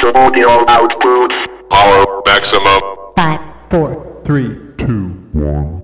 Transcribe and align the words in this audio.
switch 0.00 0.12
to 0.14 0.18
audio 0.20 0.48
output. 0.68 1.32
Power 1.70 2.22
maximum. 2.26 2.80
Five, 3.16 3.40
four, 3.70 4.22
Three, 4.24 4.56
two, 4.78 5.08
one. 5.32 5.82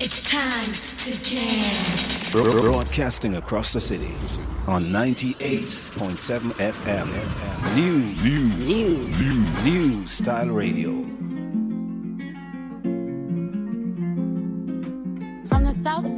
It's 0.00 0.22
time 0.30 0.64
to 0.98 1.22
jam. 1.22 2.32
Bro- 2.32 2.60
Broadcasting 2.62 3.36
across 3.36 3.72
the 3.72 3.80
city 3.80 4.12
on 4.66 4.84
98.7 4.84 6.52
FM. 6.52 7.74
New, 7.76 7.98
new, 8.22 8.48
new, 8.54 8.98
new, 9.08 9.62
new 9.62 10.06
style 10.06 10.48
radio. 10.48 10.90
From 15.46 15.64
the 15.64 15.72
south 15.72 16.13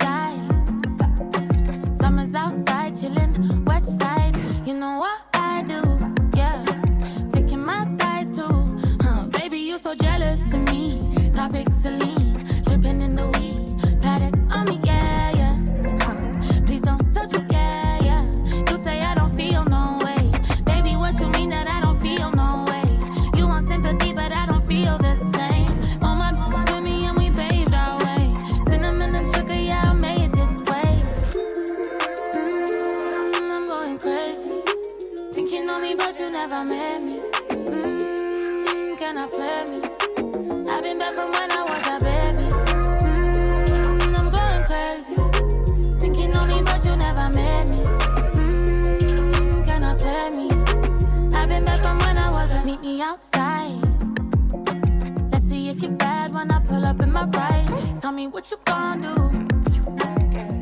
what 58.25 58.51
you 58.51 58.57
gon' 58.65 59.03
do 59.03 59.15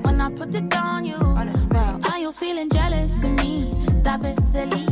when 0.03 0.21
I 0.21 0.29
put 0.35 0.53
it 0.57 0.75
on 0.75 1.05
you. 1.05 1.19
Well, 1.71 2.01
are 2.11 2.19
you 2.19 2.33
feeling 2.33 2.69
jealous 2.69 3.23
of 3.23 3.31
me? 3.31 3.73
Stop 3.95 4.25
it, 4.25 4.43
silly. 4.43 4.84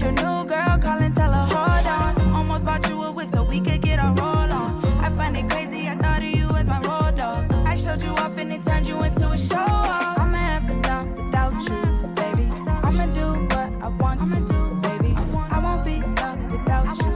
Your 0.00 0.12
new 0.12 0.44
girl, 0.46 0.78
call 0.78 0.98
and 0.98 1.14
tell 1.14 1.32
her, 1.32 1.46
hold 1.46 1.86
on. 1.86 2.34
Almost 2.34 2.64
bought 2.64 2.88
you 2.88 3.02
a 3.02 3.12
whip 3.12 3.30
so 3.30 3.42
we 3.42 3.60
could 3.60 3.82
get 3.82 3.98
our 3.98 4.14
roll 4.14 4.52
on. 4.52 4.84
I 5.04 5.10
find 5.10 5.36
it 5.36 5.48
crazy, 5.50 5.88
I 5.88 5.96
thought 5.96 6.22
of 6.22 6.28
you 6.28 6.48
as 6.50 6.66
my 6.66 6.80
road 6.80 7.16
dog. 7.16 7.52
I 7.66 7.74
showed 7.74 8.02
you 8.02 8.10
off 8.10 8.36
and 8.38 8.52
it 8.52 8.64
turned 8.64 8.86
you 8.86 9.02
into 9.02 9.30
a 9.30 9.38
show 9.38 9.56
off. 9.56 10.18
I'ma 10.18 10.38
have 10.38 10.66
to 10.68 10.76
stop 10.82 11.06
without 11.16 11.52
you, 11.68 11.80
'cause 12.00 12.12
baby. 12.14 12.48
I'ma 12.82 13.06
do 13.12 13.26
what 13.52 13.70
I 13.82 13.88
want 13.88 14.20
to 14.32 14.40
do, 14.52 14.60
baby. 14.88 15.16
I 15.50 15.58
won't 15.64 15.84
be 15.84 16.00
stuck 16.02 16.38
without 16.50 16.96
you. 16.98 17.10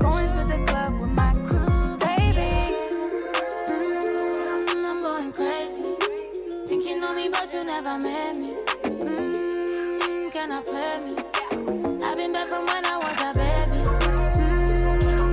Going 0.00 0.30
to 0.36 0.44
the 0.44 0.58
club 0.66 1.00
with 1.00 1.10
my 1.10 1.32
crew, 1.46 1.96
baby. 1.98 2.52
Mm, 3.68 4.84
I'm 4.90 5.00
going 5.02 5.32
crazy. 5.32 5.84
Think 6.66 6.84
you 6.86 6.96
me, 7.16 7.28
but 7.28 7.52
you 7.52 7.64
never 7.64 7.98
met 7.98 8.36
me. 8.36 8.52
Mm, 8.84 10.32
can 10.32 10.52
I 10.52 10.60
play 10.62 10.98
me? 11.04 11.23
Back 12.44 12.50
from 12.50 12.66
when 12.66 12.84
I 12.84 12.96
was 12.98 13.20
a 13.22 13.32
baby. 13.32 13.80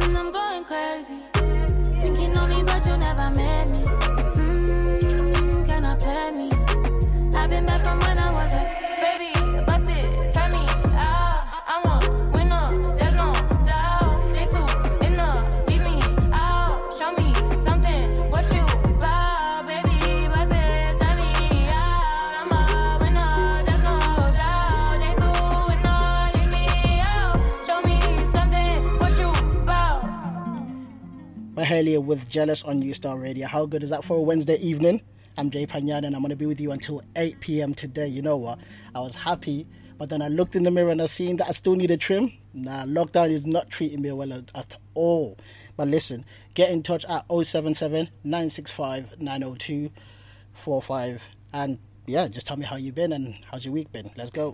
Mm, 0.07 0.15
I'm 0.15 0.31
going 0.31 0.63
crazy. 0.63 1.19
Think 1.99 2.19
you 2.21 2.29
know 2.29 2.47
me, 2.47 2.63
but 2.63 2.85
you 2.85 2.95
never 2.95 3.29
met 3.31 3.69
me. 3.69 3.80
Mahalia 31.81 32.03
with 32.03 32.29
Jealous 32.29 32.61
on 32.61 32.77
New 32.77 32.93
Star 32.93 33.17
Radio. 33.17 33.47
How 33.47 33.65
good 33.65 33.81
is 33.81 33.89
that 33.89 34.03
for 34.03 34.17
a 34.17 34.21
Wednesday 34.21 34.57
evening? 34.57 35.01
I'm 35.35 35.49
Jay 35.49 35.65
Panyan 35.65 36.05
and 36.05 36.15
I'm 36.15 36.21
going 36.21 36.29
to 36.29 36.35
be 36.35 36.45
with 36.45 36.61
you 36.61 36.71
until 36.71 37.01
8 37.15 37.39
p.m. 37.39 37.73
today. 37.73 38.07
You 38.07 38.21
know 38.21 38.37
what? 38.37 38.59
I 38.93 38.99
was 38.99 39.15
happy, 39.15 39.65
but 39.97 40.09
then 40.09 40.21
I 40.21 40.27
looked 40.27 40.55
in 40.55 40.61
the 40.61 40.69
mirror 40.69 40.91
and 40.91 41.01
I 41.01 41.07
seen 41.07 41.37
that 41.37 41.47
I 41.47 41.53
still 41.53 41.75
need 41.75 41.89
a 41.89 41.97
trim. 41.97 42.33
Nah, 42.53 42.83
lockdown 42.83 43.31
is 43.31 43.47
not 43.47 43.71
treating 43.71 44.01
me 44.01 44.11
well 44.11 44.31
at, 44.31 44.51
at 44.53 44.75
all. 44.93 45.39
But 45.75 45.87
listen, 45.87 46.23
get 46.53 46.69
in 46.69 46.83
touch 46.83 47.03
at 47.05 47.25
077 47.31 48.09
965 48.23 49.19
902 49.19 49.89
45 50.53 51.29
and 51.51 51.79
yeah, 52.05 52.27
just 52.27 52.45
tell 52.45 52.57
me 52.57 52.65
how 52.65 52.75
you 52.75 52.91
been 52.91 53.11
and 53.11 53.37
how's 53.49 53.65
your 53.65 53.73
week 53.73 53.91
been. 53.91 54.11
Let's 54.15 54.29
go. 54.29 54.53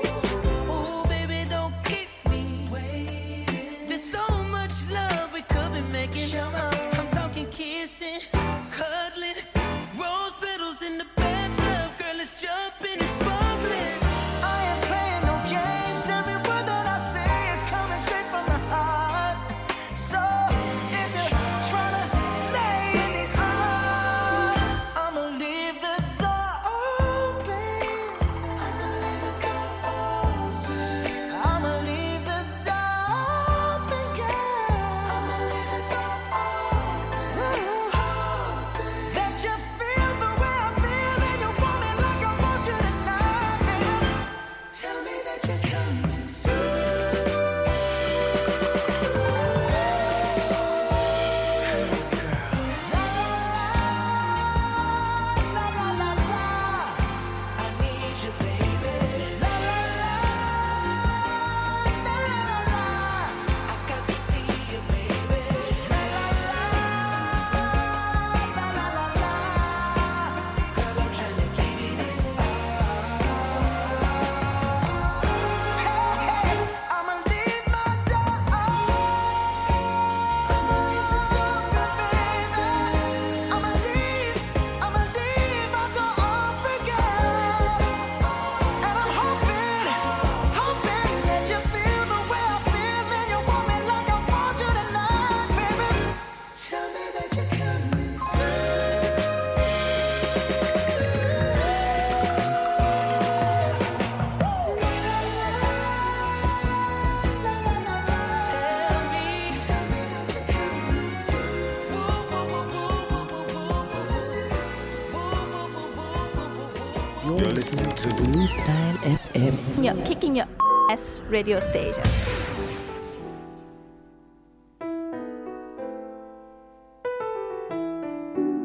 FM. 119.81 119.97
Your 119.97 120.05
kicking 120.05 120.35
your 120.35 120.47
ass 120.89 121.19
radio 121.29 121.59
station. 121.59 122.03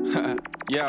Yo. 0.71 0.87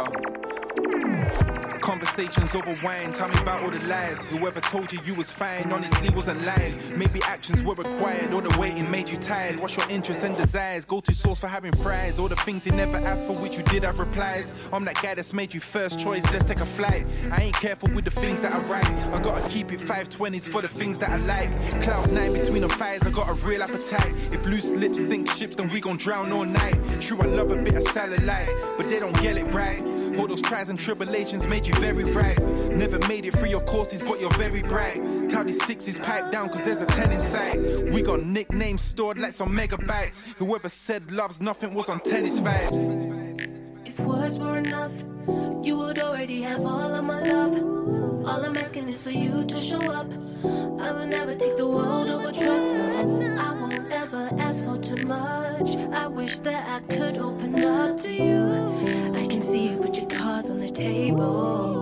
Conversations 1.82 2.56
over 2.56 2.76
wine, 2.84 3.12
tell 3.12 3.30
all 3.64 3.70
the 3.70 3.84
lies. 3.88 4.20
Whoever 4.32 4.60
told 4.62 4.92
you 4.92 5.00
you 5.06 5.16
was 5.16 5.32
fine, 5.32 5.72
honestly 5.72 6.10
wasn't 6.10 6.44
lying. 6.46 6.76
Maybe 6.98 7.22
actions 7.24 7.64
were 7.64 7.76
required, 7.76 8.34
or 8.34 8.42
the 8.42 8.58
waiting 8.60 8.90
made 8.90 9.10
you 9.10 9.18
tired. 9.18 9.60
What's 9.60 9.78
your 9.78 9.90
interests 9.90 10.24
and 10.24 10.38
desires? 10.38 10.86
Go 10.86 11.00
to 11.02 11.14
source 11.14 11.40
for 11.40 11.48
having 11.48 11.72
fries. 11.72 12.20
All 12.20 12.28
the 12.28 12.36
things 12.38 12.66
you 12.66 12.72
never 12.74 12.98
asked 12.98 13.28
for, 13.28 13.34
which 13.42 13.58
you 13.58 13.64
did 13.66 13.84
have 13.84 14.00
replies. 14.00 14.52
I'm 14.72 14.86
that 14.86 15.02
guy 15.02 15.14
that's 15.16 15.34
made 15.34 15.54
you 15.54 15.60
first 15.60 16.00
choice, 16.00 16.24
let's 16.32 16.46
take 16.46 16.60
a 16.60 16.66
flight. 16.66 17.06
I 17.32 17.44
ain't 17.44 17.56
careful 17.56 17.90
with 17.94 18.06
the 18.06 18.12
things 18.12 18.42
that 18.42 18.54
I 18.54 18.60
write. 18.72 18.90
I 19.14 19.22
gotta 19.22 19.48
keep 19.50 19.72
it 19.72 19.80
520s 19.80 20.48
for 20.48 20.62
the 20.62 20.68
things 20.68 21.00
that 21.00 21.10
I 21.10 21.18
like. 21.18 21.52
Cloud 21.82 22.12
nine 22.12 22.34
between 22.34 22.62
the 22.62 22.70
thighs, 22.70 23.04
I 23.06 23.12
got 23.12 23.30
a 23.30 23.34
real 23.34 23.64
appetite. 23.64 24.14
If 24.32 24.46
loose 24.46 24.72
lips 24.72 25.00
sink 25.00 25.30
ships, 25.32 25.56
then 25.56 25.70
we 25.70 25.80
gon' 25.82 25.98
drown 25.98 26.32
all 26.32 26.46
night. 26.46 26.76
True, 27.02 27.20
I 27.22 27.26
love 27.26 27.52
a 27.52 27.56
bit 27.56 27.76
of 27.76 28.24
light, 28.24 28.50
but 28.78 28.86
they 28.86 29.00
don't 29.00 29.20
get 29.22 29.38
it 29.38 29.46
right. 29.54 29.97
All 30.18 30.28
those 30.28 30.42
trials 30.42 30.70
and 30.70 30.80
tribulations 30.80 31.48
made 31.48 31.68
you 31.68 31.74
very 31.76 32.04
right. 32.04 32.40
Never 32.72 33.00
made 33.08 33.26
it 33.26 33.34
through 33.34 33.50
your 33.50 33.62
courses, 33.62 34.02
but 34.02 34.20
you're 34.20 34.34
very 34.34 34.64
bright. 34.64 34.96
Tell 35.30 35.44
these 35.44 35.64
sixes 35.64 36.00
pipe 36.00 36.32
down, 36.32 36.50
cause 36.50 36.64
there's 36.64 36.82
a 36.82 36.88
10 36.88 37.12
inside. 37.12 37.92
We 37.94 38.02
got 38.02 38.24
nicknames 38.24 38.82
stored 38.82 39.20
like 39.20 39.34
some 39.34 39.56
megabytes. 39.56 40.22
Whoever 40.38 40.70
said 40.70 41.12
love's 41.12 41.40
nothing 41.40 41.74
was 41.74 41.88
on 41.90 42.00
tennis 42.00 42.40
vibes. 42.40 43.38
If 43.86 44.00
words 44.00 44.40
were 44.40 44.58
enough, 44.58 45.04
you 45.64 45.78
would 45.78 46.00
already 46.00 46.42
have 46.42 46.62
all 46.62 46.96
of 46.96 47.04
my 47.04 47.22
love. 47.22 47.56
All 48.28 48.44
I'm 48.44 48.58
asking 48.58 48.90
is 48.90 49.04
for 49.04 49.12
you 49.12 49.46
to 49.46 49.58
show 49.58 49.92
up. 49.92 50.12
I 50.82 50.92
will 50.92 51.08
never 51.08 51.36
take 51.36 51.58
the 51.58 51.68
world 51.68 52.10
over 52.10 52.32
trust. 52.32 52.74
No, 52.74 53.38
I 53.40 53.54
won't 53.54 53.92
ever 53.92 54.30
ask 54.40 54.66
for 54.66 54.78
too 54.78 55.06
much. 55.06 55.76
I 55.94 56.08
wish 56.08 56.40
that 56.40 56.68
I 56.68 56.94
could 56.94 57.18
open 57.18 57.64
up 57.64 58.00
to 58.02 58.14
you. 58.14 58.77
On 60.50 60.60
the 60.60 60.70
table. 60.70 61.77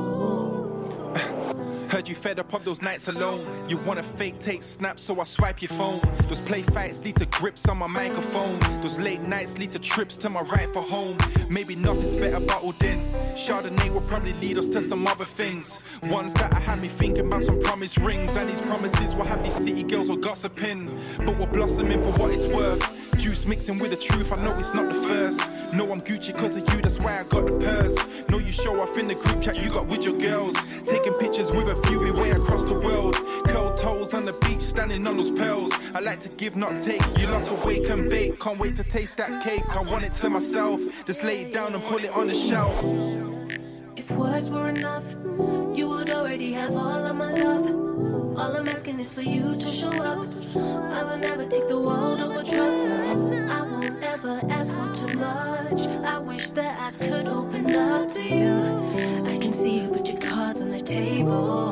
Heard 1.96 2.10
you 2.10 2.16
fed 2.16 2.40
up 2.40 2.54
of 2.54 2.66
those 2.66 2.82
nights 2.82 3.08
alone. 3.08 3.48
You 3.70 3.78
wanna 3.78 4.04
fake 4.04 4.42
take 4.42 4.64
snaps, 4.64 5.02
so 5.02 5.22
I 5.22 5.24
swipe 5.24 5.62
your 5.62 5.70
phone. 5.70 6.02
Those 6.28 6.46
play 6.46 6.62
fights 6.62 7.02
lead 7.02 7.16
to 7.16 7.26
grips 7.28 7.70
on 7.70 7.78
my 7.78 7.88
microphone. 7.88 8.60
Those 8.82 9.00
late 9.00 9.22
nights 9.22 9.58
lead 9.58 9.72
to 9.72 9.80
trips 9.80 10.18
to 10.18 10.30
my 10.30 10.42
right 10.42 10.68
for 10.74 10.82
home. 10.82 11.16
Maybe 11.50 11.74
nothing's 11.74 12.18
better 12.18 12.46
bottled 12.46 12.84
in. 12.84 13.00
Chardonnay 13.38 13.94
will 13.94 14.02
probably 14.02 14.34
lead 14.34 14.58
us 14.58 14.68
to 14.70 14.82
some 14.82 15.08
other 15.08 15.24
things. 15.24 15.82
Ones 16.08 16.34
that 16.34 16.54
I 16.54 16.60
had 16.60 16.82
me 16.82 16.90
thinking 16.90 17.28
about 17.28 17.44
some 17.44 17.62
promise 17.62 17.98
rings. 17.98 18.36
And 18.36 18.50
these 18.50 18.60
promises 18.60 19.16
will 19.16 19.24
have 19.24 19.42
these 19.46 19.56
city 19.56 19.84
girls 19.84 20.10
all 20.10 20.18
gossiping. 20.18 21.00
But 21.20 21.38
we're 21.40 21.46
blossoming 21.46 22.04
for 22.04 22.12
what 22.22 22.30
it's 22.30 22.46
worth. 22.46 23.06
Juice 23.18 23.46
mixing 23.46 23.80
with 23.80 23.92
the 23.92 23.98
truth, 23.98 24.34
I 24.34 24.44
know 24.44 24.54
it's 24.60 24.74
not 24.74 24.92
the 24.92 25.02
first. 25.08 25.40
No, 25.74 25.92
I'm 25.92 26.02
Gucci 26.02 26.36
cause 26.36 26.56
of 26.58 26.74
you, 26.74 26.82
that's 26.82 27.00
why 27.00 27.20
I 27.20 27.24
got 27.30 27.46
the 27.46 27.54
purse. 27.54 27.96
Know 28.30 28.40
you 28.40 28.52
show 28.52 28.80
off 28.82 28.98
in 28.98 29.08
the 29.08 29.16
group 29.16 29.42
chat 29.42 29.56
you 29.56 29.70
got 29.70 29.88
with 29.88 30.06
your 30.06 30.18
girls. 30.18 30.56
Taking 30.86 31.14
pictures 31.14 31.52
with 31.52 31.70
a 31.70 31.85
view 31.88 32.06
way 32.14 32.32
across 32.32 32.64
the 32.64 32.80
world. 32.80 33.16
Curl 33.46 33.76
toes 33.78 34.14
on 34.14 34.26
the 34.26 34.38
beach, 34.46 34.62
standing 34.62 35.08
on 35.08 35.18
those 35.18 35.32
pearls. 35.32 35.72
I 35.94 36.00
like 36.00 36.20
to 36.22 36.30
give, 36.30 36.56
not 36.56 36.76
take. 36.76 37.02
You 37.20 37.28
love 37.28 37.48
to 37.48 37.68
wake 37.68 37.90
and 37.90 38.10
bake. 38.10 38.40
Can't 38.40 38.60
wait 38.60 38.76
to 38.78 38.84
taste 38.84 39.18
that 39.18 39.44
cake. 39.44 39.64
I 39.70 39.82
want 39.84 40.06
it 40.06 40.14
to 40.14 40.30
myself. 40.30 40.80
Just 41.06 41.24
lay 41.24 41.44
it 41.44 41.54
down 41.54 41.74
and 41.74 41.84
put 41.84 42.04
it 42.04 42.12
on 42.12 42.28
the 42.28 42.36
shelf. 42.36 42.76
If 43.98 44.12
words 44.12 44.50
were 44.50 44.70
enough, 44.70 45.14
you 45.78 45.90
would 45.90 46.10
already 46.10 46.52
have 46.54 46.72
all 46.72 47.06
of 47.06 47.16
my 47.16 47.32
love. 47.34 47.66
All 48.38 48.56
I'm 48.58 48.68
asking 48.68 49.00
is 49.00 49.14
for 49.16 49.22
you 49.22 49.56
to 49.56 49.68
show 49.68 49.92
up. 49.92 50.28
I 50.56 51.04
will 51.04 51.18
never 51.18 51.46
take 51.48 51.68
the 51.68 51.80
world 51.80 52.20
over 52.22 52.44
trust. 52.44 52.84
No, 52.86 53.48
I 53.50 53.62
won't 53.62 54.04
ever 54.04 54.42
ask 54.50 54.76
for 54.76 55.08
too 55.08 55.18
much. 55.18 55.88
I 55.88 56.18
wish 56.20 56.50
that 56.50 56.80
I 56.80 57.06
could 57.06 57.28
open 57.28 57.74
up 57.76 58.12
to 58.12 58.24
you. 58.24 58.75
Table. 60.96 61.66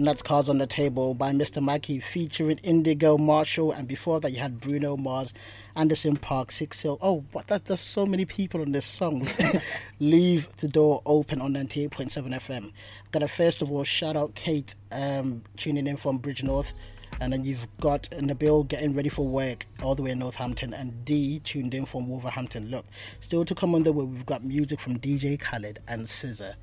And 0.00 0.06
that's 0.06 0.22
Cards 0.22 0.48
on 0.48 0.56
the 0.56 0.66
Table 0.66 1.14
by 1.14 1.30
Mr. 1.30 1.62
Macce 1.62 2.02
featuring 2.02 2.58
Indigo 2.62 3.18
Marshall. 3.18 3.70
And 3.70 3.86
before 3.86 4.18
that, 4.20 4.32
you 4.32 4.38
had 4.38 4.58
Bruno 4.58 4.96
Mars, 4.96 5.34
Anderson 5.76 6.16
Paak, 6.16 6.50
Six 6.50 6.82
Hill. 6.82 6.98
Oh, 7.00 7.24
but 7.32 7.46
that, 7.48 7.66
there's 7.66 7.80
so 7.80 8.06
many 8.06 8.24
people 8.24 8.60
on 8.60 8.72
this 8.72 8.86
song. 8.86 9.26
Leave 10.00 10.48
the 10.58 10.68
door 10.68 11.02
open 11.06 11.40
on 11.40 11.54
98.7 11.54 12.34
FM. 12.34 12.72
Gotta 13.12 13.28
first 13.28 13.62
of 13.62 13.70
all 13.70 13.84
shout 13.84 14.16
out 14.16 14.34
Kate 14.34 14.74
um, 14.92 15.42
tuning 15.56 15.86
in 15.86 15.96
from 15.96 16.18
Bridgnorth. 16.18 16.72
And 17.20 17.32
then 17.32 17.44
you've 17.44 17.66
got 17.80 18.04
Nabil 18.12 18.66
getting 18.66 18.94
ready 18.94 19.10
for 19.10 19.26
work 19.26 19.66
all 19.82 19.94
the 19.94 20.02
way 20.02 20.10
in 20.12 20.20
Northampton 20.20 20.72
and 20.72 21.04
D 21.04 21.40
tuned 21.40 21.74
in 21.74 21.84
from 21.84 22.08
Wolverhampton. 22.08 22.70
Look, 22.70 22.86
still 23.20 23.44
to 23.44 23.54
come 23.54 23.74
on 23.74 23.82
the 23.82 23.92
way, 23.92 24.04
we've 24.04 24.24
got 24.24 24.42
music 24.42 24.80
from 24.80 24.98
DJ 24.98 25.38
Khaled 25.38 25.80
and 25.86 26.06
SZA. 26.06 26.54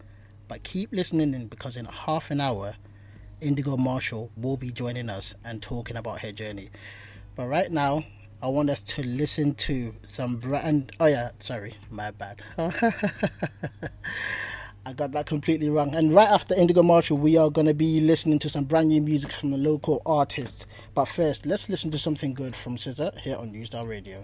But 0.47 0.63
keep 0.63 0.91
listening 0.91 1.33
in 1.33 1.47
because 1.47 1.77
in 1.77 1.85
half 1.85 2.31
an 2.31 2.41
hour, 2.41 2.75
Indigo 3.39 3.77
Marshall 3.77 4.31
will 4.35 4.57
be 4.57 4.71
joining 4.71 5.09
us 5.09 5.35
and 5.43 5.61
talking 5.61 5.97
about 5.97 6.21
her 6.21 6.31
journey. 6.31 6.69
But 7.35 7.47
right 7.47 7.71
now, 7.71 8.03
I 8.39 8.49
want 8.49 8.69
us 8.69 8.81
to 8.81 9.03
listen 9.03 9.55
to 9.55 9.95
some 10.05 10.35
brand. 10.37 10.91
Oh 10.99 11.07
yeah, 11.07 11.31
sorry, 11.39 11.75
my 11.89 12.11
bad. 12.11 12.43
I 14.85 14.93
got 14.93 15.11
that 15.11 15.25
completely 15.25 15.69
wrong. 15.69 15.95
And 15.95 16.13
right 16.13 16.29
after 16.29 16.53
Indigo 16.53 16.83
Marshall, 16.83 17.17
we 17.17 17.35
are 17.35 17.49
going 17.49 17.67
to 17.67 17.73
be 17.73 17.99
listening 17.99 18.39
to 18.39 18.49
some 18.49 18.65
brand 18.65 18.89
new 18.89 19.01
music 19.01 19.31
from 19.31 19.51
the 19.51 19.57
local 19.57 20.01
artist. 20.05 20.67
But 20.93 21.05
first, 21.05 21.45
let's 21.45 21.67
listen 21.67 21.89
to 21.91 21.97
something 21.97 22.33
good 22.33 22.55
from 22.55 22.77
SZA 22.77 23.19
here 23.19 23.37
on 23.37 23.51
New 23.51 23.65
Style 23.65 23.87
Radio. 23.87 24.23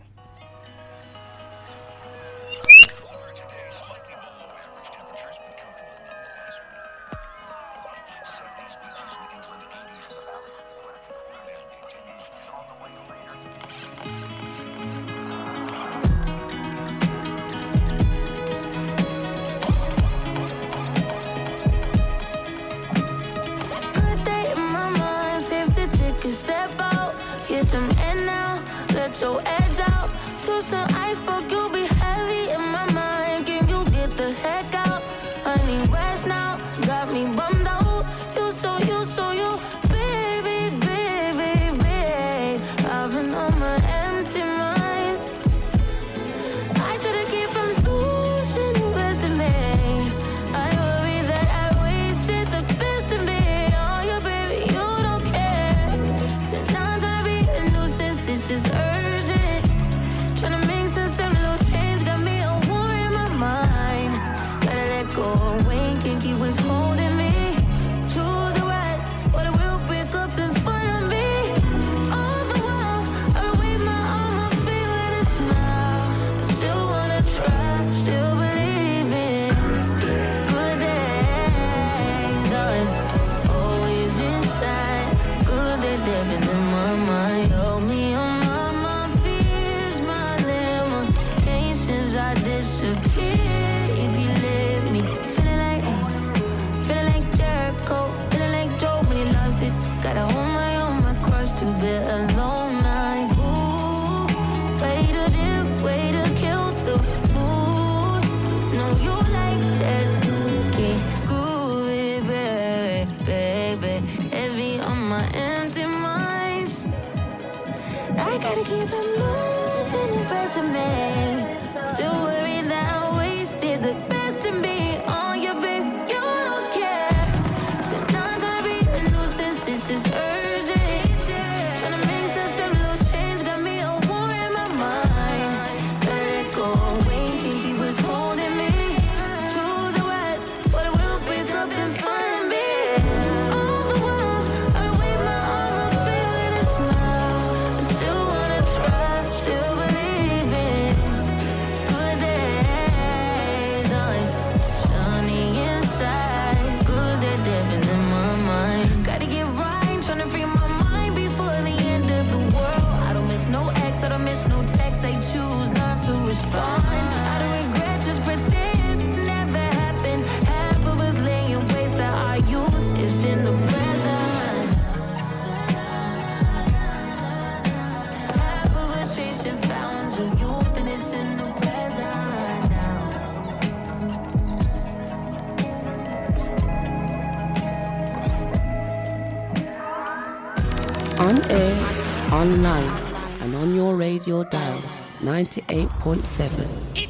online 192.65 193.13
and 193.41 193.55
on 193.55 193.75
your 193.75 193.95
radio 193.97 194.43
dial 194.45 194.79
98.7. 195.19 197.02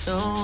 So. 0.00 0.39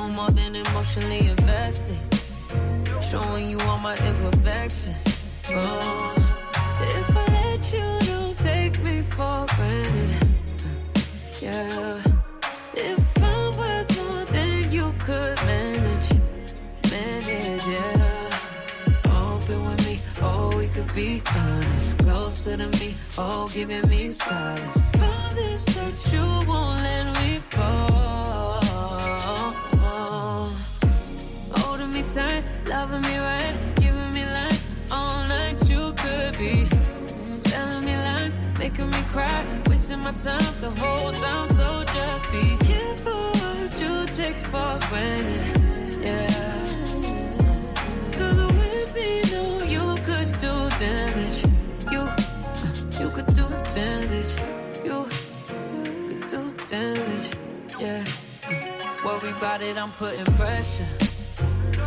About 59.57 59.69
it, 59.69 59.77
I'm 59.79 59.91
putting 59.93 60.25
pressure. 60.37 60.87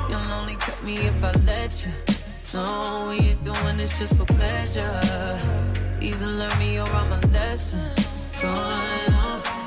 You'll 0.10 0.32
only 0.34 0.56
cut 0.56 0.82
me 0.84 0.96
if 0.96 1.24
I 1.24 1.32
let 1.46 1.86
you. 1.86 1.92
No, 2.54 3.08
we 3.10 3.30
ain't 3.30 3.44
doing 3.44 3.78
this 3.78 3.98
just 4.00 4.16
for 4.16 4.26
pleasure. 4.26 5.40
Either 6.02 6.26
learn 6.26 6.60
me 6.60 6.80
or 6.80 6.88
I'm 6.88 7.12
a 7.12 7.20
lesson. 7.28 7.92
Going 8.42 9.14
on. 9.14 9.59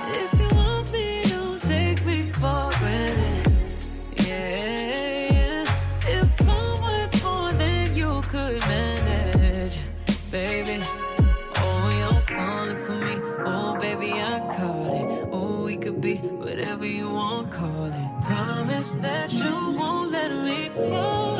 Promise 18.82 19.02
that 19.02 19.32
you 19.32 19.78
won't 19.78 20.10
let 20.10 20.32
me 20.42 20.68
fall. 20.70 21.38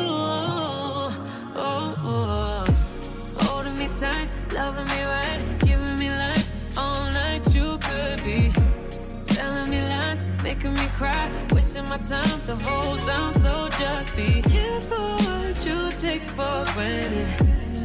Oh, 1.55 1.93
oh. 2.05 2.65
Holding 3.41 3.77
me 3.77 3.89
tight, 3.99 4.29
loving 4.53 4.85
me 4.85 5.03
right, 5.03 5.41
giving 5.59 5.99
me 5.99 6.09
life 6.09 6.47
all 6.77 7.03
night. 7.11 7.41
You 7.53 7.77
could 7.79 8.23
be 8.23 8.53
telling 9.25 9.69
me 9.69 9.81
lies, 9.81 10.23
making 10.41 10.73
me 10.73 10.87
cry, 10.95 11.29
wasting 11.51 11.83
my 11.89 11.97
time 11.97 12.39
the 12.45 12.55
whole 12.63 12.95
time. 12.95 13.33
So 13.33 13.67
just 13.77 14.15
be 14.15 14.41
careful 14.43 15.17
what 15.27 15.65
you 15.65 15.91
take 15.99 16.21
for 16.21 16.63
granted. 16.73 17.27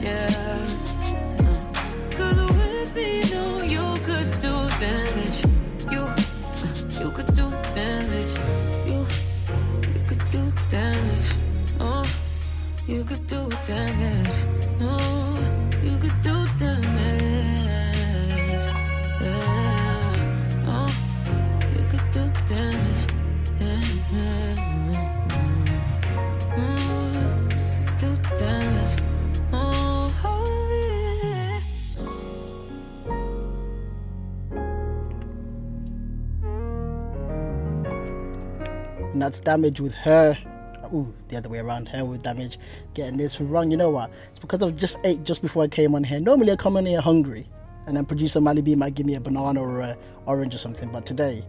Yeah. 0.00 0.28
Cause 2.12 2.38
with 2.54 2.94
me, 2.94 3.22
no, 3.32 3.62
you 3.74 3.86
could 4.06 4.30
do 4.38 4.54
damage. 4.78 5.42
You, 5.90 6.06
you 7.00 7.10
could 7.10 7.34
do 7.34 7.50
damage. 7.74 8.67
You 12.88 13.04
could 13.04 13.26
do 13.26 13.48
damage. 13.66 14.44
Oh, 14.80 15.38
you 15.82 15.98
could 15.98 16.22
do 16.22 16.46
damage. 16.56 17.94
Yeah. 19.20 19.44
Oh, 20.66 20.88
you 21.76 21.84
could 21.90 22.10
do 22.10 22.30
damage. 22.46 23.02
Yeah. 23.60 23.82
Oh, 26.56 27.12
do 27.98 28.16
damage. 28.38 29.02
Oh. 29.52 29.74
And 39.12 39.22
that's 39.22 39.40
damage 39.40 39.80
with 39.80 39.94
her. 39.94 40.36
Ooh, 40.92 41.14
the 41.28 41.36
other 41.36 41.48
way 41.48 41.58
around. 41.58 41.90
With 42.06 42.22
damage. 42.22 42.58
Getting 42.94 43.16
this 43.16 43.40
wrong. 43.40 43.70
You 43.70 43.76
know 43.76 43.90
what? 43.90 44.10
It's 44.30 44.38
because 44.38 44.62
I've 44.62 44.76
just 44.76 44.98
ate 45.04 45.22
just 45.22 45.42
before 45.42 45.62
I 45.62 45.68
came 45.68 45.94
on 45.94 46.04
here. 46.04 46.20
Normally 46.20 46.52
I 46.52 46.56
come 46.56 46.76
on 46.76 46.86
here 46.86 47.00
hungry, 47.00 47.46
and 47.86 47.96
then 47.96 48.04
producer 48.04 48.40
Mally 48.40 48.62
B 48.62 48.74
might 48.74 48.94
give 48.94 49.06
me 49.06 49.14
a 49.14 49.20
banana 49.20 49.60
or 49.60 49.80
a 49.80 49.96
orange 50.26 50.54
or 50.54 50.58
something. 50.58 50.90
But 50.90 51.06
today, 51.06 51.42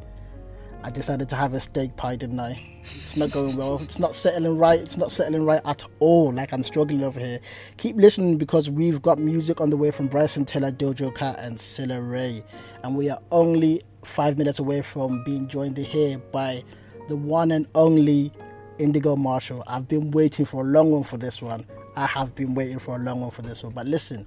I 0.84 0.90
decided 0.90 1.28
to 1.30 1.36
have 1.36 1.54
a 1.54 1.60
steak 1.60 1.96
pie, 1.98 2.16
didn't 2.16 2.40
I? 2.40 2.62
It's 2.82 3.18
not 3.18 3.32
going 3.32 3.58
well. 3.58 3.80
It's 3.82 4.00
not 4.00 4.16
settling 4.16 4.58
right. 4.58 4.80
It's 4.80 4.98
not 4.98 5.12
settling 5.12 5.44
right 5.44 5.62
at 5.66 5.84
all. 6.00 6.32
Like 6.32 6.54
I'm 6.54 6.64
struggling 6.64 7.04
over 7.04 7.20
here. 7.20 7.40
Keep 7.78 7.98
listening 7.98 8.38
because 8.38 8.70
we've 8.70 9.02
got 9.02 9.20
music 9.20 9.60
on 9.60 9.70
the 9.70 9.78
way 9.78 9.92
from 9.92 10.08
Bryson 10.08 10.46
Tiller, 10.46 10.72
Doja 10.72 11.14
Cat, 11.14 11.38
and 11.40 11.58
Cilla 11.58 12.00
Raie, 12.00 12.44
and 12.84 12.96
we 12.96 13.10
are 13.10 13.20
only 13.32 13.82
five 14.06 14.38
minutes 14.38 14.60
away 14.60 14.82
from 14.82 15.22
being 15.26 15.48
joined 15.48 15.78
here 15.78 16.18
by 16.32 16.64
the 17.10 17.18
one 17.18 17.52
and 17.52 17.68
only 17.76 18.32
Indigo 18.80 19.16
Marshall. 19.16 19.64
I've 19.68 19.88
been 19.88 20.12
waiting 20.12 20.46
for 20.46 20.62
a 20.62 20.66
long 20.66 20.92
one 20.92 21.04
for 21.04 21.18
this 21.18 21.42
one. 21.42 21.66
I 21.96 22.06
have 22.08 22.34
been 22.36 22.56
waiting 22.56 22.80
for 22.80 22.96
a 22.96 23.00
long 23.00 23.22
one 23.22 23.32
for 23.32 23.42
this 23.42 23.64
one. 23.64 23.74
But 23.74 23.86
listen, 23.88 24.26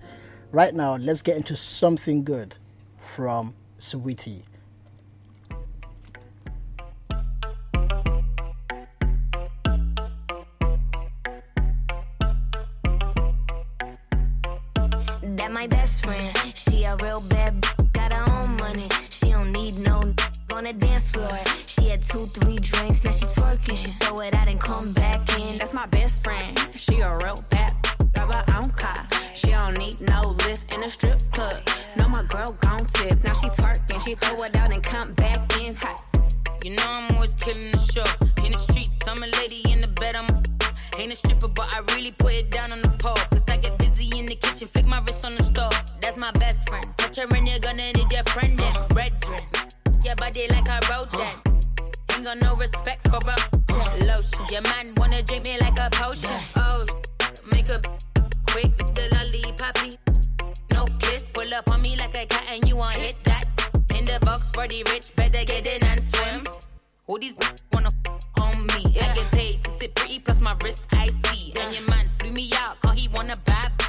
right 0.52 0.74
now, 0.74 0.96
let's 0.96 1.22
get 1.22 1.36
into 1.36 1.56
something 1.56 2.22
good 2.22 2.56
from 2.98 3.54
Saweetie. 3.78 4.42
That 15.22 15.52
my 15.52 15.66
best 15.66 16.04
friend. 16.04 16.36
She 16.54 16.84
a 16.84 16.96
real 17.02 17.22
bad 17.30 17.60
b- 17.60 17.68
got 17.92 18.12
her 18.12 18.24
own 18.34 18.56
money. 18.58 18.88
She 19.10 19.30
don't 19.30 19.52
need 19.52 19.74
no 19.86 20.00
on 20.52 20.64
the 20.64 20.72
dance 20.72 21.10
floor. 21.10 21.28
She 21.66 21.88
had 21.88 22.02
two, 22.02 22.24
three 22.36 22.56
drinks, 22.56 23.04
now 23.04 23.12
she 23.12 23.24
twerking. 23.26 23.76
She 23.76 23.92
throw 24.00 24.18
it 24.20 24.34
out 24.34 24.50
and 24.50 24.60
come 24.60 24.92
back 24.94 25.20
in. 25.38 25.58
That's 25.58 25.74
my 25.74 25.86
best 25.86 26.22
friend. 26.22 26.58
She 26.76 27.00
a 27.00 27.16
real 27.24 27.38
bad. 27.50 27.72
Drive 28.14 28.32
her 28.32 28.44
own 28.56 28.70
car. 28.70 29.06
She 29.34 29.50
don't 29.50 29.78
need 29.78 30.00
no 30.00 30.20
lift 30.46 30.74
in 30.74 30.82
a 30.84 30.88
strip 30.88 31.20
club. 31.32 31.60
No, 31.96 32.08
my 32.08 32.22
girl 32.24 32.56
gon' 32.60 32.84
tip. 32.94 33.22
Now 33.24 33.32
she 33.32 33.48
twerking. 33.48 34.04
She 34.04 34.14
throw 34.14 34.44
it 34.44 34.56
out 34.56 34.72
and 34.72 34.82
come 34.82 35.12
back 35.14 35.40
in. 35.60 35.74
Hot. 35.76 36.02
You 36.64 36.76
know 36.76 36.84
I'm 36.86 37.14
always 37.14 37.34
killing 37.34 37.70
the 37.72 37.82
show. 37.92 38.44
In 38.44 38.52
the 38.52 38.58
streets, 38.58 39.06
I'm 39.06 39.22
a 39.22 39.26
lady 39.38 39.62
in 39.72 39.80
the 39.80 39.88
bed. 39.88 40.16
I'm 40.16 40.42
ain't 40.98 41.12
a 41.12 41.16
stripper, 41.16 41.48
but 41.48 41.68
I 41.72 41.80
really 41.94 42.12
put 42.12 42.32
it 42.32 42.50
down 42.50 42.72
on 42.72 42.80
the 42.82 42.94
pole. 42.98 43.16
Cause 43.30 43.48
I 43.48 43.56
get 43.56 43.78
busy 43.78 44.10
in 44.18 44.26
the 44.26 44.34
kitchen, 44.36 44.68
flick 44.68 44.86
my 44.86 45.00
wrist 45.00 45.24
on 45.24 45.32
the 45.36 45.44
stove. 45.44 45.74
That's 46.00 46.18
my 46.18 46.30
best 46.32 46.68
friend. 46.68 46.84
Touch 46.98 47.18
her 47.18 47.26
and 47.34 47.48
you're 47.48 47.51
body 50.22 50.46
like 50.50 50.68
a 50.68 50.78
rodent. 50.88 51.34
Ain't 52.14 52.24
got 52.24 52.38
no 52.42 52.54
respect 52.54 53.08
for 53.08 53.18
a 53.18 54.04
lotion. 54.06 54.46
Your 54.52 54.62
man 54.62 54.94
wanna 54.96 55.20
drink 55.22 55.44
me 55.44 55.58
like 55.58 55.78
a 55.80 55.90
potion. 55.90 56.30
Oh, 56.54 56.86
make 57.50 57.68
a 57.68 57.80
quick 58.52 58.70
with 58.78 58.94
the 58.94 59.06
lollipoppy. 59.14 59.90
No 60.74 60.84
kiss, 61.00 61.32
pull 61.32 61.52
up 61.52 61.68
on 61.68 61.82
me 61.82 61.96
like 61.96 62.16
a 62.16 62.24
cat 62.26 62.52
and 62.52 62.68
you 62.68 62.76
want 62.76 62.98
hit 62.98 63.16
that. 63.24 63.46
In 63.98 64.04
the 64.04 64.20
box 64.20 64.52
for 64.54 64.68
the 64.68 64.84
rich, 64.92 65.10
better 65.16 65.44
get 65.44 65.66
in 65.66 65.84
and 65.84 66.00
swim. 66.00 66.44
Who 67.08 67.18
these 67.18 67.34
wanna 67.72 67.90
on 68.40 68.66
me? 68.74 68.82
I 69.00 69.12
get 69.16 69.28
paid 69.32 69.64
to 69.64 69.70
sit 69.80 69.92
pretty 69.96 70.20
plus 70.20 70.40
my 70.40 70.54
wrist 70.62 70.84
I 70.92 71.08
see. 71.08 71.52
And 71.60 71.74
your 71.74 71.86
man 71.90 72.04
flew 72.20 72.30
me 72.30 72.48
out 72.54 72.80
cause 72.80 72.94
he 72.94 73.08
wanna 73.08 73.36
bad. 73.44 73.81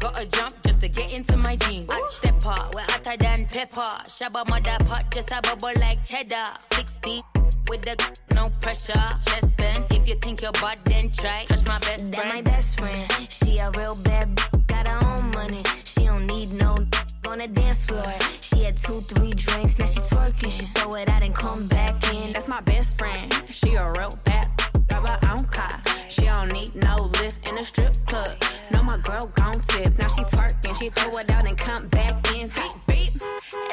Gotta 0.00 0.26
jump 0.26 0.54
just 0.64 0.80
to 0.82 0.88
get 0.88 1.14
into 1.16 1.36
my 1.36 1.56
jeans. 1.56 1.84
I 1.88 2.00
step 2.08 2.46
up, 2.46 2.74
we're 2.74 2.82
hotter 2.82 3.16
than 3.18 3.46
pepper. 3.46 3.94
Shabba 4.06 4.48
mother 4.48 4.76
pot, 4.86 5.04
just 5.12 5.30
a 5.32 5.40
bubble 5.42 5.72
like 5.80 6.02
cheddar. 6.04 6.54
60 6.72 7.20
with 7.68 7.82
the 7.82 7.96
no 8.34 8.46
pressure. 8.60 8.92
Chest 9.26 9.56
bend, 9.56 9.84
if 9.90 10.08
you 10.08 10.14
think 10.16 10.42
you're 10.42 10.52
bad, 10.52 10.78
then 10.84 11.10
try. 11.10 11.44
Touch 11.46 11.66
my 11.66 11.78
best 11.80 12.10
That 12.12 12.24
my 12.24 12.30
friend. 12.30 12.44
best 12.44 12.78
friend. 12.78 13.12
She 13.28 13.58
a 13.58 13.70
real 13.76 13.96
bad 14.04 14.34
b- 14.36 14.42
got 14.68 14.86
her 14.86 15.00
own 15.10 15.30
money. 15.32 15.62
She 15.84 16.04
don't 16.04 16.26
need 16.26 16.48
no 16.60 16.74
n- 16.74 16.88
on 17.30 17.38
the 17.38 17.48
dance 17.48 17.84
floor. 17.84 18.04
She 18.40 18.62
had 18.64 18.76
two, 18.76 18.94
three 19.00 19.30
drinks, 19.32 19.78
now 19.78 19.86
she 19.86 19.98
twerking. 20.00 20.52
She 20.52 20.66
throw 20.76 20.92
it 20.94 21.10
out 21.10 21.24
and 21.24 21.34
come 21.34 21.66
back 21.68 21.96
in. 22.14 22.32
That's 22.32 22.48
my 22.48 22.60
best 22.60 22.96
friend. 22.98 23.34
She 23.52 23.74
a 23.74 23.90
real 23.98 24.14
bad. 24.24 24.46
Car. 24.88 25.82
She 26.08 26.22
don't 26.24 26.52
need 26.52 26.74
no 26.74 26.96
lift 27.20 27.48
in 27.48 27.58
a 27.58 27.62
strip 27.62 27.94
club. 28.06 28.36
No, 28.72 28.82
my 28.82 28.98
girl 28.98 29.26
gon' 29.34 29.60
tip. 29.68 29.98
Now 29.98 30.08
she 30.08 30.22
twerking. 30.24 30.78
She 30.80 30.90
throw 30.90 31.18
it 31.18 31.30
out 31.30 31.46
and 31.46 31.56
come 31.56 31.88
back 31.88 32.14
in. 32.34 32.48
Beep, 32.48 32.72
beep. 32.86 33.12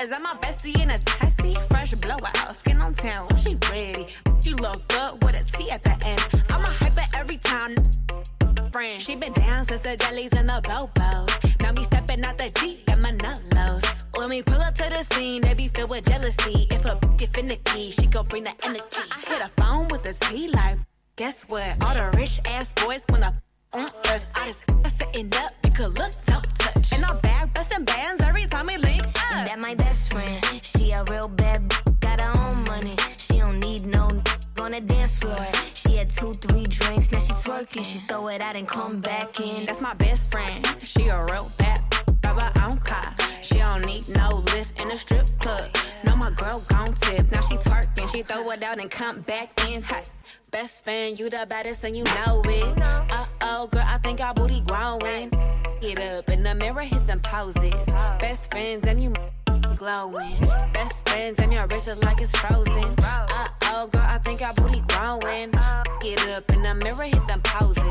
Is 0.02 0.10
that 0.10 0.22
my 0.22 0.36
bestie 0.42 0.80
in 0.82 0.90
a 0.92 1.00
tessie? 1.00 1.56
Fresh 1.70 1.96
blowout, 1.96 2.54
skin 2.54 2.82
on 2.82 2.94
town. 2.94 3.28
She 3.38 3.58
ready. 3.70 4.08
She 4.42 4.54
look 4.54 4.88
good 4.88 5.24
with 5.24 5.42
a 5.42 5.44
T 5.58 5.70
at 5.72 5.84
the 5.84 5.96
end. 6.06 6.22
I'm 6.50 6.64
a 6.64 6.68
hyper 6.68 7.20
every 7.20 7.38
time. 7.38 7.76
Friend. 8.72 9.02
She 9.02 9.16
been 9.16 9.32
down 9.34 9.68
since 9.68 9.82
the 9.82 9.96
jellies 9.96 10.34
and 10.34 10.50
the 10.50 10.62
bobos. 10.64 11.62
Now 11.62 11.72
me 11.72 11.84
stepping 11.86 12.24
out 12.26 12.38
the 12.38 12.50
Jeep 12.60 12.82
and 12.90 13.02
my 13.02 13.12
nut 13.12 13.42
lows. 13.56 14.06
When 14.18 14.30
we 14.30 14.42
pull 14.44 14.62
up 14.62 14.76
to 14.78 14.90
the 14.90 15.16
scene, 15.16 15.42
they 15.42 15.54
be 15.54 15.70
filled 15.70 15.90
with 15.92 16.06
jealousy. 16.06 16.68
If 16.72 16.86
a 16.86 16.96
b- 16.96 17.08
get 17.18 17.34
finicky, 17.34 17.92
she 17.92 18.08
gon' 18.08 18.28
bring 18.28 18.44
the 18.44 18.54
energy. 18.64 19.04
I 19.12 19.20
hit 19.28 19.42
a 19.42 19.50
phone 19.62 19.88
with 19.90 20.08
a 20.10 20.14
T 20.26 20.50
like, 20.50 20.78
guess 21.16 21.44
what? 21.44 21.84
All 21.84 21.94
the 21.96 22.12
rich 22.18 22.40
ass 22.50 22.72
boys 22.74 23.06
wanna 23.10 23.34
on 23.74 23.90
us. 24.10 24.28
I 24.36 24.46
just 24.46 24.62
sitting 25.00 25.32
up, 25.36 25.52
you 25.64 25.72
could 25.72 25.98
look, 25.98 26.12
don't 26.26 26.44
touch. 26.58 26.94
And 26.94 27.04
I'm 27.06 27.20
back 27.20 27.54
busting 27.54 27.86
bands 27.86 28.24
every 28.24 28.46
time 28.46 28.66
we 28.68 28.78
link 28.78 29.04
up. 29.06 29.14
That 29.48 29.60
my 29.60 29.76
best 29.76 30.12
friend. 30.12 30.44
She 30.62 30.92
a 30.92 31.04
real 31.06 31.28
bad 31.38 31.68
b- 31.70 31.76
got 32.00 32.20
her 32.20 32.32
own 32.32 32.66
money. 32.66 32.96
She 33.18 33.38
don't 33.38 33.60
need 33.60 33.86
no 33.86 34.08
n- 34.08 34.24
on 34.62 34.72
the 34.72 34.82
dance 34.82 35.20
floor. 35.20 35.36
She 35.74 35.98
had 35.98 36.10
two, 36.10 36.34
three 36.34 36.64
drinks, 36.64 37.12
now 37.12 37.20
she 37.20 37.34
twerking. 37.34 37.84
She 37.84 38.00
throw 38.00 38.28
it 38.28 38.42
out 38.42 38.56
and 38.56 38.68
come 38.68 39.02
back 39.02 39.40
in. 39.40 39.66
That's 39.66 39.82
my 39.82 39.94
best 39.94 40.32
friend. 40.32 40.66
She 40.84 41.08
a 41.08 41.24
real 41.26 41.48
bad. 41.60 41.82
Drive 42.22 42.36
Rubber 42.36 42.60
on 42.62 42.78
car. 42.80 43.16
She 43.42 43.56
don't 43.58 43.86
need 43.86 44.04
no 44.18 44.30
lift 44.54 44.82
in 44.82 44.92
a 44.92 44.96
strip 44.96 45.28
club. 45.40 45.70
No, 46.06 46.16
my 46.18 46.32
girl 46.32 46.62
gon' 46.70 46.94
tip. 46.96 47.32
Now 47.32 47.42
she 47.42 47.56
twerking, 47.58 48.14
she 48.14 48.24
throw 48.24 48.50
it 48.52 48.64
out 48.64 48.80
and 48.80 48.90
come 48.90 49.22
back 49.22 49.50
in. 49.70 49.82
Hot. 49.84 50.12
Best 50.56 50.86
friend, 50.86 51.20
you 51.20 51.30
the 51.30 51.46
baddest 51.50 51.84
and 51.84 51.98
you 51.98 52.06
know 52.06 52.42
it. 52.46 52.82
Uh 52.82 53.26
oh, 53.42 53.68
girl, 53.68 53.84
I 53.86 53.98
think 53.98 54.22
our 54.22 54.34
booty 54.34 54.62
growing. 54.62 55.30
Get 55.82 56.00
up 56.00 56.30
in 56.30 56.44
the 56.44 56.56
mirror, 56.56 56.80
hit 56.80 57.06
them 57.06 57.20
poses. 57.20 57.74
Best 58.22 58.52
friends 58.52 58.86
and 58.88 59.04
you 59.04 59.14
glowing. 59.76 60.40
Best 60.72 61.10
friends 61.10 61.40
and 61.40 61.52
your 61.52 61.68
wrist 61.68 61.90
is 61.90 62.02
like 62.06 62.22
it's 62.22 62.32
frozen. 62.32 62.96
Uh 63.00 63.46
oh, 63.64 63.88
girl, 63.88 64.06
I 64.08 64.18
think 64.20 64.42
our 64.42 64.54
booty 64.54 64.80
growing. 64.88 65.52
Get 66.00 66.26
up 66.34 66.50
in 66.54 66.64
the 66.64 66.74
mirror, 66.86 67.04
hit 67.04 67.28
them 67.28 67.42
poses. 67.44 67.90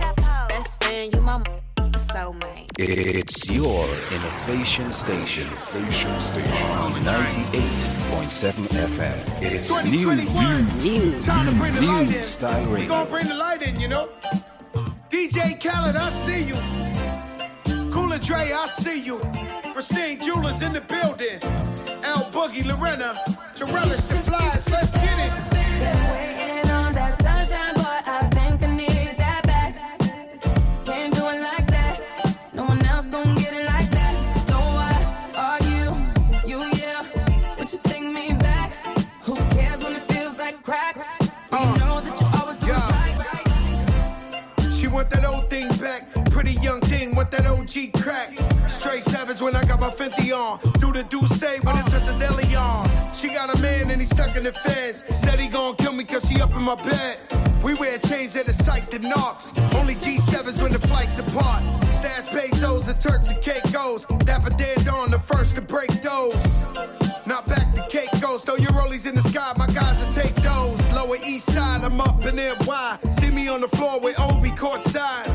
Best 0.49 0.83
friend, 0.83 1.15
you 1.15 1.21
my 1.21 1.45
soulmate. 1.99 2.67
It's 2.79 3.49
your 3.49 3.87
innovation 4.13 4.93
station. 4.93 5.49
Station 5.57 6.21
station. 6.21 6.53
98.7 7.05 8.53
FM. 8.69 9.43
It's 9.43 9.71
new, 9.85 10.15
new, 10.15 10.63
new, 10.83 11.21
Time 11.21 11.47
to 11.47 11.53
bring 11.53 11.75
the 11.75 11.83
light 11.83 12.09
new 12.11 12.17
in. 12.19 12.25
style 12.25 12.65
We 12.69 12.75
radio. 12.75 12.89
gonna 12.89 13.11
bring 13.11 13.29
the 13.29 13.35
light 13.35 13.63
in, 13.63 13.79
you 13.81 13.89
know. 13.89 14.09
DJ 15.11 15.59
Khaled, 15.63 15.97
I 15.97 16.09
see 16.11 16.43
you. 16.45 16.57
Cool 17.91 18.17
& 18.19 18.21
Dre, 18.21 18.53
I 18.53 18.67
see 18.67 19.01
you. 19.01 19.19
Christine 19.73 20.21
Jewelers 20.21 20.63
in 20.63 20.73
the 20.73 20.81
building. 20.81 21.39
L 22.05 22.25
Boogie, 22.33 22.65
Lorena, 22.67 23.15
Torellis, 23.55 24.09
the 24.09 24.17
flies. 24.29 24.69
Let's 24.71 24.93
get 24.95 25.19
it. 25.19 26.44
That 47.75 47.89
OG 47.89 48.03
crack. 48.03 48.69
Straight 48.69 49.05
savage 49.05 49.41
when 49.41 49.55
I 49.57 49.65
got 49.65 49.81
my 49.81 49.91
Fenty 49.91 50.33
on. 50.33 50.59
Do 50.81 50.93
the 50.93 51.03
do 51.05 51.25
say 51.27 51.59
when 51.63 51.77
it 51.77 51.87
touch 51.87 52.09
a 52.09 52.19
deli 52.19 52.55
on. 52.55 52.89
She 53.15 53.29
got 53.29 53.57
a 53.57 53.61
man 53.61 53.91
and 53.91 54.01
he 54.01 54.07
stuck 54.07 54.37
in 54.37 54.45
the 54.45 54.53
feds. 54.53 55.05
Said 55.11 55.41
he 55.41 55.49
gon' 55.49 55.77
kill 55.77 55.93
me 55.93 56.05
cause 56.05 56.29
she 56.29 56.41
up 56.41 56.55
in 56.55 56.63
my 56.63 56.77
bed. 56.77 57.19
We 57.63 57.75
wear 57.75 57.99
chains 57.99 58.35
that 58.35 58.49
are 58.49 58.53
psyched 58.53 58.95
and 58.95 59.05
knocks. 59.05 59.53
Only 59.75 59.95
G7s 59.95 60.63
when 60.63 60.73
the 60.73 60.79
flights 60.79 61.19
apart. 61.19 61.63
Stash 61.93 62.29
pesos 62.29 62.89
and 62.89 63.01
Turks 63.01 63.31
and 63.31 63.41
Caicos. 63.43 64.05
Dapper 64.25 64.51
dead 64.51 64.87
on 64.89 65.11
the 65.11 65.19
first 65.19 65.57
to 65.57 65.63
break 65.63 65.91
those. 66.03 66.35
Not 67.27 67.47
back 67.49 67.75
to 67.75 67.87
Caicos, 67.89 68.45
throw 68.45 68.57
your 68.57 68.73
rollies 68.73 69.07
in 69.07 69.15
the 69.15 69.23
sky, 69.23 69.55
my 69.57 69.67
guys 69.69 70.05
will 70.05 70.13
take 70.13 70.35
those. 70.37 70.93
Lower 70.93 71.17
east 71.27 71.51
side, 71.51 71.83
I'm 71.83 71.99
up 71.99 72.23
in 72.27 72.37
NY. 72.37 72.99
See 73.09 73.31
me 73.31 73.49
on 73.49 73.63
the 73.63 73.69
floor 73.69 73.99
with 73.99 74.21
Obi 74.21 74.51
courtside. 74.51 75.34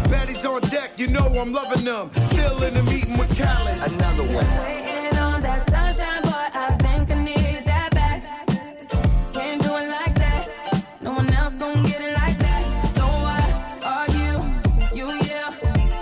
Baddies 1.00 1.08
on 1.08 1.08
deck, 1.08 1.08
you 1.08 1.08
know 1.08 1.40
I'm 1.40 1.52
loving 1.52 1.86
them. 1.86 2.12
Still 2.16 2.64
in 2.64 2.74
the 2.74 2.84
meeting 2.84 3.18
with 3.18 3.38
Khaled. 3.38 3.94
Another 3.94 4.24
one. 4.24 4.46
Waiting 4.46 5.20
on 5.20 5.42
that 5.42 5.70
sunshine, 5.70 6.22
boy, 6.24 6.50
I 6.54 6.76
think 6.82 7.12
I 7.12 7.24
need 7.24 7.66
that 7.66 7.92
back. 7.92 8.24
Can't 9.34 9.62
do 9.62 9.76
it 9.76 9.88
like 9.90 10.16
that. 10.16 10.86
No 11.02 11.14
one 11.14 11.34
else 11.34 11.56
gon' 11.56 11.84
get 11.84 12.02
it 12.02 12.14
like 12.14 12.38
that. 12.40 12.86
So 12.96 13.04
why 13.04 13.42
are 13.84 14.08
you, 14.12 14.98
you, 14.98 15.20
yeah? 15.24 15.54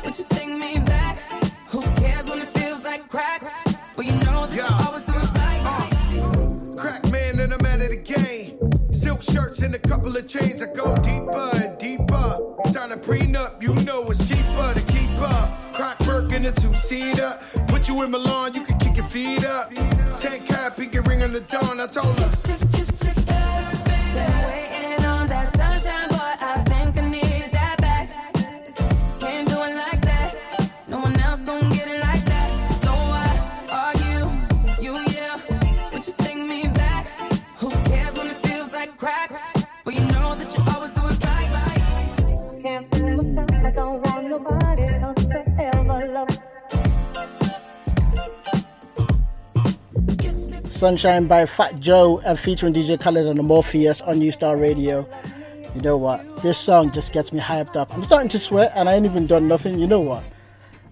Would 0.03 0.17
you 0.17 0.25
take 0.29 0.49
me 0.49 0.79
back? 0.79 1.17
Who 1.69 1.81
cares 1.95 2.27
when 2.27 2.41
it 2.41 2.49
feels 2.57 2.83
like 2.83 3.07
crack? 3.09 3.41
Well, 3.95 4.05
you 4.05 4.13
know 4.25 4.47
that 4.47 4.55
you 4.55 4.87
always 4.87 5.03
do 5.03 5.13
it 5.13 5.31
right. 5.37 5.61
Uh, 5.65 6.81
crack 6.81 7.11
man 7.11 7.39
and 7.39 7.53
I'm 7.53 7.65
out 7.65 7.81
of 7.81 7.89
the 7.89 7.97
game. 7.97 8.59
Silk 8.91 9.21
shirts 9.21 9.61
and 9.61 9.75
a 9.75 9.79
couple 9.79 10.15
of 10.15 10.27
chains. 10.27 10.61
I 10.61 10.73
go 10.73 10.95
deeper 10.95 11.51
and 11.55 11.77
deeper. 11.77 12.39
Sign 12.67 12.91
a 12.91 12.97
prenup, 12.97 13.61
you 13.61 13.73
know 13.85 14.09
it's 14.09 14.27
cheaper 14.27 14.46
a 16.47 16.51
two 16.51 16.73
seater. 16.73 17.37
Put 17.67 17.87
you 17.87 18.01
in 18.03 18.11
Milan, 18.11 18.53
you 18.53 18.61
can 18.61 18.77
kick 18.79 18.97
your 18.97 19.05
feet 19.05 19.45
up. 19.45 19.69
Ten 20.15 20.45
cap, 20.45 20.77
pinky 20.77 20.99
ring 20.99 21.21
on 21.23 21.33
the 21.33 21.41
dawn. 21.41 21.79
I 21.79 21.87
told 21.87 22.19
her. 22.19 22.66
Sunshine 50.77 51.25
by 51.25 51.43
Fat 51.47 51.79
Joe 51.79 52.21
and 52.23 52.37
featuring 52.37 52.71
DJ 52.71 53.01
Khaled 53.01 53.25
on 53.25 53.39
Amorphous 53.39 53.99
on 54.01 54.19
New 54.19 54.31
Star 54.31 54.57
Radio. 54.57 55.09
You 55.73 55.81
know 55.81 55.97
what? 55.97 56.43
This 56.43 56.59
song 56.59 56.91
just 56.91 57.11
gets 57.13 57.33
me 57.33 57.39
hyped 57.39 57.75
up. 57.75 57.91
I'm 57.91 58.03
starting 58.03 58.29
to 58.29 58.37
sweat 58.37 58.73
and 58.75 58.87
I 58.87 58.93
ain't 58.93 59.05
even 59.07 59.25
done 59.25 59.47
nothing. 59.47 59.79
You 59.79 59.87
know 59.87 60.01
what? 60.01 60.23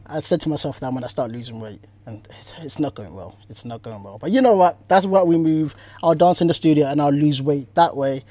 I 0.08 0.22
said 0.22 0.42
to 0.42 0.50
myself 0.50 0.80
that 0.80 0.92
when 0.92 1.04
I'm 1.04 1.10
start 1.10 1.30
losing 1.30 1.60
weight, 1.60 1.86
and 2.08 2.28
it's, 2.32 2.56
it's 2.62 2.80
not 2.80 2.96
going 2.96 3.14
well. 3.14 3.38
It's 3.48 3.64
not 3.64 3.84
going 3.84 4.02
well. 4.02 4.18
But 4.18 4.32
you 4.32 4.42
know 4.42 4.56
what? 4.56 4.90
That's 4.90 5.06
what 5.06 5.28
we 5.28 5.38
move. 5.38 5.76
I'll 6.02 6.16
dance 6.16 6.42
in 6.42 6.48
the 6.48 6.56
studio 6.56 6.88
and 6.88 7.00
I'll 7.00 7.14
lose 7.14 7.40
weight 7.40 7.76
that 7.76 7.96
way. 7.96 8.24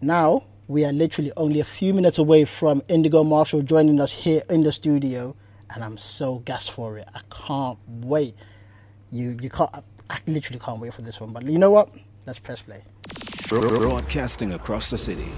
Now 0.00 0.44
we 0.68 0.84
are 0.84 0.92
literally 0.92 1.32
only 1.36 1.58
a 1.58 1.64
few 1.64 1.92
minutes 1.94 2.16
away 2.16 2.44
from 2.44 2.80
Indigo 2.86 3.24
Marshall 3.24 3.62
joining 3.62 4.00
us 4.00 4.12
here 4.12 4.42
in 4.48 4.62
the 4.62 4.70
studio, 4.70 5.34
and 5.74 5.82
I'm 5.82 5.98
so 5.98 6.38
gassed 6.38 6.70
for 6.70 6.96
it. 6.96 7.08
I 7.12 7.22
can't 7.28 7.78
wait. 7.88 8.36
You 9.10 9.36
you 9.40 9.50
can't. 9.50 9.70
I 10.10 10.18
literally 10.26 10.58
can't 10.58 10.80
wait 10.80 10.92
for 10.92 11.02
this 11.02 11.20
one. 11.20 11.32
But 11.32 11.44
you 11.44 11.58
know 11.58 11.70
what? 11.70 11.88
Let's 12.26 12.38
press 12.38 12.60
play. 12.60 12.82
Broadcasting 13.48 14.52
across 14.52 14.90
the 14.90 14.98
city 14.98 15.28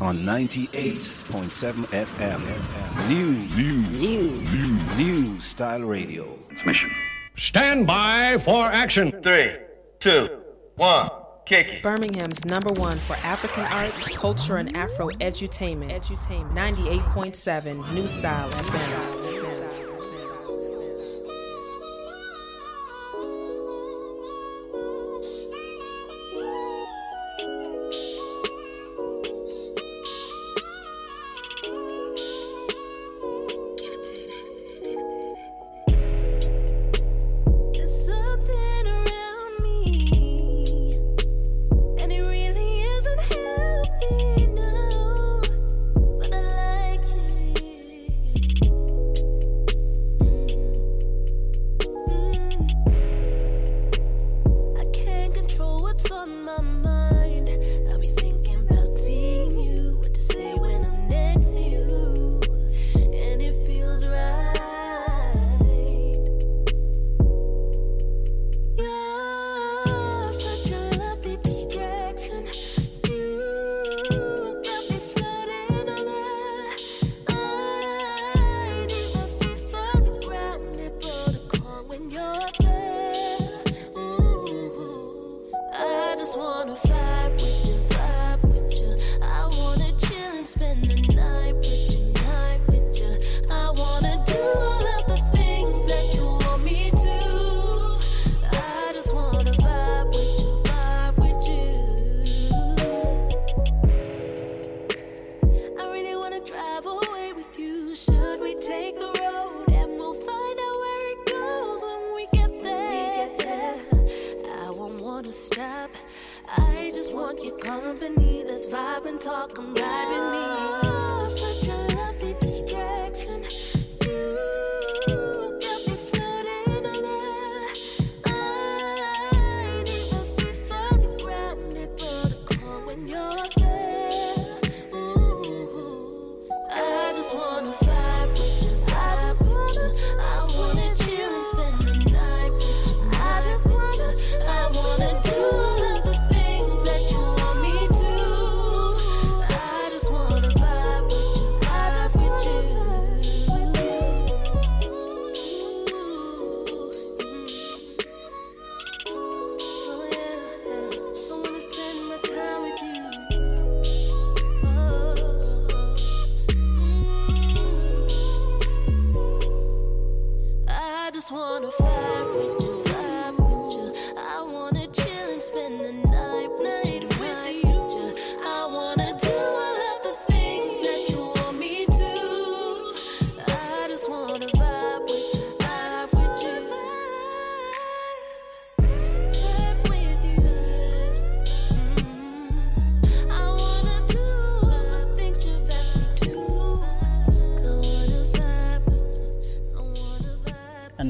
on 0.00 0.16
98.7 0.18 1.84
FM. 1.86 3.08
New, 3.08 3.32
new, 3.56 3.76
new, 3.88 4.30
new, 4.52 4.96
new 4.96 5.40
style 5.40 5.80
radio. 5.80 6.38
Mission. 6.64 6.90
Stand 7.36 7.86
by 7.86 8.38
for 8.38 8.66
action. 8.66 9.12
Three, 9.22 9.52
two, 9.98 10.28
one, 10.76 11.08
kick 11.44 11.74
it. 11.74 11.82
Birmingham's 11.82 12.44
number 12.44 12.72
one 12.80 12.98
for 12.98 13.14
African 13.16 13.64
arts, 13.64 14.16
culture, 14.16 14.56
and 14.56 14.76
Afro 14.76 15.08
edutainment. 15.20 15.90
Edutainment. 15.90 16.54
98.7 16.54 17.92
New 17.92 18.08
Style 18.08 18.50
FM. 18.50 19.75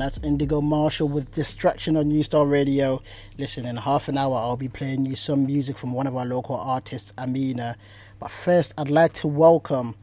That's 0.06 0.18
Indigo 0.18 0.60
Marshall 0.60 1.08
with 1.08 1.32
Distraction 1.32 1.96
on 1.96 2.06
New 2.06 2.22
Star 2.22 2.46
Radio. 2.46 3.02
Listen, 3.38 3.66
in 3.66 3.74
half 3.74 4.06
an 4.06 4.16
hour, 4.16 4.36
I'll 4.36 4.56
be 4.56 4.68
playing 4.68 5.04
you 5.04 5.16
some 5.16 5.46
music 5.46 5.76
from 5.76 5.92
one 5.92 6.06
of 6.06 6.14
our 6.14 6.24
local 6.24 6.54
artists, 6.54 7.12
Ameenah. 7.18 7.74
But 8.20 8.30
first, 8.30 8.72
I'd 8.78 8.88
like 8.88 9.14
to 9.14 9.26
welcome 9.26 9.96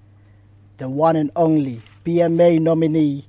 the 0.76 0.89
one 0.89 1.16
and 1.16 1.32
only 1.38 1.84
BMA 2.04 2.60
nominee, 2.60 3.28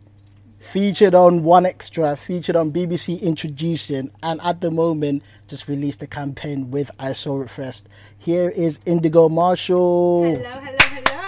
featured 0.58 1.14
on 1.14 1.42
1Xtra, 1.42 2.18
featured 2.18 2.56
on 2.56 2.72
BBC 2.72 3.22
Introducing, 3.22 4.10
and 4.24 4.40
at 4.42 4.60
the 4.60 4.72
moment, 4.72 5.22
just 5.46 5.68
released 5.68 6.02
a 6.02 6.08
campaign 6.08 6.72
with 6.72 6.90
I 6.98 7.12
Saw 7.12 7.40
It 7.42 7.50
First. 7.50 7.88
Here 8.18 8.50
is 8.50 8.80
Indigo 8.84 9.28
Marshall. 9.28 10.24
Hello, 10.24 10.50
hello, 10.50 10.76
hello. 10.80 11.20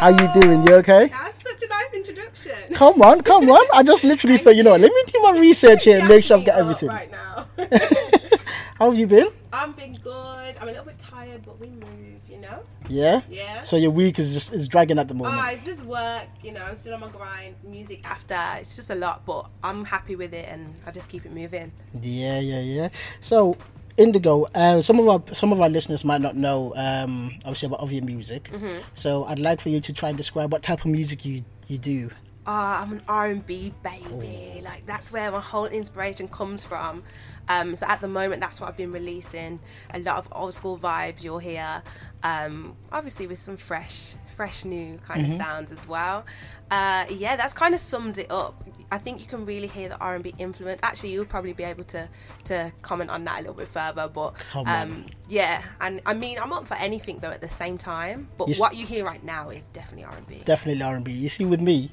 How 0.00 0.08
you 0.08 0.42
doing? 0.42 0.66
You 0.66 0.74
okay? 0.78 1.06
That's 1.06 1.44
such 1.44 1.62
a 1.62 1.68
nice 1.68 1.94
introduction. 1.94 2.29
Come 2.74 3.02
on, 3.02 3.20
come 3.22 3.48
on. 3.50 3.66
I 3.74 3.82
just 3.82 4.04
literally 4.04 4.36
thought, 4.42 4.56
you 4.56 4.62
know 4.62 4.72
let 4.72 4.82
me 4.82 5.02
do 5.06 5.20
my 5.22 5.38
research 5.38 5.84
here 5.84 5.98
and 6.00 6.08
make 6.08 6.24
sure 6.24 6.38
I've 6.38 6.44
got 6.44 6.56
everything. 6.58 6.88
Right 6.88 7.10
now. 7.10 7.46
How 8.78 8.90
have 8.90 8.98
you 8.98 9.06
been? 9.06 9.28
I'm 9.52 9.72
been 9.72 9.94
good. 9.94 10.54
I'm 10.60 10.68
a 10.68 10.70
little 10.70 10.84
bit 10.84 10.98
tired, 10.98 11.42
but 11.44 11.58
we 11.60 11.68
move, 11.68 12.20
you 12.28 12.38
know? 12.38 12.60
Yeah? 12.88 13.20
Yeah. 13.28 13.60
So 13.60 13.76
your 13.76 13.90
week 13.90 14.18
is 14.18 14.32
just 14.32 14.52
is 14.54 14.68
dragging 14.68 14.98
at 14.98 15.08
the 15.08 15.14
moment. 15.14 15.36
Ah, 15.38 15.50
it's 15.50 15.64
just 15.64 15.82
work, 15.82 16.24
you 16.42 16.52
know, 16.52 16.62
I'm 16.62 16.76
still 16.76 16.94
on 16.94 17.00
my 17.00 17.08
grind, 17.08 17.56
music 17.62 18.00
after. 18.04 18.38
It's 18.60 18.76
just 18.76 18.90
a 18.90 18.94
lot, 18.94 19.26
but 19.26 19.50
I'm 19.62 19.84
happy 19.84 20.16
with 20.16 20.32
it 20.32 20.48
and 20.48 20.74
I 20.86 20.90
just 20.92 21.08
keep 21.08 21.26
it 21.26 21.32
moving. 21.32 21.72
Yeah, 22.00 22.40
yeah, 22.40 22.60
yeah. 22.60 22.88
So 23.20 23.56
Indigo, 23.96 24.46
uh, 24.54 24.80
some 24.80 24.98
of 24.98 25.08
our 25.08 25.22
some 25.34 25.52
of 25.52 25.60
our 25.60 25.68
listeners 25.68 26.04
might 26.04 26.20
not 26.22 26.36
know 26.36 26.72
um, 26.76 27.32
obviously 27.44 27.66
about 27.66 27.80
of 27.80 27.92
your 27.92 28.04
music. 28.04 28.44
Mhm. 28.44 28.80
So 28.94 29.24
I'd 29.26 29.38
like 29.40 29.60
for 29.60 29.68
you 29.68 29.80
to 29.80 29.92
try 29.92 30.08
and 30.08 30.16
describe 30.16 30.50
what 30.52 30.62
type 30.62 30.80
of 30.80 30.86
music 30.86 31.24
you 31.26 31.44
you 31.68 31.76
do. 31.76 32.10
Ah, 32.46 32.82
I'm 32.82 32.92
an 32.92 33.02
R&B 33.06 33.74
baby. 33.82 34.60
Like 34.64 34.86
that's 34.86 35.12
where 35.12 35.30
my 35.30 35.40
whole 35.40 35.66
inspiration 35.66 36.26
comes 36.28 36.64
from. 36.64 37.02
Um, 37.48 37.74
so 37.76 37.86
at 37.86 38.00
the 38.00 38.08
moment, 38.08 38.40
that's 38.40 38.60
what 38.60 38.68
I've 38.68 38.76
been 38.76 38.90
releasing. 38.92 39.60
A 39.92 39.98
lot 39.98 40.16
of 40.18 40.28
old 40.32 40.54
school 40.54 40.78
vibes 40.78 41.22
you'll 41.22 41.38
hear. 41.38 41.82
Um, 42.22 42.76
obviously 42.92 43.26
with 43.26 43.38
some 43.38 43.56
fresh, 43.56 44.14
fresh 44.36 44.64
new 44.64 44.98
kind 44.98 45.26
Mhm. 45.26 45.32
of 45.32 45.36
sounds 45.38 45.72
as 45.72 45.86
well. 45.86 46.24
Uh, 46.70 47.04
yeah, 47.10 47.34
that's 47.36 47.52
kind 47.52 47.74
of 47.74 47.80
sums 47.80 48.16
it 48.18 48.30
up. 48.30 48.62
I 48.92 48.98
think 48.98 49.20
you 49.20 49.26
can 49.26 49.44
really 49.44 49.66
hear 49.68 49.88
the 49.88 49.98
R&B 49.98 50.34
influence. 50.38 50.80
Actually, 50.82 51.10
you'll 51.10 51.24
probably 51.24 51.52
be 51.52 51.62
able 51.64 51.84
to 51.84 52.08
to 52.44 52.72
comment 52.82 53.10
on 53.10 53.24
that 53.24 53.36
a 53.38 53.40
little 53.42 53.54
bit 53.54 53.68
further. 53.68 54.08
But 54.08 54.34
um, 54.54 55.06
yeah, 55.28 55.62
and 55.80 56.00
I 56.06 56.14
mean, 56.14 56.38
I'm 56.38 56.52
up 56.52 56.66
for 56.68 56.74
anything 56.74 57.18
though 57.18 57.30
at 57.30 57.40
the 57.40 57.48
same 57.48 57.78
time. 57.78 58.28
But 58.36 58.48
You 58.48 58.54
what 58.56 58.74
you 58.76 58.86
hear 58.86 59.04
right 59.04 59.22
now 59.22 59.50
is 59.50 59.66
definitely 59.68 60.04
R&B. 60.04 60.42
Definitely 60.44 60.82
R 60.82 60.94
and 60.96 61.04
B. 61.04 61.12
You 61.12 61.28
see, 61.28 61.44
with 61.44 61.60
me, 61.60 61.90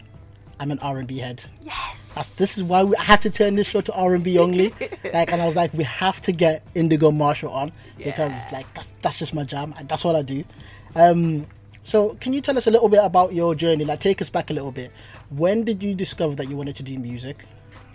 I'm 0.59 0.71
an 0.71 0.79
R 0.79 0.97
and 0.97 1.07
B 1.07 1.19
head. 1.19 1.43
Yes. 1.61 2.11
That's, 2.15 2.29
this 2.31 2.57
is 2.57 2.63
why 2.63 2.83
we 2.83 2.95
I 2.95 3.03
had 3.03 3.21
to 3.23 3.29
turn 3.29 3.55
this 3.55 3.67
show 3.67 3.81
to 3.81 3.93
R 3.93 4.15
and 4.15 4.23
B 4.23 4.37
only. 4.39 4.73
like, 5.13 5.31
and 5.31 5.41
I 5.41 5.45
was 5.45 5.55
like, 5.55 5.73
we 5.73 5.83
have 5.83 6.19
to 6.21 6.31
get 6.31 6.65
Indigo 6.75 7.11
Marshall 7.11 7.51
on 7.51 7.71
because 7.97 8.33
like 8.51 8.71
that's 8.73 8.91
that's 9.01 9.19
just 9.19 9.33
my 9.33 9.43
jam. 9.43 9.73
That's 9.87 10.03
what 10.03 10.15
I 10.15 10.21
do. 10.23 10.43
Um, 10.95 11.45
so 11.83 12.15
can 12.15 12.33
you 12.33 12.41
tell 12.41 12.57
us 12.57 12.67
a 12.67 12.71
little 12.71 12.89
bit 12.89 13.01
about 13.03 13.33
your 13.33 13.53
journey? 13.55 13.85
Like, 13.85 13.99
take 13.99 14.21
us 14.21 14.29
back 14.29 14.49
a 14.49 14.53
little 14.53 14.71
bit. 14.71 14.91
When 15.29 15.63
did 15.63 15.81
you 15.83 15.93
discover 15.93 16.35
that 16.35 16.49
you 16.49 16.57
wanted 16.57 16.75
to 16.77 16.83
do 16.83 16.97
music? 16.97 17.45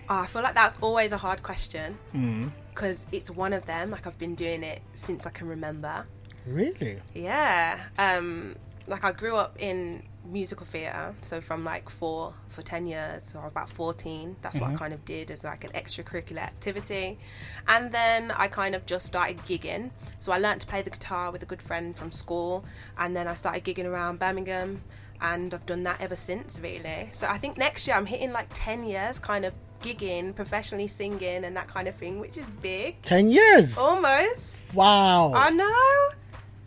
Oh, 0.09 0.19
I 0.19 0.25
feel 0.25 0.41
like 0.41 0.55
that's 0.55 0.77
always 0.81 1.11
a 1.11 1.17
hard 1.17 1.43
question 1.43 1.97
Mm. 2.13 2.51
because 2.69 3.05
it's 3.11 3.29
one 3.29 3.53
of 3.53 3.65
them. 3.65 3.91
Like 3.91 4.07
I've 4.07 4.17
been 4.17 4.35
doing 4.35 4.63
it 4.63 4.81
since 4.95 5.25
I 5.25 5.29
can 5.31 5.47
remember. 5.47 6.05
Really? 6.45 6.99
Yeah. 7.13 7.79
Um, 7.97 8.55
like 8.87 9.03
I 9.03 9.11
grew 9.11 9.35
up 9.37 9.55
in 9.59 10.03
musical 10.25 10.65
theatre, 10.65 11.13
so 11.21 11.41
from 11.41 11.63
like 11.63 11.89
four 11.89 12.33
for 12.49 12.61
ten 12.61 12.87
years, 12.87 13.23
so 13.25 13.39
I 13.39 13.43
was 13.43 13.51
about 13.51 13.69
fourteen. 13.69 14.35
That's 14.41 14.57
what 14.57 14.69
I 14.69 14.73
Mhm. 14.73 14.77
kind 14.77 14.93
of 14.93 15.03
did 15.05 15.29
as 15.31 15.43
like 15.43 15.63
an 15.63 15.71
extracurricular 15.71 16.37
activity, 16.41 17.19
and 17.67 17.91
then 17.91 18.31
I 18.31 18.47
kind 18.47 18.73
of 18.75 18.85
just 18.85 19.05
started 19.05 19.37
gigging. 19.45 19.91
So 20.19 20.31
I 20.31 20.37
learned 20.37 20.61
to 20.61 20.67
play 20.67 20.81
the 20.81 20.89
guitar 20.89 21.31
with 21.31 21.43
a 21.43 21.45
good 21.45 21.61
friend 21.61 21.95
from 21.97 22.11
school, 22.11 22.63
and 22.97 23.15
then 23.15 23.27
I 23.27 23.33
started 23.33 23.63
gigging 23.63 23.85
around 23.85 24.19
Birmingham, 24.19 24.81
and 25.21 25.53
I've 25.53 25.65
done 25.65 25.83
that 25.83 25.99
ever 26.01 26.15
since 26.15 26.59
really. 26.59 27.09
So 27.13 27.27
I 27.27 27.37
think 27.37 27.57
next 27.57 27.85
year 27.87 27.95
I'm 27.97 28.05
hitting 28.05 28.31
like 28.31 28.47
ten 28.53 28.85
years, 28.85 29.19
kind 29.19 29.43
of 29.45 29.53
gigging 29.81 30.33
professionally, 30.33 30.87
singing, 30.87 31.43
and 31.43 31.57
that 31.57 31.67
kind 31.67 31.87
of 31.89 31.95
thing, 31.95 32.19
which 32.21 32.37
is 32.37 32.45
big. 32.61 33.01
Ten 33.03 33.29
years. 33.29 33.77
Almost. 33.77 34.73
Wow. 34.73 35.33
I 35.35 35.49
know. 35.49 36.09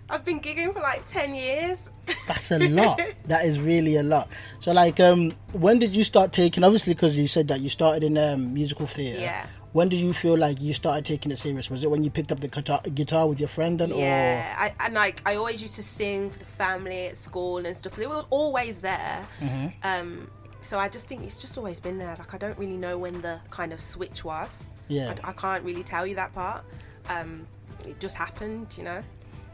I've 0.08 0.24
been 0.24 0.40
gigging 0.40 0.72
for 0.72 0.80
like 0.80 1.04
10 1.06 1.34
years. 1.34 1.90
That's 2.28 2.50
a 2.52 2.58
lot. 2.60 3.00
that 3.26 3.44
is 3.44 3.58
really 3.60 3.96
a 3.96 4.02
lot. 4.02 4.28
So, 4.60 4.72
like, 4.72 5.00
um, 5.00 5.32
when 5.52 5.78
did 5.78 5.94
you 5.96 6.04
start 6.04 6.32
taking? 6.32 6.62
Obviously, 6.62 6.94
because 6.94 7.16
you 7.18 7.26
said 7.26 7.48
that 7.48 7.60
you 7.60 7.68
started 7.68 8.04
in 8.04 8.16
um, 8.16 8.54
musical 8.54 8.86
theatre. 8.86 9.20
Yeah. 9.20 9.46
When 9.72 9.88
did 9.90 9.96
you 9.98 10.12
feel 10.14 10.38
like 10.38 10.62
you 10.62 10.72
started 10.72 11.04
taking 11.04 11.30
it 11.32 11.38
serious? 11.38 11.68
Was 11.68 11.82
it 11.82 11.90
when 11.90 12.02
you 12.02 12.10
picked 12.10 12.32
up 12.32 12.40
the 12.40 12.48
guitar, 12.48 12.80
guitar 12.94 13.28
with 13.28 13.38
your 13.38 13.48
friend, 13.48 13.78
then, 13.78 13.90
Yeah, 13.90 14.54
I, 14.58 14.72
and 14.80 14.94
like 14.94 15.20
I 15.26 15.34
always 15.36 15.60
used 15.60 15.76
to 15.76 15.82
sing 15.82 16.30
for 16.30 16.38
the 16.38 16.46
family 16.46 17.08
at 17.08 17.16
school 17.16 17.58
and 17.58 17.76
stuff. 17.76 17.98
It 17.98 18.08
was 18.08 18.24
always 18.30 18.80
there. 18.80 19.26
or? 19.42 19.46
Mhm. 19.46 19.72
Um, 19.82 20.30
so 20.62 20.78
I 20.78 20.88
just 20.88 21.08
think 21.08 21.24
it's 21.24 21.38
just 21.38 21.58
always 21.58 21.78
been 21.78 21.98
there. 21.98 22.14
Like 22.18 22.32
I 22.32 22.38
don't 22.38 22.56
really 22.56 22.78
know 22.78 22.96
when 22.96 23.20
the 23.20 23.38
kind 23.50 23.72
of 23.74 23.80
switch 23.82 24.24
was. 24.24 24.64
Yeah. 24.88 25.14
I, 25.22 25.30
I 25.30 25.32
can't 25.32 25.62
really 25.62 25.82
tell 25.82 26.06
you 26.06 26.14
that 26.14 26.32
part. 26.32 26.64
Um, 27.10 27.46
it 27.86 28.00
just 28.00 28.14
happened, 28.16 28.68
you 28.78 28.84
know. 28.84 29.02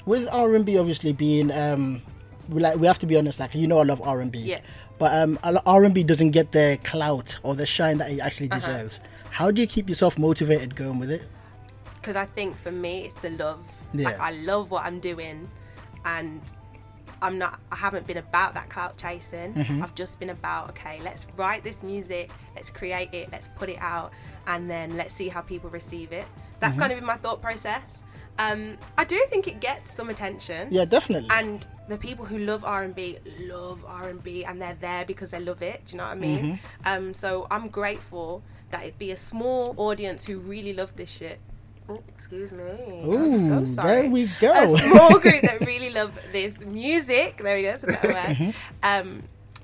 With 0.06 0.28
R 0.32 0.54
and 0.54 0.64
B, 0.64 0.78
obviously 0.78 1.12
being, 1.12 1.50
um, 1.52 2.02
we 2.48 2.60
like 2.60 2.76
we 2.76 2.86
have 2.86 2.98
to 3.00 3.06
be 3.06 3.16
honest. 3.16 3.38
Like, 3.40 3.54
you 3.54 3.66
know, 3.66 3.78
I 3.78 3.84
love 3.84 4.02
R 4.02 4.20
and 4.20 4.32
B. 4.32 4.38
Yeah. 4.40 4.60
But 4.98 5.12
um, 5.14 5.38
R 5.66 5.84
and 5.84 5.94
B 5.94 6.02
doesn't 6.04 6.30
get 6.32 6.52
the 6.52 6.78
clout 6.84 7.38
or 7.42 7.54
the 7.54 7.66
shine 7.66 7.98
that 7.98 8.10
it 8.10 8.20
actually 8.20 8.50
Uh-huh. 8.50 8.58
deserves. 8.60 9.00
How 9.30 9.50
do 9.50 9.60
you 9.62 9.66
keep 9.66 9.88
yourself 9.88 10.18
motivated 10.18 10.74
going 10.76 10.98
with 10.98 11.10
it? 11.10 11.22
because 12.00 12.16
I 12.16 12.26
think 12.26 12.56
for 12.56 12.72
me 12.72 13.02
it's 13.04 13.14
the 13.22 13.30
love. 13.30 13.60
Yeah. 13.94 14.06
Like 14.08 14.18
I 14.18 14.32
love 14.32 14.72
what 14.72 14.82
I'm 14.84 14.98
doing, 14.98 15.48
and 16.04 16.40
I'm 17.22 17.38
not. 17.38 17.60
I 17.70 17.76
haven't 17.76 18.08
been 18.08 18.16
about 18.16 18.54
that 18.54 18.68
clout 18.70 18.98
chasing. 18.98 19.54
Mhm. 19.54 19.82
I've 19.84 19.94
just 19.94 20.18
been 20.18 20.30
about 20.30 20.70
okay, 20.70 21.00
let's 21.04 21.28
write 21.36 21.62
this 21.62 21.80
music, 21.84 22.32
let's 22.56 22.70
create 22.70 23.14
it, 23.14 23.28
let's 23.30 23.48
put 23.56 23.68
it 23.68 23.78
out, 23.80 24.10
and 24.48 24.68
then 24.68 24.96
let's 24.96 25.14
see 25.14 25.28
how 25.28 25.42
people 25.42 25.70
receive 25.70 26.10
it. 26.10 26.24
That's 26.58 26.76
Mhm. 26.76 26.80
kind 26.80 26.92
of 26.92 26.98
been 26.98 27.06
my 27.06 27.16
thought 27.18 27.40
process. 27.40 28.02
Um, 28.38 28.78
I 28.96 29.04
do 29.04 29.22
think 29.30 29.46
it 29.46 29.60
gets 29.60 29.92
some 29.94 30.08
attention. 30.10 30.68
Yeah, 30.70 30.84
definitely. 30.86 31.28
And 31.30 31.66
the 31.88 31.96
people 31.98 32.24
who 32.24 32.38
love 32.38 32.64
R 32.64 32.82
and 32.82 32.94
B 32.94 33.18
love 33.40 33.84
R 33.86 34.08
and 34.08 34.22
B, 34.22 34.44
and 34.44 34.60
they're 34.60 34.76
there 34.80 35.04
because 35.04 35.30
they 35.30 35.40
love 35.40 35.62
it. 35.62 35.82
Do 35.86 35.92
you 35.92 35.98
know 35.98 36.04
what 36.04 36.12
I 36.12 36.14
mean? 36.16 36.44
Mhm. 36.44 36.58
Um, 36.86 37.14
so 37.14 37.46
I'm 37.50 37.68
grateful 37.68 38.42
that 38.70 38.82
it'd 38.84 38.98
be 38.98 39.10
a 39.10 39.16
small 39.16 39.74
audience 39.76 40.24
who 40.24 40.38
really 40.38 40.72
love 40.72 40.96
this 40.96 41.10
shit 41.10 41.38
Oh, 41.88 42.00
excuse 42.08 42.50
me. 42.52 42.62
Ooh, 43.04 43.34
I'm 43.34 43.66
so 43.66 43.74
sorry. 43.74 44.02
there 44.02 44.10
we 44.10 44.30
go. 44.40 44.52
A 44.52 44.78
small 44.78 45.18
group 45.18 45.42
that 45.42 45.60
really 45.66 45.90
love 45.90 46.12
this 46.30 46.58
music. 46.60 47.38
There 47.38 47.56
we 47.56 47.62
go. 47.64 47.70
It's 47.70 47.82
a 47.82 47.86
better 47.88 48.08
word. 48.08 48.36
Mhm. 48.36 48.54
Um, 48.84 49.22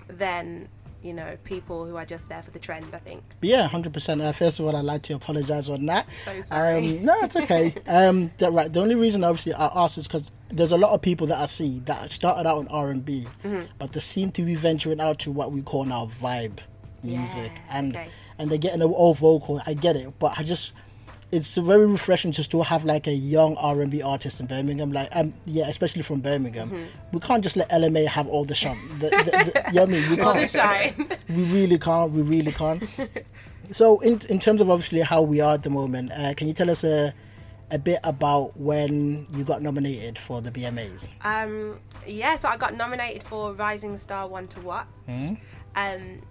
then 0.08 0.68
you 1.08 1.14
know 1.14 1.36
people 1.44 1.86
who 1.86 1.96
are 1.96 2.04
just 2.04 2.28
there 2.28 2.42
for 2.42 2.50
the 2.50 2.58
trend. 2.58 2.86
I 2.94 2.98
think. 2.98 3.22
Yeah, 3.40 3.66
hundred 3.66 3.92
percent. 3.94 4.20
Uh, 4.20 4.30
first 4.32 4.60
of 4.60 4.66
all, 4.66 4.76
I'd 4.76 4.84
like 4.84 5.02
to 5.04 5.14
apologise 5.14 5.68
on 5.68 5.86
that. 5.86 6.06
So 6.24 6.40
sorry. 6.42 6.98
Um, 6.98 7.04
no, 7.10 7.14
it's 7.22 7.34
okay. 7.36 7.74
um, 7.86 8.30
that, 8.38 8.52
right. 8.52 8.70
The 8.72 8.80
only 8.80 8.94
reason, 8.94 9.24
obviously, 9.24 9.54
I 9.54 9.66
asked 9.74 9.96
is 9.98 10.06
because 10.06 10.30
there's 10.50 10.72
a 10.72 10.76
lot 10.78 10.92
of 10.92 11.00
people 11.02 11.26
that 11.28 11.38
I 11.38 11.46
see 11.46 11.80
that 11.86 12.10
started 12.10 12.46
out 12.46 12.58
on 12.58 12.68
R 12.68 12.90
and 12.90 13.04
B, 13.04 13.26
Mhm. 13.42 13.68
but 13.78 13.92
they 13.92 14.00
seem 14.00 14.30
to 14.32 14.42
be 14.42 14.54
venturing 14.54 15.00
out 15.00 15.18
to 15.20 15.32
what 15.32 15.50
we 15.52 15.62
call 15.62 15.84
now 15.86 16.06
vibe 16.06 16.58
music, 17.02 17.52
and 17.70 17.96
okay. 17.96 18.08
and 18.38 18.50
they're 18.50 18.58
getting 18.58 18.82
all 18.82 19.14
vocal. 19.14 19.60
I 19.66 19.74
get 19.74 19.96
it, 19.96 20.12
but 20.18 20.38
I 20.38 20.42
just. 20.42 20.72
It's 21.30 21.56
very 21.56 21.86
refreshing 21.86 22.32
just 22.32 22.50
to 22.50 22.56
still 22.56 22.62
have 22.62 22.84
like 22.86 23.06
a 23.06 23.12
young 23.12 23.56
R 23.56 23.82
and 23.82 23.90
B 23.90 24.00
artist 24.02 24.40
in 24.40 24.46
Birmingham, 24.46 24.92
like 24.92 25.08
um 25.12 25.34
yeah, 25.44 25.68
especially 25.68 26.02
from 26.02 26.20
Birmingham. 26.20 26.70
Mhm. 26.70 26.86
We 27.12 27.20
can't 27.20 27.42
just 27.44 27.54
let 27.56 27.68
LMA 27.70 28.06
have 28.06 28.26
all 28.28 28.44
the 28.46 28.54
shine. 28.54 28.78
The, 28.98 29.10
the, 29.10 29.52
the, 29.52 29.62
you 29.68 29.74
know 29.74 29.80
what 29.82 29.88
I 29.88 29.92
mean? 29.92 30.10
We 30.10 30.16
can't. 30.48 30.50
shine. 30.50 31.08
We 31.28 31.44
really 31.44 31.78
can't. 31.78 32.12
We 32.12 32.22
really 32.22 32.52
can't. 32.52 32.82
So, 33.72 34.00
in 34.00 34.18
in 34.30 34.38
terms 34.38 34.62
of 34.62 34.70
obviously 34.70 35.00
how 35.02 35.20
we 35.20 35.40
are 35.42 35.52
at 35.54 35.62
the 35.62 35.70
moment, 35.70 36.12
uh, 36.12 36.32
can 36.34 36.46
you 36.48 36.54
tell 36.54 36.70
us 36.70 36.82
a 36.84 37.12
a 37.70 37.78
bit 37.78 37.98
about 38.04 38.56
when 38.58 39.26
you 39.36 39.44
got 39.44 39.60
nominated 39.60 40.18
for 40.18 40.40
the 40.40 40.50
BMAs? 40.50 41.10
Um, 41.22 41.78
yeah, 42.06 42.36
so 42.36 42.48
I 42.48 42.56
got 42.56 42.74
nominated 42.74 43.22
for 43.24 43.52
Rising 43.52 43.98
Star 43.98 44.26
One 44.26 44.48
to 44.48 44.60
Watch. 44.62 44.86
Mhm. 45.06 45.38
Um, 45.76 46.22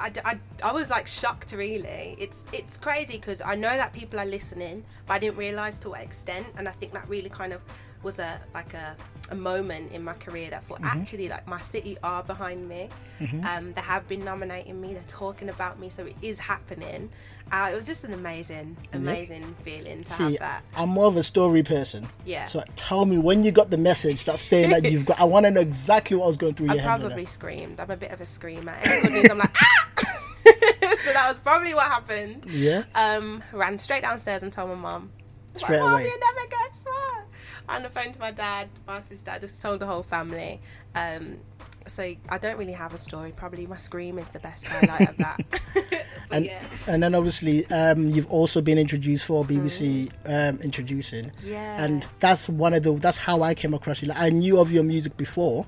I, 0.00 0.12
I, 0.24 0.38
I 0.62 0.72
was 0.72 0.90
like 0.90 1.06
shocked 1.06 1.52
really. 1.52 2.16
It's 2.18 2.36
it's 2.52 2.76
crazy 2.76 3.14
because 3.18 3.40
I 3.42 3.54
know 3.54 3.76
that 3.76 3.92
people 3.92 4.20
are 4.20 4.26
listening, 4.26 4.84
but 5.06 5.14
I 5.14 5.18
didn't 5.18 5.36
realize 5.38 5.78
to 5.80 5.90
what 5.90 6.00
extent. 6.00 6.46
And 6.56 6.68
I 6.68 6.72
think 6.72 6.92
that 6.92 7.08
really 7.08 7.28
kind 7.28 7.52
of 7.52 7.60
was 8.04 8.20
a 8.20 8.40
like 8.54 8.74
a, 8.74 8.96
a 9.30 9.34
moment 9.34 9.90
in 9.92 10.04
my 10.04 10.12
career 10.14 10.50
that 10.50 10.62
thought 10.64 10.80
Mhm. 10.82 11.00
actually 11.00 11.28
like 11.28 11.46
my 11.48 11.58
city 11.60 11.96
are 12.04 12.22
behind 12.22 12.68
me. 12.68 12.88
Mhm. 13.20 13.44
Um, 13.44 13.72
they 13.72 13.80
have 13.80 14.06
been 14.06 14.24
nominating 14.24 14.80
me. 14.80 14.94
They're 14.94 15.02
talking 15.08 15.48
about 15.48 15.80
me, 15.80 15.88
so 15.90 16.04
it 16.06 16.16
is 16.22 16.38
happening. 16.38 17.10
Uh, 17.50 17.70
it 17.72 17.76
was 17.76 17.86
just 17.86 18.04
an 18.04 18.12
amazing, 18.12 18.76
amazing 18.92 19.54
feeling 19.62 20.04
to 20.04 20.10
See, 20.10 20.22
have 20.24 20.38
that. 20.38 20.64
I'm 20.76 20.90
more 20.90 21.06
of 21.06 21.16
a 21.16 21.22
story 21.22 21.62
person. 21.62 22.08
Yeah. 22.26 22.44
So 22.44 22.62
tell 22.76 23.06
me 23.06 23.18
when 23.18 23.42
you 23.42 23.52
got 23.52 23.70
the 23.70 23.78
message 23.78 24.24
that's 24.24 24.42
saying 24.42 24.70
that 24.70 24.90
you've 24.90 25.06
got. 25.06 25.18
I 25.18 25.24
want 25.24 25.46
to 25.46 25.50
know 25.50 25.60
exactly 25.60 26.16
what 26.16 26.26
was 26.26 26.36
going 26.36 26.54
through 26.54 26.70
I 26.70 26.74
your 26.74 26.82
head. 26.82 26.98
with 26.98 27.08
probably 27.08 27.26
screamed. 27.26 27.80
I'm 27.80 27.90
a 27.90 27.96
bit 27.96 28.10
of 28.10 28.20
a 28.20 28.26
screamer. 28.26 28.76
Good 28.82 29.12
news, 29.12 29.30
I'm 29.30 29.38
like, 29.38 29.56
ah! 29.56 29.86
so 30.44 31.12
that 31.12 31.28
was 31.28 31.38
probably 31.42 31.74
what 31.74 31.84
happened. 31.84 32.46
Yeah. 32.48 32.84
Um, 32.94 33.42
ran 33.52 33.78
straight 33.78 34.02
downstairs 34.02 34.42
and 34.42 34.52
told 34.52 34.68
my 34.70 34.76
mom. 34.76 35.10
Straight 35.54 35.78
away. 35.78 36.04
you 36.04 36.20
never 36.20 36.48
guess 36.48 36.80
what? 36.84 37.24
On 37.68 37.82
the 37.82 37.90
phone 37.90 38.12
to 38.12 38.20
my 38.20 38.30
dad, 38.30 38.68
my 38.86 39.00
sister, 39.02 39.30
I 39.30 39.38
just 39.38 39.60
told 39.60 39.80
the 39.80 39.86
whole 39.86 40.02
family. 40.02 40.60
Um, 40.94 41.38
so 41.86 42.14
I 42.28 42.38
don't 42.38 42.58
really 42.58 42.72
have 42.72 42.92
a 42.94 42.98
story. 42.98 43.32
Probably 43.36 43.66
my 43.66 43.76
scream 43.76 44.18
is 44.18 44.28
the 44.30 44.40
best 44.40 44.64
highlight 44.66 45.08
of 45.10 45.16
that. 45.18 45.40
And, 46.30 46.44
yeah. 46.44 46.62
and 46.86 47.02
then 47.02 47.14
obviously 47.14 47.64
um, 47.68 48.10
you've 48.10 48.30
also 48.30 48.60
been 48.60 48.76
introduced 48.76 49.24
for 49.24 49.46
BBC 49.46 50.10
um, 50.26 50.60
introducing, 50.60 51.24
Mm. 51.30 51.32
Yeah. 51.42 51.82
and 51.82 52.06
that's 52.20 52.50
one 52.50 52.74
of 52.74 52.82
the 52.82 52.92
that's 52.92 53.16
how 53.16 53.40
I 53.40 53.54
came 53.54 53.72
across 53.72 54.02
you. 54.02 54.08
Like, 54.08 54.18
I 54.20 54.28
knew 54.28 54.60
of 54.60 54.70
your 54.70 54.84
music 54.84 55.16
before, 55.16 55.64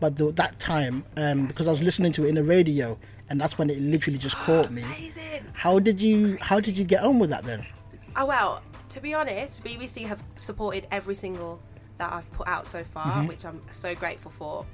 but 0.00 0.16
the, 0.16 0.32
that 0.32 0.58
time 0.58 1.04
um, 1.16 1.46
because 1.46 1.68
I 1.68 1.70
was 1.70 1.80
listening 1.80 2.10
to 2.10 2.24
it 2.24 2.30
in 2.30 2.34
the 2.34 2.42
radio, 2.42 2.98
and 3.30 3.40
that's 3.40 3.56
when 3.56 3.70
it 3.70 3.78
literally 3.80 4.18
just 4.18 4.34
caught 4.34 4.72
me. 4.72 4.82
Amazing. 4.96 5.44
How 5.52 5.78
did 5.78 6.02
you 6.02 6.38
How 6.40 6.58
did 6.58 6.76
you 6.76 6.84
get 6.84 7.04
on 7.04 7.20
with 7.20 7.30
that 7.30 7.44
then? 7.44 7.64
Oh 8.16 8.26
well, 8.26 8.62
to 8.94 9.00
be 9.00 9.12
honest, 9.12 9.64
BBC 9.64 10.04
have 10.06 10.22
supported 10.36 10.86
every 10.92 11.16
single 11.16 11.60
that 11.98 12.12
I've 12.12 12.30
put 12.32 12.46
out 12.46 12.66
so 12.68 12.84
far, 12.84 13.22
Mhm. 13.22 13.28
which 13.28 13.44
I'm 13.44 13.60
so 13.72 13.92
grateful 13.94 14.30
for. 14.30 14.64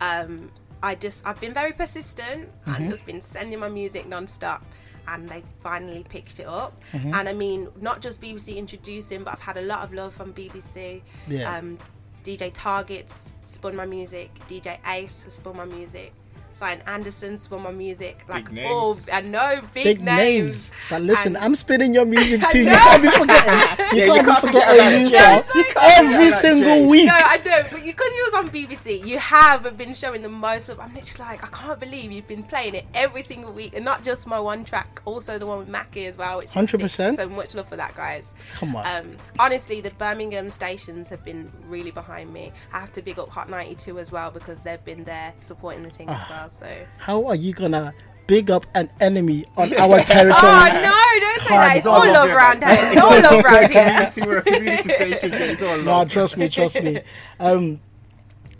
Um, 0.00 0.50
I 0.82 0.94
just 0.94 1.26
I've 1.26 1.40
been 1.40 1.52
very 1.54 1.72
persistent 1.72 2.50
Mhm. 2.66 2.76
and 2.76 2.90
just 2.90 3.04
been 3.04 3.20
sending 3.20 3.58
my 3.58 3.68
music 3.68 4.06
non-stop 4.06 4.62
and 5.08 5.28
they 5.28 5.42
finally 5.62 6.04
picked 6.08 6.38
it 6.38 6.46
up. 6.46 6.80
Mhm. 6.92 7.14
And 7.14 7.28
I 7.28 7.32
mean, 7.32 7.68
not 7.80 8.00
just 8.00 8.20
BBC 8.20 8.56
introducing, 8.56 9.24
but 9.24 9.32
I've 9.34 9.40
had 9.40 9.56
a 9.56 9.62
lot 9.62 9.80
of 9.80 9.92
love 9.92 10.14
from 10.14 10.32
BBC. 10.32 11.02
Yeah. 11.26 11.56
Um, 11.56 11.78
DJ 12.22 12.50
Target's 12.50 13.32
spun 13.44 13.74
my 13.76 13.86
music. 13.86 14.30
DJ 14.46 14.78
Ace 14.86 15.24
has 15.24 15.34
spun 15.34 15.56
my 15.56 15.64
music. 15.64 16.12
Sian 16.54 16.80
Anderson 16.86 17.36
spun 17.38 17.62
my 17.62 17.72
music. 17.72 18.20
Like 18.28 18.52
Big 18.54 18.64
all. 18.64 18.96
I 19.12 19.20
know 19.20 19.60
big, 19.74 19.84
Big 19.84 20.00
names. 20.00 20.16
names. 20.42 20.72
But 20.88 21.02
listen, 21.02 21.36
And- 21.36 21.44
I'm 21.44 21.54
spinning 21.54 21.92
your 21.94 22.04
music 22.04 22.42
I 22.44 22.52
too. 22.52 22.58
You 22.60 22.64
can't 22.66 23.02
be 23.02 23.08
forgetting. 23.10 23.86
You 23.94 24.00
Yeah, 24.00 24.06
can't 24.06 24.16
you 24.16 24.22
be 24.22 24.28
can't 24.30 24.40
forgetting 24.40 25.00
you 25.02 25.08
about 25.08 25.44
stuff 25.44 25.66
Jay. 25.66 26.04
every 26.04 26.30
single 26.30 26.88
week. 26.88 27.06
No, 27.06 27.12
I 27.16 27.36
know, 27.38 27.62
but 27.70 27.82
because 27.84 28.14
you 28.16 28.24
was 28.30 28.34
on 28.34 28.48
BBC, 28.50 29.06
you 29.06 29.18
have 29.18 29.76
been 29.76 29.92
showing 29.94 30.22
the 30.22 30.28
most 30.28 30.68
of. 30.68 30.80
I'm 30.80 30.94
literally 30.94 31.30
like, 31.30 31.44
I 31.44 31.48
can't 31.48 31.78
believe 31.80 32.10
you've 32.12 32.26
been 32.26 32.42
playing 32.42 32.74
it 32.74 32.86
every 32.94 33.22
single 33.22 33.52
week, 33.52 33.74
and 33.76 33.84
not 33.84 34.04
just 34.04 34.26
my 34.26 34.38
one 34.40 34.64
track, 34.64 35.00
also 35.04 35.38
the 35.38 35.46
one 35.46 35.58
with 35.58 35.68
Macce 35.68 36.08
as 36.08 36.16
well. 36.16 36.38
Which 36.38 36.46
is 36.48 36.52
100%. 36.54 37.16
So 37.16 37.28
much 37.28 37.54
love 37.54 37.68
for 37.68 37.76
that, 37.76 37.94
guys. 37.94 38.32
Come 38.54 38.76
on. 38.76 38.86
Um, 38.86 39.16
honestly, 39.38 39.80
the 39.80 39.90
Birmingham 39.90 40.50
stations 40.50 41.08
have 41.08 41.24
been 41.24 41.50
really 41.66 41.90
behind 41.90 42.32
me. 42.32 42.52
I 42.72 42.80
have 42.80 42.92
to 42.92 43.02
big 43.02 43.18
up 43.18 43.28
Hot 43.30 43.48
92 43.48 43.98
as 43.98 44.10
well 44.12 44.30
because 44.30 44.58
they've 44.60 44.84
been 44.84 45.04
there 45.04 45.32
supporting 45.40 45.82
the 45.82 45.90
team 45.90 46.08
as 46.08 46.16
Ah. 46.20 46.43
Well. 46.44 46.50
So. 46.70 46.86
How 46.98 47.26
are 47.26 47.34
you 47.34 47.52
gonna 47.52 47.94
big 48.26 48.50
up 48.50 48.66
an 48.74 48.88
enemy 49.00 49.44
on 49.56 49.72
our 49.74 50.00
territory? 50.04 50.40
Oh 50.42 50.64
no! 50.82 51.20
Don't 51.20 51.40
say 51.40 51.48
that. 51.56 51.76
It's 51.76 51.86
all 51.86 52.00
love 52.06 52.30
around 52.30 52.64
here. 52.64 52.76
It's 52.92 53.00
all 53.00 53.20
love 53.20 53.44
around 53.44 53.70
here. 53.70 54.26
We're 54.26 54.38
a 54.38 54.42
community 54.42 54.82
station. 54.88 55.32
It's 55.32 55.62
all 55.62 55.76
No, 55.82 55.98
love. 55.98 56.10
trust 56.10 56.36
me, 56.36 56.48
trust 56.48 56.80
me. 56.82 57.00
Um, 57.40 57.80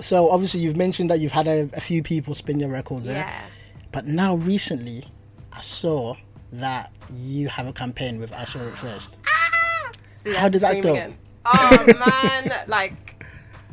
so 0.01 0.29
obviously 0.31 0.61
you've 0.61 0.77
mentioned 0.77 1.09
that 1.11 1.21
you've 1.21 1.33
had 1.33 1.47
a, 1.47 1.71
a 1.73 1.81
few 1.81 2.03
people 2.03 2.35
spin 2.35 2.59
your 2.59 2.71
records, 2.71 3.07
yeah? 3.07 3.13
Yeah. 3.19 3.45
But 3.93 4.07
now 4.07 4.35
recently, 4.35 5.07
I 5.53 5.61
saw 5.61 6.17
that 6.53 6.91
you 7.11 7.49
have 7.49 7.69
a 7.69 7.73
campaign 7.73 8.19
with 8.19 8.33
I 8.33 8.43
Saw 8.45 8.59
It 8.67 8.77
First. 8.77 9.19
See, 10.25 10.35
How 10.35 10.49
did 10.49 10.63
that 10.63 10.83
go? 10.83 10.91
again. 10.93 11.17
Oh 11.47 11.87
man, 11.87 12.65
like 12.67 13.04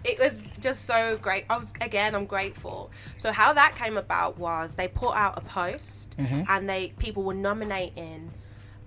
it 0.03 0.19
was 0.19 0.41
just 0.59 0.85
so 0.85 1.17
great. 1.17 1.45
I 1.49 1.57
was 1.57 1.71
again, 1.81 2.15
I'm 2.15 2.25
grateful. 2.25 2.91
So 3.17 3.31
how 3.31 3.53
that 3.53 3.75
came 3.75 3.97
about 3.97 4.37
was 4.37 4.75
they 4.75 4.87
put 4.87 5.15
out 5.15 5.37
a 5.37 5.41
post 5.41 6.15
Mhm. 6.17 6.45
and 6.49 6.69
they 6.69 6.89
people 6.97 7.23
were 7.23 7.33
nominating 7.35 8.31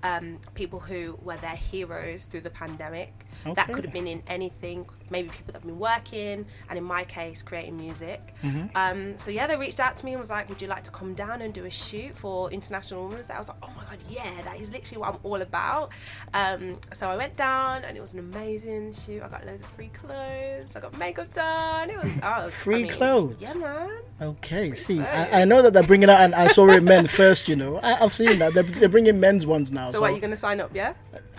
um, 0.03 0.39
people 0.55 0.81
who 0.81 1.19
were 1.23 1.37
their 1.39 1.57
heroes 1.57 2.25
through 2.25 2.43
the 2.43 2.51
pandemic. 2.51 3.25
That 3.55 3.68
could 3.72 3.85
have 3.85 3.93
been 3.93 4.07
in 4.07 4.22
anything, 4.26 4.87
maybe 5.11 5.28
people 5.28 5.53
that 5.53 5.55
have 5.55 5.66
been 5.66 5.78
working, 5.78 6.47
and 6.68 6.78
in 6.78 6.85
my 6.85 7.05
case, 7.05 7.43
creating 7.43 7.76
music. 7.76 8.35
Mhm. 8.43 8.70
Um, 8.74 9.18
so 9.18 9.30
yeah, 9.30 9.47
they 9.47 9.57
reached 9.57 9.80
out 9.80 9.97
to 9.99 10.05
me 10.05 10.12
and 10.12 10.20
was 10.20 10.30
like, 10.30 10.49
"Would 10.49 10.62
you 10.62 10.68
like 10.68 10.85
to 10.85 10.91
come 10.91 11.14
down 11.14 11.43
and 11.43 11.53
do 11.53 11.64
a 11.64 11.70
shoot 11.70 12.16
for 12.16 12.51
International 12.51 13.09
Women's 13.09 13.28
Day?" 13.28 13.35
I 13.35 13.39
was 13.39 13.49
like, 13.49 13.59
"Oh 13.62 13.72
my 13.76 13.85
god, 13.85 13.99
yeah, 14.09 14.43
that 14.45 14.61
is 14.61 14.70
literally 14.70 14.99
what 14.99 15.14
I'm 15.14 15.20
all 15.22 15.41
about." 15.43 15.91
Um, 16.32 16.78
so 16.93 17.09
I 17.09 17.16
went 17.16 17.37
down 17.37 17.85
and 17.85 17.97
it 17.97 18.01
was 18.01 18.12
an 18.12 18.18
amazing 18.20 18.93
shoot. 18.93 19.22
I 19.22 19.28
got 19.28 19.47
loads 19.47 19.61
of 19.61 19.68
free 19.68 19.89
clothes. 19.89 20.66
I 20.74 20.80
got 20.80 20.97
makeup 20.99 21.32
done. 21.32 21.91
It 21.91 21.97
was 22.03 22.12
oh, 22.22 22.51
Free 22.51 22.74
I 22.74 22.78
mean, 22.82 22.93
clothes? 22.93 23.37
Yeah, 23.41 23.55
man. 23.55 23.91
Okay, 24.20 24.72
see, 24.74 25.01
I, 25.01 25.43
I 25.43 25.45
know 25.45 25.61
that 25.62 25.72
they're 25.72 25.82
bringing 25.82 26.09
out, 26.09 26.20
and 26.20 26.35
I 26.35 26.49
saw 26.49 26.68
it 26.68 26.82
men 26.82 27.07
first. 27.20 27.49
You 27.49 27.57
know, 27.57 27.78
I, 27.82 28.03
I've 28.03 28.12
seen 28.12 28.39
that 28.39 28.55
they're, 28.55 28.62
they're 28.62 28.89
bringing 28.89 29.18
men's 29.20 29.45
ones 29.45 29.72
now. 29.72 29.91
So, 29.91 30.01
what 30.01 30.14
you 30.14 30.20
gonna 30.20 30.37
sign 30.37 30.61
up? 30.61 30.70
Yeah. 30.74 30.95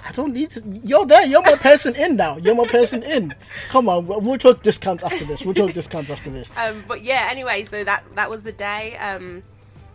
I 0.06 0.12
don't 0.12 0.34
need 0.34 0.50
to. 0.52 0.62
You're 0.84 1.06
there. 1.06 1.26
You're 1.26 1.42
my 1.42 1.56
person 1.70 1.96
in 1.96 2.16
now. 2.16 2.38
You're 2.38 2.56
my 2.56 2.68
person 2.68 3.02
in. 3.04 3.34
Come 3.70 3.90
on, 3.90 4.06
we'll 4.06 4.38
talk 4.38 4.62
discounts 4.62 5.04
after 5.04 5.26
this. 5.26 5.44
We'll 5.44 5.56
talk 5.56 5.74
discounts 5.74 6.12
after 6.12 6.30
this. 6.30 6.52
Um, 6.58 6.84
but 6.88 7.04
yeah, 7.04 7.28
anyway, 7.30 7.64
so 7.64 7.84
that 7.84 8.04
that 8.16 8.30
was 8.30 8.44
the 8.44 8.52
day. 8.52 8.96
Um, 8.98 9.42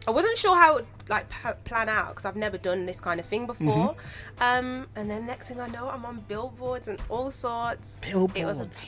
I 0.09 0.11
wasn't 0.11 0.37
sure 0.37 0.57
how 0.57 0.81
like 1.11 1.29
p- 1.29 1.51
plan 1.65 1.89
out 1.89 2.11
because 2.11 2.25
I've 2.25 2.37
never 2.37 2.57
done 2.57 2.87
this 2.87 3.01
kind 3.01 3.21
of 3.21 3.27
thing 3.27 3.47
before. 3.47 3.95
Mm-hmm. 4.39 4.43
Um, 4.43 4.87
and 4.97 5.11
then 5.11 5.27
next 5.27 5.49
thing 5.49 5.61
I 5.61 5.67
know, 5.69 5.89
I'm 5.91 6.07
on 6.07 6.25
billboards 6.29 6.89
and 6.89 7.01
all 7.09 7.31
sorts. 7.31 7.99
Billboards. 8.01 8.81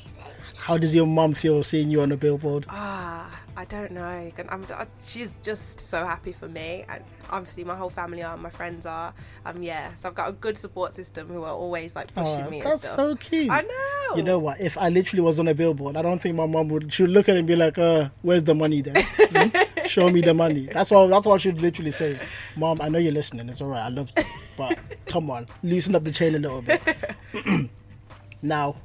How 0.57 0.79
does 0.79 0.95
your 0.95 1.07
mum 1.07 1.35
feel 1.35 1.63
seeing 1.63 1.91
you 1.91 2.01
on 2.03 2.13
a 2.13 2.17
billboard? 2.17 2.67
Ah, 2.69 3.29
I 3.57 3.65
don't 3.65 3.91
know. 3.93 4.31
I'm, 4.49 4.65
I, 4.71 4.87
she's 5.05 5.33
just 5.43 5.81
so 5.81 6.05
happy 6.05 6.33
for 6.33 6.49
me, 6.49 6.85
and 6.89 7.03
obviously 7.31 7.65
my 7.65 7.75
whole 7.77 7.91
family 7.91 8.23
are, 8.23 8.37
my 8.37 8.51
friends 8.51 8.87
are. 8.87 9.13
Um, 9.45 9.63
yeah, 9.63 9.91
so 10.01 10.09
I've 10.09 10.15
got 10.15 10.29
a 10.29 10.33
good 10.33 10.57
support 10.57 10.95
system 10.95 11.29
who 11.29 11.43
are 11.43 11.53
always 11.53 11.95
like 11.97 12.15
pushing 12.15 12.45
Oh, 12.47 12.51
me. 12.51 12.61
and 12.61 12.71
that's 12.71 12.89
so 12.89 13.17
cute. 13.17 13.51
I 13.51 13.61
know. 13.63 14.17
You 14.17 14.23
know 14.23 14.39
what? 14.39 14.61
If 14.61 14.79
I 14.79 14.89
literally 14.89 15.23
was 15.23 15.41
on 15.41 15.49
a 15.49 15.55
billboard, 15.55 15.97
I 15.97 16.03
don't 16.03 16.21
think 16.21 16.37
my 16.37 16.47
mum 16.47 16.69
would. 16.69 16.93
She'd 16.93 17.09
look 17.09 17.29
at 17.29 17.37
it 17.37 17.41
and 17.41 17.49
be 17.49 17.57
like, 17.57 17.79
"Uh, 17.79 18.11
where's 18.23 18.45
the 18.45 18.55
money 18.55 18.83
then? 18.83 19.05
Show 19.87 20.11
me 20.11 20.21
the 20.21 20.35
money." 20.35 20.67
That's 20.73 20.93
all. 20.93 21.09
That's 21.09 21.27
what 21.27 21.41
she'd 21.41 21.59
literally 21.61 21.91
say. 21.93 22.21
Mom, 22.57 22.79
I 22.81 22.89
know 22.89 22.99
you're 22.99 23.13
listening. 23.13 23.49
It's 23.49 23.61
all 23.61 23.69
right. 23.69 23.85
I 23.85 23.89
love 23.89 24.11
you, 24.17 24.25
but 24.57 24.79
come 25.07 25.31
on, 25.31 25.47
loosen 25.63 25.95
up 25.95 26.05
the 26.05 26.13
chain 26.13 26.35
a 26.35 26.39
little 26.39 26.63
bit. 26.63 26.83
now, 28.43 28.77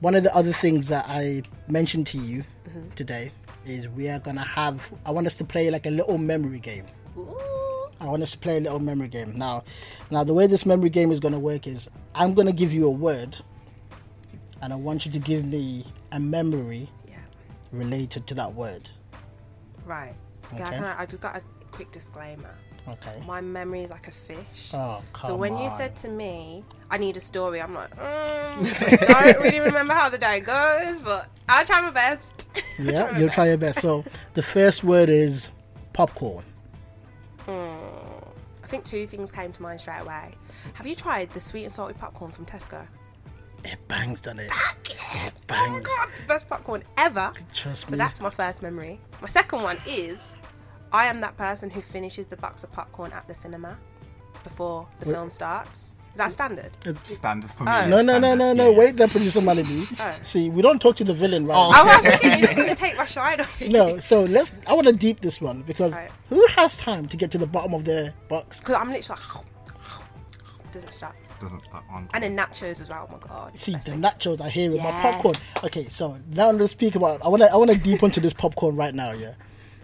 one 0.00 0.14
of 0.14 0.22
the 0.22 0.34
other 0.34 0.52
things 0.52 0.88
that 0.88 1.04
I 1.08 1.42
mentioned 1.68 2.06
to 2.08 2.18
you 2.18 2.44
Mhm. 2.68 2.94
today 2.94 3.30
is 3.66 3.88
we 3.88 4.08
are 4.08 4.18
gonna 4.18 4.44
have. 4.44 4.90
I 5.04 5.10
want 5.10 5.26
us 5.26 5.34
to 5.34 5.44
play 5.44 5.70
like 5.70 5.86
a 5.86 5.90
little 5.90 6.18
memory 6.18 6.58
game. 6.60 6.84
I 8.00 8.04
want 8.06 8.22
us 8.22 8.30
to 8.30 8.38
play 8.38 8.58
a 8.58 8.60
little 8.60 8.78
memory 8.78 9.08
game. 9.08 9.36
Now, 9.36 9.64
now 10.10 10.22
the 10.22 10.32
way 10.32 10.46
this 10.46 10.64
memory 10.64 10.88
game 10.88 11.10
is 11.10 11.18
going 11.18 11.32
to 11.34 11.38
work 11.40 11.66
is 11.66 11.88
I'm 12.14 12.32
going 12.32 12.46
to 12.46 12.52
give 12.52 12.72
you 12.72 12.86
a 12.86 12.90
word, 12.90 13.36
and 14.62 14.72
I 14.72 14.76
want 14.76 15.04
you 15.04 15.10
to 15.10 15.18
give 15.18 15.44
me 15.44 15.84
a 16.12 16.20
memory 16.20 16.88
related 17.72 18.24
to 18.28 18.34
that 18.34 18.54
word. 18.54 18.88
Right. 19.88 20.14
Okay. 20.52 20.62
Okay. 20.62 20.64
I, 20.64 20.70
can- 20.78 20.84
I 20.98 21.06
just 21.06 21.20
got 21.22 21.36
a 21.36 21.42
quick 21.72 21.90
disclaimer. 21.90 22.54
Okay. 22.88 23.22
My 23.26 23.40
memory 23.42 23.82
is 23.82 23.90
like 23.90 24.08
a 24.08 24.12
fish. 24.12 24.70
Oh, 24.72 25.02
so 25.22 25.36
when 25.36 25.56
you 25.58 25.68
said 25.68 25.94
to 25.96 26.08
me, 26.08 26.64
I 26.90 26.96
need 26.96 27.16
a 27.18 27.20
story, 27.20 27.60
I'm 27.60 27.74
like, 27.74 27.94
mm, 27.94 28.00
I 29.14 29.32
don't 29.32 29.42
really 29.42 29.60
remember 29.60 29.92
how 29.92 30.08
the 30.08 30.16
day 30.16 30.40
goes, 30.40 30.98
but 31.00 31.28
I'll 31.50 31.66
try 31.66 31.80
my 31.82 31.90
best. 31.90 32.46
Yeah, 32.78 33.18
you'll 33.18 33.28
try 33.28 33.48
your 33.48 33.58
best. 33.58 33.80
So 33.80 34.04
the 34.34 34.42
first 34.42 34.84
word 34.84 35.08
is 35.08 35.50
popcorn. 35.92 36.44
Mm, 37.46 38.28
I 38.62 38.66
think 38.68 38.84
two 38.84 39.06
things 39.06 39.32
came 39.32 39.52
to 39.52 39.62
mind 39.62 39.80
straight 39.80 40.02
away. 40.02 40.30
Have 40.74 40.86
you 40.86 40.94
tried 40.94 41.30
the 41.30 41.40
sweet 41.40 41.64
and 41.64 41.74
salty 41.74 41.94
popcorn 41.94 42.30
from 42.30 42.46
Tesco? 42.46 42.86
It 43.64 43.78
bangs, 43.88 44.20
doesn't 44.20 44.40
it? 44.40 44.50
It 44.86 45.46
bangs. 45.46 45.68
Oh 45.68 45.72
my 45.72 45.80
god, 45.80 46.08
best 46.26 46.48
popcorn 46.48 46.82
ever. 46.96 47.32
Trust 47.54 47.86
me. 47.86 47.90
So 47.90 47.96
that's 47.96 48.20
my 48.20 48.30
first 48.30 48.62
memory. 48.62 49.00
My 49.20 49.26
second 49.28 49.62
one 49.62 49.78
is 49.86 50.18
I 50.92 51.06
am 51.06 51.20
that 51.20 51.36
person 51.36 51.68
who 51.70 51.82
finishes 51.82 52.26
the 52.28 52.36
box 52.36 52.62
of 52.64 52.72
popcorn 52.72 53.12
at 53.12 53.26
the 53.28 53.34
cinema 53.34 53.76
before 54.44 54.86
the 55.00 55.06
Wait. 55.06 55.14
film 55.14 55.30
starts. 55.30 55.94
Is 56.12 56.16
that 56.16 56.32
standard? 56.32 56.70
It's 56.86 57.14
standard 57.14 57.50
for 57.50 57.64
me, 57.64 57.70
Oh. 57.72 57.86
No, 57.88 58.00
no, 58.00 58.18
no, 58.18 58.34
no, 58.34 58.52
no. 58.52 58.72
Wait 58.72 58.96
there, 58.96 59.06
producer 59.06 59.40
Mally 59.40 59.62
B. 59.62 59.84
Oh. 60.00 60.18
See, 60.22 60.50
we 60.50 60.62
don't 60.62 60.80
talk 60.80 60.96
to 60.96 61.04
the 61.04 61.14
villain, 61.14 61.46
right? 61.46 61.54
Oh, 61.56 61.68
oh 61.68 61.72
I 61.72 61.84
was 61.84 62.18
thinking 62.18 62.40
just 62.40 62.56
going 62.56 62.68
to 62.68 62.74
take 62.74 62.96
my 62.96 63.04
shine 63.04 63.40
off. 63.40 63.60
no, 63.60 63.98
so 64.00 64.22
let's. 64.22 64.54
I 64.66 64.72
want 64.72 64.86
to 64.86 64.92
deep 64.92 65.20
this 65.20 65.40
one 65.40 65.62
because 65.62 65.92
Right. 65.92 66.10
who 66.28 66.44
has 66.56 66.74
time 66.76 67.06
to 67.08 67.16
get 67.16 67.30
to 67.32 67.38
the 67.38 67.46
bottom 67.46 67.74
of 67.74 67.84
their 67.84 68.14
box? 68.28 68.58
Because 68.58 68.76
I'm 68.76 68.90
literally 68.90 69.20
like, 69.34 69.44
doesn't 70.72 70.92
stop. 70.92 71.14
Doesn't 71.40 71.62
stop 71.62 71.84
on. 71.90 72.08
And 72.14 72.24
the 72.24 72.28
nachos 72.28 72.80
as 72.80 72.88
well. 72.88 73.06
Oh 73.08 73.12
my 73.12 73.18
god. 73.18 73.56
See 73.56 73.72
the 73.72 73.92
nachos 73.92 74.40
I 74.40 74.48
hear 74.48 74.70
with 74.70 74.82
my 74.82 74.90
popcorn. 74.90 75.36
Okay, 75.64 75.88
so 75.88 76.18
now 76.30 76.50
let's 76.50 76.72
speak 76.72 76.94
about. 76.94 77.24
I 77.24 77.28
want 77.28 77.42
to. 77.42 77.52
I 77.52 77.56
want 77.56 77.70
to 77.70 77.76
deep 77.76 78.02
into 78.02 78.20
this 78.20 78.32
popcorn 78.32 78.76
right 78.76 78.94
now. 78.94 79.12
Yeah, 79.12 79.34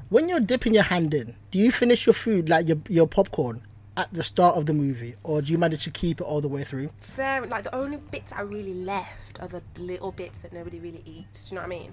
when 0.09 0.29
you're 0.29 0.41
dipping 0.41 0.75
your 0.75 0.83
hand 0.83 1.15
in, 1.15 1.37
do 1.51 1.59
you 1.59 1.71
finish 1.71 2.07
your 2.07 2.15
food 2.15 2.49
like 2.49 2.67
your 2.67 2.79
your 2.89 3.07
popcorn 3.07 3.63
at 3.97 4.13
the 4.13 4.25
start 4.25 4.57
of 4.57 4.67
the 4.67 4.75
movie, 4.75 5.15
or 5.23 5.41
do 5.43 5.53
you 5.53 5.59
manage 5.59 5.85
to 5.85 5.91
keep 5.91 6.21
it 6.21 6.25
all 6.25 6.41
the 6.41 6.49
way 6.49 6.65
through? 6.65 6.91
Fair, 6.99 7.47
like 7.47 7.63
the 7.63 7.75
only 7.75 7.99
bits 7.99 8.33
I 8.33 8.41
really 8.41 8.75
left 8.75 9.41
are 9.41 9.47
the 9.49 9.63
little 9.79 10.11
bits 10.11 10.43
that 10.43 10.53
nobody 10.53 10.81
really 10.81 11.03
eats. 11.07 11.49
Do 11.49 11.55
you 11.55 11.61
know 11.61 11.69
what 11.69 11.77
I 11.77 11.79
mean? 11.79 11.93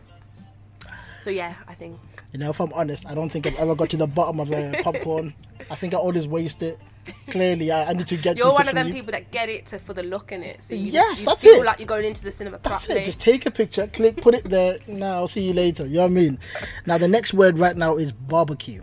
So 1.22 1.30
yeah, 1.30 1.54
I 1.68 1.76
think 1.76 2.00
You 2.34 2.40
know, 2.40 2.50
if 2.50 2.60
I'm 2.60 2.74
honest, 2.74 3.06
I 3.08 3.14
don't 3.14 3.30
think 3.30 3.46
I've 3.46 3.56
ever 3.60 3.76
got 3.76 3.92
to 3.92 3.98
the 3.98 4.08
bottom 4.08 4.40
of 4.40 4.52
a 4.52 4.80
popcorn. 4.84 5.36
I 5.70 5.76
think 5.76 5.94
I 5.94 5.98
always 5.98 6.28
waste 6.28 6.64
it. 6.64 6.80
Clearly, 7.30 7.72
I, 7.72 7.90
I 7.90 7.94
need 7.94 8.08
to 8.08 8.18
get. 8.18 8.38
you're 8.38 8.52
one 8.54 8.68
of 8.68 8.76
them 8.76 8.88
you. 8.88 8.94
people 8.94 9.12
that 9.12 9.32
get 9.32 9.50
it 9.50 9.66
to, 9.68 9.80
for 9.80 9.94
the 9.94 10.04
look 10.04 10.32
in 10.32 10.44
it. 10.44 10.62
So 10.64 10.76
you, 10.76 10.92
Yes, 10.92 11.22
you 11.22 11.26
that's 11.28 11.42
feel 11.42 11.62
it. 11.62 11.66
like 11.66 11.80
you're 11.80 11.88
going 11.88 12.06
into 12.06 12.24
the 12.24 12.32
cinema 12.32 12.60
That's 12.62 12.86
properly. 12.86 13.02
it. 13.04 13.06
Just 13.06 13.20
take 13.20 13.46
a 13.46 13.52
picture, 13.52 13.88
click, 13.88 14.18
put 14.22 14.36
it 14.36 14.44
there. 14.50 14.78
Now 14.88 15.14
I'll 15.16 15.28
see 15.28 15.48
you 15.48 15.54
later. 15.54 15.86
You 15.86 15.96
know 15.96 16.02
what 16.04 16.12
I 16.12 16.14
mean? 16.14 16.40
Now 16.86 16.98
the 17.00 17.08
next 17.08 17.34
word 17.34 17.58
right 17.58 17.76
now 17.76 17.98
is 17.98 18.12
barbecue. 18.12 18.82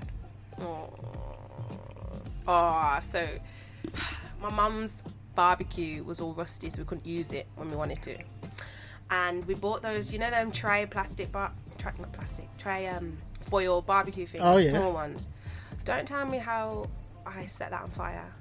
Oh, 2.46 2.98
so 3.10 3.26
my 4.40 4.50
mum's 4.50 4.94
barbecue 5.34 6.02
was 6.02 6.20
all 6.20 6.32
rusty, 6.32 6.70
so 6.70 6.78
we 6.78 6.84
couldn't 6.84 7.06
use 7.06 7.32
it 7.32 7.46
when 7.56 7.70
we 7.70 7.76
wanted 7.76 8.02
to. 8.02 8.16
And 9.10 9.44
we 9.46 9.54
bought 9.54 9.82
those, 9.82 10.12
you 10.12 10.18
know, 10.18 10.30
them 10.30 10.50
tray 10.52 10.86
plastic 10.86 11.32
bar, 11.32 11.52
tray, 11.78 11.92
not 11.98 12.12
plastic, 12.12 12.48
tray 12.58 12.88
um 12.88 13.18
foil 13.48 13.80
barbecue 13.80 14.26
things, 14.26 14.42
Oh, 14.44 14.56
yeah. 14.58 14.70
small 14.70 14.92
ones. 14.92 15.28
Don't 15.84 16.06
tell 16.06 16.26
me 16.26 16.38
how 16.38 16.86
I 17.36 17.46
set 17.46 17.70
that 17.70 17.82
on 17.82 17.90
fire. 17.90 18.32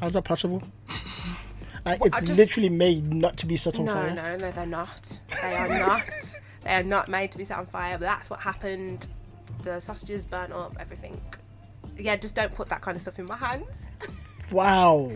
How's 0.00 0.12
that 0.14 0.24
possible? 0.24 0.62
Like, 1.84 2.00
Well, 2.00 2.08
it's 2.08 2.26
just- 2.26 2.36
literally 2.38 2.68
made 2.68 3.12
not 3.14 3.36
to 3.36 3.46
be 3.46 3.56
set 3.56 3.78
on 3.78 3.84
no, 3.84 3.94
fire. 3.94 4.12
no, 4.12 4.36
no, 4.36 4.50
they're 4.50 4.66
not. 4.66 5.20
They 5.40 5.54
are 5.54 5.68
not. 5.86 6.10
they 6.64 6.74
are 6.74 6.82
not 6.82 7.06
made 7.08 7.30
to 7.30 7.38
be 7.38 7.44
set 7.44 7.58
on 7.58 7.66
fire. 7.66 7.92
But 7.96 8.06
that's 8.06 8.28
what 8.28 8.40
happened. 8.40 9.06
The 9.62 9.78
sausages 9.78 10.24
burnt 10.24 10.52
up, 10.52 10.76
everything. 10.80 11.20
Yeah, 11.96 12.16
just 12.16 12.34
don't 12.34 12.52
put 12.52 12.68
that 12.70 12.80
kind 12.80 12.96
of 12.96 13.02
stuff 13.02 13.20
in 13.20 13.26
my 13.26 13.36
hands. 13.36 13.82
Wow, 14.52 15.10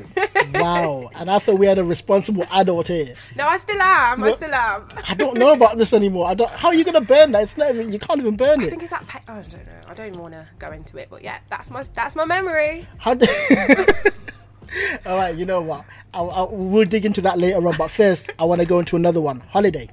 wow! 0.55 1.09
And 1.15 1.31
I 1.31 1.39
thought 1.39 1.59
we 1.59 1.67
had 1.67 1.79
a 1.79 1.85
responsible 1.85 2.45
adult 2.51 2.89
here. 2.89 3.15
No, 3.37 3.47
I 3.47 3.59
still 3.59 3.81
am. 3.81 4.25
I 4.25 4.33
still 4.33 4.53
am. 4.53 4.89
I 5.09 5.15
don't 5.15 5.37
know 5.37 5.53
about 5.53 5.79
this 5.79 5.93
anymore. 5.93 6.27
I 6.27 6.35
don't. 6.35 6.51
How 6.51 6.69
are 6.69 6.75
you 6.75 6.85
gonna 6.85 7.01
burn 7.01 7.31
that? 7.33 7.45
It's 7.45 7.57
not 7.57 7.71
even. 7.75 7.93
You 7.93 7.99
can't 8.01 8.19
even 8.21 8.37
burn 8.37 8.61
I 8.61 8.65
it. 8.65 8.71
think 8.71 8.83
it's 8.83 8.91
that. 8.91 9.07
Pa- 9.07 9.23
oh, 9.29 9.35
I 9.35 9.43
don't 9.43 9.67
know. 9.67 9.79
I 9.87 9.95
don't 9.95 10.07
even 10.09 10.21
want 10.21 10.35
to 10.35 10.47
go 10.59 10.73
into 10.73 10.97
it. 10.99 11.09
But 11.11 11.23
yeah, 11.23 11.39
that's 11.49 11.71
my 11.71 11.85
that's 11.95 12.17
my 12.17 12.25
memory. 12.25 12.87
How 12.99 13.15
do- 13.15 13.27
All 15.07 15.17
right, 15.17 15.35
you 15.35 15.47
know 15.47 15.61
what? 15.61 15.85
I'll, 16.15 16.31
I'll, 16.31 16.49
we'll 16.49 16.85
dig 16.89 17.05
into 17.05 17.21
that 17.23 17.39
later 17.39 17.65
on. 17.67 17.77
But 17.77 17.91
first, 17.91 18.31
I 18.39 18.45
want 18.45 18.61
to 18.61 18.67
go 18.67 18.79
into 18.81 18.97
another 18.97 19.21
one. 19.21 19.41
Holiday. 19.51 19.89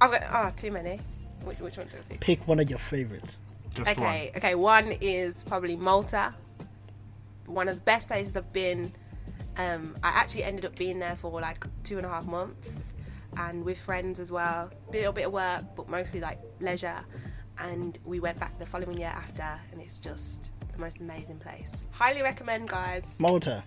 I've 0.00 0.10
got 0.10 0.22
ah 0.30 0.52
too 0.56 0.70
many. 0.70 1.00
Which 1.44 1.58
which 1.60 1.76
one 1.76 1.86
do 1.88 1.96
I 1.98 2.02
pick? 2.08 2.20
Pick 2.20 2.48
one 2.48 2.60
of 2.60 2.70
your 2.70 2.78
favorites. 2.78 3.40
okay, 3.78 4.32
okay. 4.36 4.54
One 4.54 4.92
is 5.00 5.42
probably 5.44 5.76
Malta. 5.76 6.34
One 7.52 7.68
of 7.68 7.74
the 7.76 7.82
best 7.82 8.08
places 8.08 8.36
I've 8.36 8.52
been. 8.52 8.92
Um, 9.58 9.94
I 10.02 10.08
actually 10.08 10.44
ended 10.44 10.64
up 10.64 10.76
being 10.76 10.98
there 10.98 11.14
for 11.16 11.38
like 11.40 11.64
two 11.84 11.98
and 11.98 12.06
a 12.06 12.08
half 12.08 12.26
months, 12.26 12.94
and 13.36 13.62
with 13.64 13.78
friends 13.78 14.18
as 14.18 14.32
well. 14.32 14.70
A 14.88 14.92
little 14.92 15.12
bit 15.12 15.26
of 15.26 15.32
work, 15.32 15.64
but 15.76 15.88
mostly 15.88 16.20
like 16.20 16.40
leisure. 16.60 17.00
And 17.58 17.98
we 18.04 18.18
went 18.18 18.40
back 18.40 18.58
the 18.58 18.64
following 18.66 18.96
year 18.98 19.12
after, 19.14 19.46
and 19.70 19.80
it's 19.80 19.98
just 19.98 20.52
the 20.72 20.78
most 20.78 20.98
amazing 21.00 21.38
place. 21.38 21.68
Highly 21.90 22.22
recommend, 22.22 22.68
guys. 22.70 23.04
Malta. 23.18 23.62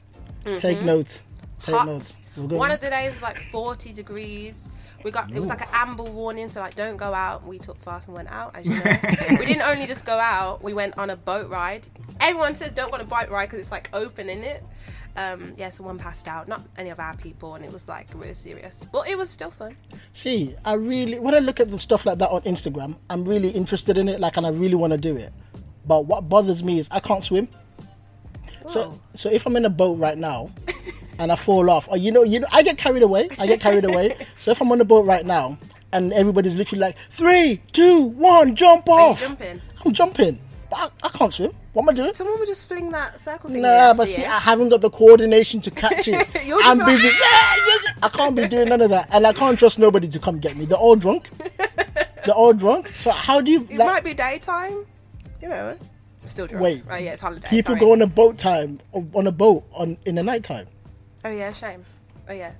Take 0.57 0.79
Mhm. 0.79 0.83
notes. 0.85 1.23
Take 1.63 1.75
Hot. 1.75 1.85
notes. 1.87 2.17
We'll. 2.35 2.47
One 2.47 2.71
of 2.71 2.81
the 2.81 2.89
days 2.89 3.13
was 3.13 3.21
like 3.23 3.37
40 3.37 3.93
degrees. 3.93 4.67
We 5.05 5.11
got 5.11 5.31
it 5.31 5.39
was 5.39 5.49
like 5.49 5.61
an 5.61 5.67
amber 5.71 6.01
warning, 6.01 6.49
so 6.49 6.61
like 6.61 6.73
don't 6.73 6.97
go 6.97 7.13
out. 7.13 7.45
We 7.45 7.59
took 7.59 7.79
fast 7.83 8.07
and 8.07 8.17
went 8.17 8.31
out, 8.31 8.55
as 8.55 8.65
you 8.65 8.73
know. 8.83 9.37
we 9.39 9.45
didn't 9.45 9.61
only 9.61 9.85
just 9.85 10.03
go 10.03 10.17
out; 10.17 10.63
we 10.63 10.73
went 10.73 10.97
on 10.97 11.11
a 11.11 11.15
boat 11.15 11.47
ride. 11.47 11.85
Everyone 12.19 12.55
says 12.55 12.71
don't 12.71 12.89
go 12.89 12.95
on 12.95 13.01
a 13.01 13.05
boat 13.05 13.29
ride 13.29 13.45
because 13.45 13.59
it's 13.59 13.69
like 13.71 13.87
open 13.93 14.31
in 14.31 14.43
it. 14.43 14.63
Um, 15.15 15.53
yeah, 15.57 15.69
someone 15.69 15.99
passed 15.99 16.27
out, 16.27 16.47
not 16.47 16.63
any 16.75 16.89
of 16.89 16.99
our 16.99 17.15
people, 17.17 17.53
and 17.53 17.63
it 17.63 17.71
was 17.71 17.87
like 17.87 18.07
really 18.15 18.33
serious, 18.33 18.83
but 18.91 19.07
it 19.07 19.15
was 19.15 19.29
still 19.29 19.51
fun. 19.51 19.77
See, 20.11 20.55
I 20.65 20.73
really 20.73 21.19
when 21.19 21.35
I 21.35 21.39
look 21.39 21.59
at 21.59 21.69
the 21.69 21.77
stuff 21.77 22.07
like 22.07 22.17
that 22.17 22.31
on 22.31 22.41
Instagram, 22.41 22.95
I'm 23.07 23.25
really 23.25 23.49
interested 23.49 23.99
in 23.99 24.09
it. 24.09 24.19
Like, 24.19 24.37
and 24.37 24.47
I 24.47 24.49
really 24.49 24.73
want 24.73 24.91
to 24.93 24.97
do 24.97 25.15
it. 25.15 25.31
But 25.85 26.07
what 26.07 26.27
bothers 26.27 26.63
me 26.63 26.79
is 26.79 26.87
I 26.89 26.99
can't 26.99 27.23
swim. 27.23 27.47
So, 28.67 28.99
so 29.15 29.29
if 29.29 29.45
I'm 29.45 29.55
in 29.57 29.65
a 29.65 29.69
boat 29.69 29.97
right 29.99 30.17
now, 30.17 30.49
and 31.19 31.31
I 31.31 31.35
fall 31.35 31.69
off, 31.69 31.87
or 31.89 31.97
you 31.97 32.11
know, 32.11 32.23
you 32.23 32.39
know, 32.39 32.47
I 32.51 32.63
get 32.63 32.77
carried 32.77 33.03
away. 33.03 33.29
I 33.39 33.47
get 33.47 33.59
carried 33.59 33.85
away. 33.85 34.17
So 34.39 34.51
if 34.51 34.61
I'm 34.61 34.71
on 34.71 34.77
the 34.77 34.85
boat 34.85 35.05
right 35.05 35.25
now, 35.25 35.57
and 35.91 36.13
everybody's 36.13 36.55
literally 36.55 36.81
like 36.81 36.97
three, 37.09 37.61
two, 37.71 38.09
one, 38.09 38.55
jump 38.55 38.87
off. 38.89 39.19
jumping? 39.19 39.61
I'm 39.83 39.93
jumping. 39.93 40.39
But 40.69 40.93
I, 41.01 41.07
I 41.07 41.09
can't 41.09 41.33
swim. 41.33 41.51
What 41.73 41.83
am 41.83 41.89
I 41.89 41.93
doing? 41.93 42.13
Someone 42.13 42.37
would 42.39 42.47
just 42.47 42.67
fling 42.67 42.91
that 42.91 43.19
circle 43.19 43.49
thing. 43.49 43.61
Nah, 43.61 43.93
but 43.93 44.07
you. 44.07 44.13
see, 44.13 44.25
I 44.25 44.39
haven't 44.39 44.69
got 44.69 44.81
the 44.81 44.89
coordination 44.89 45.61
to 45.61 45.71
catch 45.71 46.07
it. 46.07 46.27
I'm 46.63 46.85
busy. 46.85 47.07
Yeah, 47.07 47.93
I 48.03 48.09
can't 48.09 48.35
be 48.35 48.47
doing 48.47 48.69
none 48.69 48.81
of 48.81 48.89
that, 48.91 49.09
and 49.11 49.25
I 49.25 49.33
can't 49.33 49.57
trust 49.57 49.79
nobody 49.79 50.07
to 50.07 50.19
come 50.19 50.39
get 50.39 50.55
me. 50.55 50.65
They're 50.65 50.77
all 50.77 50.95
drunk. 50.95 51.29
They're 52.25 52.33
all 52.35 52.53
drunk. 52.53 52.93
So 52.95 53.11
how 53.11 53.41
do 53.41 53.51
you 53.51 53.67
It 53.69 53.77
like, 53.77 53.87
might 53.87 54.03
be 54.03 54.13
daytime. 54.13 54.85
You 55.41 55.49
know, 55.49 55.77
still 56.27 56.47
drunk. 56.47 56.63
wait? 56.63 56.83
Oh 56.89 56.95
yeah, 56.95 57.11
it's 57.13 57.21
holiday. 57.21 57.47
People 57.49 57.73
sorry. 57.75 57.79
go 57.79 57.91
on 57.93 58.01
a 58.01 58.07
boat 58.07 58.37
time 58.37 58.79
on 58.93 59.27
a 59.27 59.31
boat 59.31 59.63
on 59.73 59.97
in 60.05 60.15
the 60.15 60.23
night 60.23 60.43
time. 60.43 60.67
Oh 61.23 61.29
yeah, 61.29 61.51
shame. 61.51 61.83
Oh 62.29 62.33
yeah. 62.33 62.51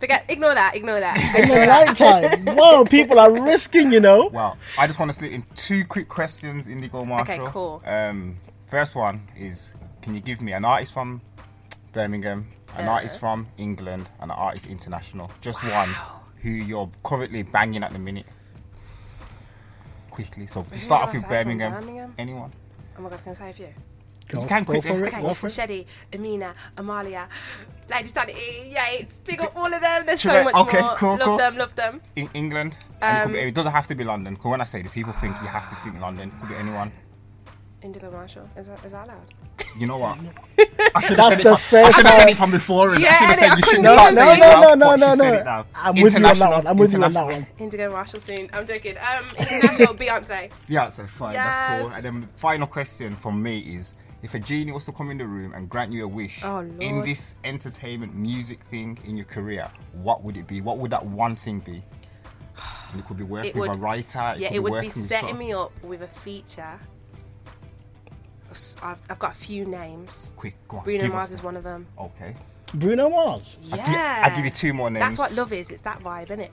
Forget. 0.00 0.26
Ignore 0.28 0.54
that. 0.54 0.76
Ignore 0.76 1.00
that. 1.00 1.16
In 1.20 1.32
the 1.32 1.42
Ignore 1.42 1.66
that. 1.66 1.98
night 1.98 2.44
time, 2.44 2.56
wow, 2.56 2.84
people 2.88 3.18
are 3.18 3.32
risking. 3.32 3.90
You 3.90 3.98
know. 4.00 4.28
Wow. 4.28 4.56
I 4.78 4.86
just 4.86 4.98
want 4.98 5.10
to 5.10 5.16
slip 5.16 5.32
in 5.32 5.42
two 5.56 5.84
quick 5.84 6.08
questions, 6.08 6.68
Indigo 6.68 7.04
Marshall. 7.04 7.34
Okay, 7.34 7.52
cool. 7.52 7.82
Um, 7.84 8.36
first 8.68 8.94
one 8.94 9.26
is 9.36 9.74
can 10.00 10.14
you 10.14 10.20
give 10.20 10.40
me 10.40 10.52
an 10.52 10.64
artist 10.64 10.92
from 10.92 11.20
Birmingham, 11.92 12.46
an 12.76 12.84
Yeah. 12.84 12.92
artist 12.92 13.18
from 13.18 13.48
England, 13.56 14.08
and 14.20 14.30
an 14.30 14.36
artist 14.38 14.66
international? 14.66 15.32
Just 15.40 15.64
one 15.64 15.96
who 16.42 16.50
you're 16.50 16.88
currently 17.02 17.42
banging 17.42 17.82
at 17.82 17.92
the 17.92 17.98
minute. 17.98 18.26
Quickly. 20.10 20.46
So 20.46 20.64
start 20.76 21.04
off 21.08 21.12
with 21.12 21.28
Birmingham. 21.28 21.72
Birmingham? 21.72 22.14
Anyone? 22.18 22.52
Oh 22.98 23.02
my 23.02 23.10
god, 23.10 23.22
can 23.22 23.30
I 23.30 23.34
say 23.34 23.50
a 23.50 23.52
few? 23.52 23.68
Go, 24.28 24.42
You 24.42 24.46
can 24.48 24.64
go 24.64 24.72
quickly. 24.72 24.90
for 24.90 25.04
it. 25.04 25.08
Okay, 25.14 25.22
Go 25.22 25.34
for 25.34 25.46
it. 25.46 25.50
Machete, 25.56 25.86
Ameenah, 26.12 26.52
Amalia, 26.76 27.28
Lady 27.90 28.08
Sanity, 28.08 28.74
Yates, 28.76 29.16
big 29.24 29.40
up 29.42 29.56
all 29.56 29.72
of 29.72 29.80
them. 29.80 30.04
There's 30.04 30.20
so 30.20 30.28
Should 30.28 30.38
I- 30.38 30.44
much 30.44 30.54
okay, 30.54 30.80
more. 30.82 30.96
cool, 30.96 31.10
love 31.16 31.20
cool. 31.20 31.36
them, 31.38 31.56
love 31.56 31.74
them. 31.76 32.02
In 32.16 32.28
England. 32.34 32.76
And 33.00 33.30
it, 33.30 33.32
be- 33.32 33.40
Um, 33.40 33.48
it 33.48 33.54
doesn't 33.54 33.72
have 33.72 33.86
to 33.88 33.94
be 33.94 34.04
London. 34.04 34.34
Because 34.34 34.50
when 34.50 34.60
I 34.60 34.64
say 34.64 34.82
this, 34.82 34.92
people 34.92 35.14
think 35.14 35.34
you 35.40 35.48
have 35.48 35.68
to 35.70 35.76
think 35.76 35.98
London. 36.00 36.30
Could 36.40 36.48
be 36.50 36.56
anyone. 36.56 36.92
Indigo 37.82 38.10
Marshall, 38.10 38.50
is 38.56 38.66
that, 38.66 38.84
is 38.84 38.92
that 38.92 39.06
allowed? 39.06 39.32
You 39.78 39.86
know 39.86 39.98
what? 39.98 40.18
I 40.94 41.00
should 41.00 41.16
That's 41.18 41.18
have 41.18 41.32
said, 41.34 41.44
the 41.44 41.52
it, 41.52 41.58
from, 41.58 41.78
I 41.84 41.90
should 41.90 42.06
have 42.06 42.14
said 42.14 42.28
it 42.30 42.36
from 42.36 42.50
before. 42.50 42.96
Yeah, 42.98 43.08
I 43.10 43.14
should 43.14 43.28
have 43.28 43.38
said 43.38 43.56
you 43.56 43.62
couldn't 43.62 43.84
shouldn't 43.84 43.84
No, 43.84 43.92
even 43.92 44.12
start 44.12 44.14
no, 44.14 44.34
say 44.34 44.48
it 44.48 44.54
no, 44.54 44.60
now, 44.60 44.74
no, 44.74 44.86
but 44.86 44.96
no, 45.00 45.12
she 45.14 45.44
no. 45.44 45.64
I'm 45.74 45.94
with 46.02 46.18
you 46.18 46.26
on 46.26 46.38
that 46.38 46.50
one. 46.50 46.66
I'm 46.66 46.76
with 46.78 46.92
you 46.92 47.04
on 47.04 47.12
that 47.12 47.26
one. 47.26 47.46
Indigo 47.58 47.90
Marshall 47.90 48.20
soon. 48.20 48.50
I'm 48.52 48.66
joking. 48.66 48.96
Um, 48.98 49.24
international 49.38 49.94
Beyonce. 50.02 50.50
Yeah, 50.68 50.88
so 50.88 51.06
fine, 51.06 51.34
that's 51.34 51.80
cool. 51.80 51.90
And 51.90 52.04
then 52.04 52.28
final 52.36 52.66
question 52.66 53.14
from 53.16 53.42
me 53.42 53.58
is 53.60 53.94
If 54.22 54.34
a 54.34 54.38
genie 54.40 54.72
was 54.72 54.84
to 54.86 54.92
come 54.92 55.10
in 55.10 55.18
the 55.18 55.26
room 55.26 55.54
and 55.54 55.68
grant 55.68 55.92
you 55.92 56.04
a 56.04 56.08
wish 56.08 56.42
Oh, 56.44 56.58
in 56.80 57.02
this 57.02 57.36
entertainment 57.44 58.14
music 58.16 58.60
thing 58.60 58.98
in 59.04 59.16
your 59.16 59.26
career, 59.26 59.70
what 59.92 60.24
would 60.24 60.36
it 60.36 60.46
be? 60.48 60.60
What 60.60 60.78
would 60.78 60.90
that 60.90 61.04
one 61.06 61.36
thing 61.36 61.60
be? 61.60 61.82
And 62.90 62.98
it 63.00 63.06
could 63.06 63.16
be 63.18 63.22
working 63.24 63.50
It 63.50 63.54
with 63.56 63.68
would, 63.68 63.76
a 63.76 63.80
writer. 63.80 64.34
yeah, 64.36 64.48
could 64.48 64.56
it 64.56 64.58
be 64.58 64.58
would 64.58 64.80
be 64.82 64.88
setting 64.88 65.38
me 65.38 65.52
up 65.52 65.70
with 65.84 66.02
a 66.02 66.08
feature. 66.08 66.80
S- 68.58 68.76
I've, 68.82 69.00
I've 69.08 69.18
got 69.18 69.32
a 69.32 69.38
few 69.38 69.64
names. 69.64 70.32
Quick, 70.36 70.56
go 70.68 70.78
on. 70.78 70.84
Bruno 70.84 71.02
give 71.04 71.12
Mars 71.12 71.24
us 71.24 71.32
is 71.32 71.42
one 71.42 71.56
of 71.56 71.64
them. 71.64 71.86
Okay. 71.98 72.34
Bruno 72.74 73.08
Mars. 73.08 73.56
Yeah. 73.62 74.22
I'll 74.26 74.36
give 74.36 74.44
you 74.44 74.50
two 74.50 74.72
more 74.74 74.90
names. 74.90 75.04
That's 75.04 75.18
what 75.18 75.32
love 75.32 75.52
is. 75.52 75.70
It's 75.70 75.82
that 75.82 76.00
vibe, 76.00 76.24
isn't 76.24 76.40
it? 76.40 76.52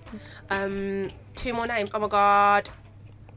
Um, 0.50 1.12
two 1.36 1.54
more 1.54 1.68
names. 1.68 1.90
Oh 1.94 2.00
my 2.00 2.08
god. 2.08 2.70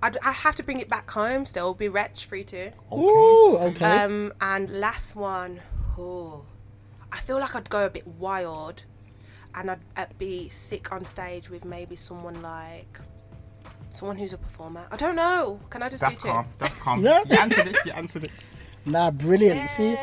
I'd, 0.01 0.17
I 0.19 0.31
have 0.31 0.55
to 0.57 0.63
bring 0.63 0.79
it 0.79 0.89
back 0.89 1.11
home 1.11 1.45
still. 1.45 1.75
Be 1.75 1.89
Wretch 1.89 2.27
32. 2.27 2.71
Ooh, 2.93 3.57
okay. 3.59 3.85
Um, 3.85 4.33
and 4.41 4.71
last 4.79 5.17
one. 5.17 5.61
Oh, 5.99 6.45
I 7.11 7.19
feel 7.21 7.41
like 7.41 7.57
I'd 7.57 7.69
go 7.69 7.87
a 7.87 7.91
bit 7.91 8.07
wild, 8.07 8.85
and 9.57 9.73
I'd, 9.73 9.81
I'd 9.97 10.17
be 10.19 10.49
sick 10.51 10.93
on 10.93 11.05
stage 11.05 11.51
with 11.51 11.65
maybe 11.65 11.97
someone 11.97 12.41
like 12.43 13.01
someone 13.91 14.17
who's 14.17 14.33
a 14.33 14.39
performer. 14.39 14.87
I 14.93 14.97
don't 14.97 15.17
know. 15.17 15.59
Can 15.71 15.83
I 15.83 15.89
just 15.89 16.01
That's 16.01 16.19
do 16.19 16.29
two? 16.29 16.29
calm. 16.29 16.47
That's 16.59 16.79
calm. 16.79 17.03
Yeah. 17.03 17.23
You 17.29 17.37
answered 17.39 17.67
it. 17.67 17.77
You 17.85 17.93
answered 17.93 18.25
it. 18.25 18.31
Nah, 18.87 19.11
brilliant. 19.11 19.69
See, 19.71 19.97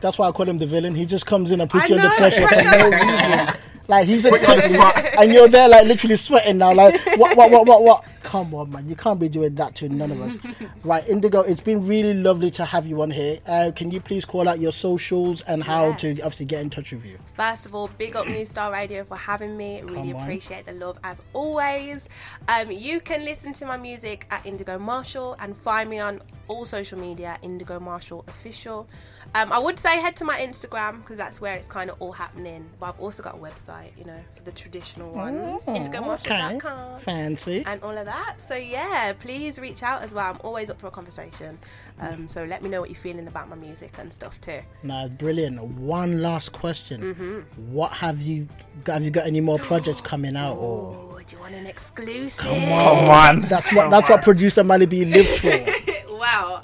that's 0.00 0.18
why 0.18 0.28
I 0.28 0.32
call 0.32 0.48
him 0.48 0.58
the 0.58 0.66
villain. 0.66 0.94
He 0.94 1.06
just 1.06 1.26
comes 1.26 1.50
in 1.50 1.60
and 1.60 1.70
puts 1.70 1.84
I 1.84 1.88
you 1.88 2.00
under 2.00 2.10
pressure 2.10 2.46
for 2.46 2.54
no 2.56 2.90
reason. 2.90 3.54
Like 3.90 4.06
he's 4.06 4.24
in 4.24 4.30
Put 4.30 4.42
you 4.42 4.46
on 4.48 4.56
the 4.56 5.10
and 5.20 5.32
you're 5.32 5.48
there 5.48 5.68
like 5.68 5.84
literally 5.86 6.14
sweating 6.16 6.58
now. 6.58 6.72
Like 6.72 6.94
what, 7.16 7.36
what, 7.36 7.50
what, 7.50 7.66
what, 7.66 7.82
what? 7.82 8.04
Come 8.22 8.54
on, 8.54 8.70
man! 8.70 8.86
You 8.86 8.94
can't 8.94 9.18
be 9.18 9.28
doing 9.28 9.56
that 9.56 9.74
to 9.76 9.88
none 9.88 10.12
of 10.12 10.20
us. 10.20 10.36
right, 10.84 11.06
Indigo. 11.08 11.40
It's 11.40 11.60
been 11.60 11.84
really 11.84 12.14
lovely 12.14 12.50
to 12.52 12.64
have 12.64 12.86
you 12.86 13.02
on 13.02 13.10
here. 13.10 13.38
Uh, 13.46 13.72
can 13.74 13.90
you 13.90 14.00
please 14.00 14.24
call 14.24 14.48
out 14.48 14.60
your 14.60 14.70
socials 14.72 15.40
and 15.42 15.64
how 15.64 15.92
to 15.94 16.08
Yes. 16.10 16.18
obviously 16.18 16.46
get 16.46 16.60
in 16.60 16.70
touch 16.70 16.92
with 16.92 17.04
you? 17.04 17.18
First 17.34 17.66
of 17.66 17.74
all, 17.74 17.88
big 17.98 18.14
up 18.14 18.28
New 18.28 18.44
Style 18.44 18.70
Radio 18.70 19.02
for 19.04 19.16
having 19.16 19.56
me. 19.56 19.80
Really 19.82 20.12
Come 20.12 20.16
on. 20.16 20.22
appreciate 20.22 20.66
the 20.66 20.72
love 20.72 20.98
as 21.02 21.20
always. 21.32 22.04
Um, 22.46 22.70
you 22.70 23.00
can 23.00 23.24
listen 23.24 23.52
to 23.54 23.66
my 23.66 23.76
music 23.76 24.26
at 24.30 24.46
Indigo 24.46 24.78
Marshall 24.78 25.34
and 25.40 25.56
find 25.56 25.90
me 25.90 25.98
on 25.98 26.20
all 26.46 26.64
social 26.64 26.98
media, 27.00 27.36
Indigo 27.42 27.80
Marshall 27.80 28.24
Official. 28.28 28.86
Um, 29.32 29.52
I 29.52 29.58
would 29.58 29.78
say 29.78 30.00
head 30.00 30.16
to 30.16 30.24
my 30.24 30.38
Instagram 30.40 31.02
because 31.02 31.16
that's 31.16 31.40
where 31.40 31.54
it's 31.54 31.68
kind 31.68 31.88
of 31.88 31.96
all 32.00 32.10
happening. 32.10 32.68
But 32.80 32.86
I've 32.90 33.00
also 33.00 33.22
got 33.22 33.36
a 33.36 33.38
website, 33.38 33.96
you 33.96 34.04
know, 34.04 34.18
for 34.34 34.42
the 34.42 34.50
traditional 34.50 35.12
ones, 35.12 35.62
Oh, 35.68 35.72
indigomarshall.com. 35.72 36.98
Fancy. 36.98 37.62
And 37.64 37.80
all 37.84 37.96
of 37.96 38.06
that. 38.06 38.36
So, 38.40 38.56
yeah, 38.56 39.12
please 39.12 39.58
reach 39.60 39.84
out 39.84 40.02
as 40.02 40.12
well. 40.12 40.32
I'm 40.32 40.40
always 40.42 40.68
up 40.68 40.80
for 40.80 40.88
a 40.88 40.90
conversation. 40.90 41.58
Um, 42.00 42.28
so, 42.28 42.44
let 42.44 42.62
me 42.64 42.68
know 42.68 42.80
what 42.80 42.90
you're 42.90 42.98
feeling 42.98 43.28
about 43.28 43.48
my 43.48 43.54
music 43.54 43.94
and 43.98 44.12
stuff 44.12 44.40
too. 44.40 44.60
Nah, 44.82 45.06
brilliant. 45.06 45.60
One 45.62 46.22
last 46.22 46.50
question. 46.50 47.14
Mhm. 47.14 47.68
What 47.70 47.92
have 47.92 48.20
you 48.22 48.48
got? 48.82 48.94
Have 48.94 49.04
you 49.04 49.10
got 49.12 49.26
any 49.26 49.40
more 49.40 49.58
projects 49.60 50.00
coming 50.00 50.34
out? 50.36 50.56
Or 50.56 51.12
Oh, 51.12 51.20
do 51.24 51.36
you 51.36 51.40
want 51.42 51.54
an 51.54 51.66
exclusive? 51.66 52.44
come 52.44 52.64
on, 52.72 53.40
that's 53.42 53.72
what 53.72 53.90
that's 53.92 54.08
what 54.08 54.22
producer 54.22 54.64
Mally 54.64 54.86
B 54.86 55.04
lives 55.04 55.38
for. 55.38 55.66
wow. 56.16 56.62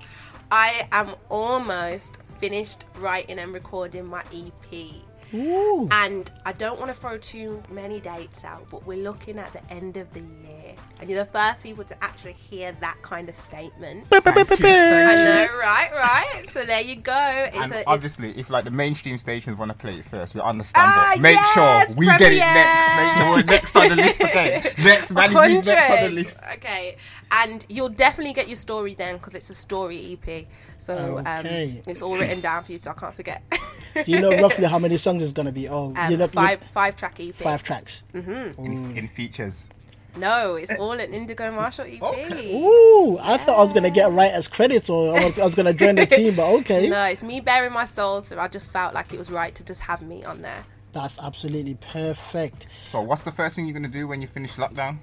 I 0.50 0.88
am 0.92 1.10
almost 1.28 2.18
finished 2.38 2.84
writing 2.98 3.38
and 3.38 3.52
recording 3.52 4.06
my 4.06 4.22
EP. 4.34 4.86
Ooh. 5.34 5.88
And 5.90 6.30
I 6.44 6.52
don't 6.52 6.78
want 6.78 6.94
to 6.94 6.98
throw 6.98 7.18
too 7.18 7.60
many 7.68 7.98
dates 8.00 8.44
out, 8.44 8.64
but 8.70 8.86
we're 8.86 9.02
looking 9.02 9.38
at 9.40 9.52
the 9.52 9.72
end 9.72 9.96
of 9.96 10.12
the 10.14 10.20
year. 10.20 10.74
And 11.00 11.10
you're 11.10 11.18
the 11.24 11.30
first 11.30 11.62
people 11.64 11.82
to 11.84 12.04
actually 12.04 12.34
hear 12.34 12.70
that 12.80 12.96
kind 13.02 13.28
of 13.28 13.36
statement. 13.36 14.06
I 14.12 15.46
know, 15.48 15.58
right, 15.58 15.90
right. 15.92 16.48
So 16.52 16.64
there 16.64 16.80
you 16.80 16.96
go. 16.96 17.44
It's 17.48 17.56
And 17.56 17.72
a, 17.72 17.78
it- 17.80 17.84
obviously, 17.88 18.30
if 18.38 18.50
like 18.50 18.64
the 18.64 18.70
mainstream 18.70 19.18
stations 19.18 19.58
want 19.58 19.72
to 19.72 19.76
play 19.76 19.96
it 19.96 20.04
first, 20.04 20.34
we 20.34 20.40
understand 20.40 20.86
Ah, 20.88 21.14
it. 21.14 21.20
Make 21.20 21.34
yes, 21.34 21.88
sure 21.88 21.96
we 21.96 22.06
get 22.06 22.32
it 22.32 22.38
next. 22.38 22.96
Make 22.96 23.16
sure 23.16 23.30
we're 23.36 23.42
next 23.42 23.76
on 23.76 23.88
the 23.88 23.96
list 23.96 24.20
again. 24.20 24.62
Next, 24.78 25.10
man, 25.12 25.32
next 25.32 25.90
on 25.90 26.02
the 26.04 26.10
list. 26.10 26.40
Okay, 26.54 26.96
and 27.30 27.64
you'll 27.68 27.88
definitely 27.88 28.32
get 28.32 28.48
your 28.48 28.56
story 28.56 28.94
then 28.94 29.16
because 29.16 29.34
it's 29.34 29.50
a 29.50 29.54
story 29.54 30.18
EP. 30.22 30.46
So 30.78 31.18
Okay. 31.18 31.78
um, 31.80 31.82
it's 31.86 32.02
all 32.02 32.16
written 32.16 32.40
down 32.40 32.64
for 32.64 32.72
you, 32.72 32.78
so 32.78 32.90
I 32.90 32.94
can't 32.94 33.14
forget. 33.14 33.42
Do 34.04 34.12
you 34.12 34.20
know 34.20 34.40
roughly 34.40 34.66
how 34.66 34.78
many 34.78 34.96
songs 34.98 35.22
it's 35.22 35.32
gonna 35.32 35.52
be? 35.52 35.68
Oh, 35.68 35.92
Um, 35.96 36.10
you 36.10 36.16
know, 36.16 36.28
five 36.28 36.60
five 36.72 36.96
track 36.96 37.18
EP. 37.20 37.34
five 37.34 37.62
tracks. 37.62 38.02
hmm 38.12 38.50
In, 38.58 38.96
in 38.96 39.08
features. 39.08 39.66
No, 40.18 40.54
it's 40.54 40.72
all 40.78 40.92
an 40.92 41.12
Indigo 41.12 41.50
Marshall 41.52 41.84
EP. 41.86 42.00
Ooh, 42.02 43.18
I 43.20 43.36
thought 43.36 43.56
I 43.56 43.60
was 43.60 43.72
gonna 43.74 43.90
get 43.90 44.10
writers 44.12 44.48
credits 44.48 44.88
or 44.88 45.14
I 45.18 45.24
was, 45.26 45.38
I 45.38 45.44
was 45.44 45.54
gonna 45.54 45.74
join 45.74 45.94
the 45.96 46.06
team, 46.06 46.34
but 46.34 46.50
okay, 46.60 46.88
No, 46.90 47.02
it's 47.04 47.22
me 47.22 47.40
bearing 47.40 47.72
my 47.72 47.84
soul, 47.84 48.22
so 48.22 48.38
I 48.38 48.48
just 48.48 48.70
felt 48.70 48.94
like 48.94 49.12
it 49.12 49.18
was 49.18 49.30
right 49.30 49.54
to 49.54 49.62
just 49.64 49.82
have 49.82 50.00
me 50.02 50.24
on 50.24 50.40
there. 50.42 50.64
that's 50.92 51.18
absolutely 51.18 51.74
perfect. 51.74 52.66
So, 52.82 53.02
what's 53.02 53.24
the 53.24 53.32
first 53.32 53.56
thing 53.56 53.66
you're 53.66 53.74
gonna 53.74 53.88
do 53.88 54.06
when 54.08 54.22
you 54.22 54.28
finish 54.28 54.54
lockdown? 54.56 54.98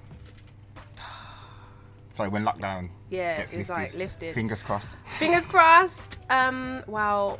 Sorry, 2.13 2.29
when 2.29 2.45
lockdown 2.45 2.89
Yeah, 3.09 3.37
gets 3.37 3.53
it's 3.53 3.69
lifted. 3.69 3.73
like 3.73 3.93
lifted. 3.95 4.35
Fingers 4.35 4.61
crossed. 4.63 4.95
Fingers 5.17 5.45
crossed. 5.45 6.19
Um, 6.29 6.83
well, 6.87 7.39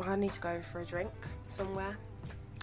I 0.00 0.14
need 0.16 0.32
to 0.32 0.40
go 0.40 0.60
for 0.62 0.80
a 0.80 0.84
drink 0.84 1.10
somewhere 1.48 1.96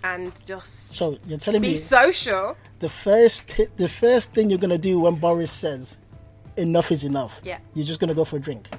and 0.04 0.32
just 0.46 0.96
So 0.96 1.18
you're 1.28 1.38
telling 1.38 1.62
be 1.62 1.70
me 1.70 1.76
social. 1.76 2.56
the 2.80 2.90
first 2.90 3.48
ti- 3.50 3.68
the 3.76 3.90
first 3.90 4.32
thing 4.34 4.50
you're 4.50 4.60
gonna 4.60 4.78
do 4.78 5.00
when 5.00 5.16
Boris 5.16 5.52
says 5.52 5.98
enough 6.56 6.92
is 6.92 7.04
enough, 7.04 7.42
Yeah. 7.44 7.58
you're 7.74 7.86
just 7.86 8.00
gonna 8.00 8.14
go 8.14 8.24
for 8.24 8.38
a 8.38 8.40
drink. 8.40 8.70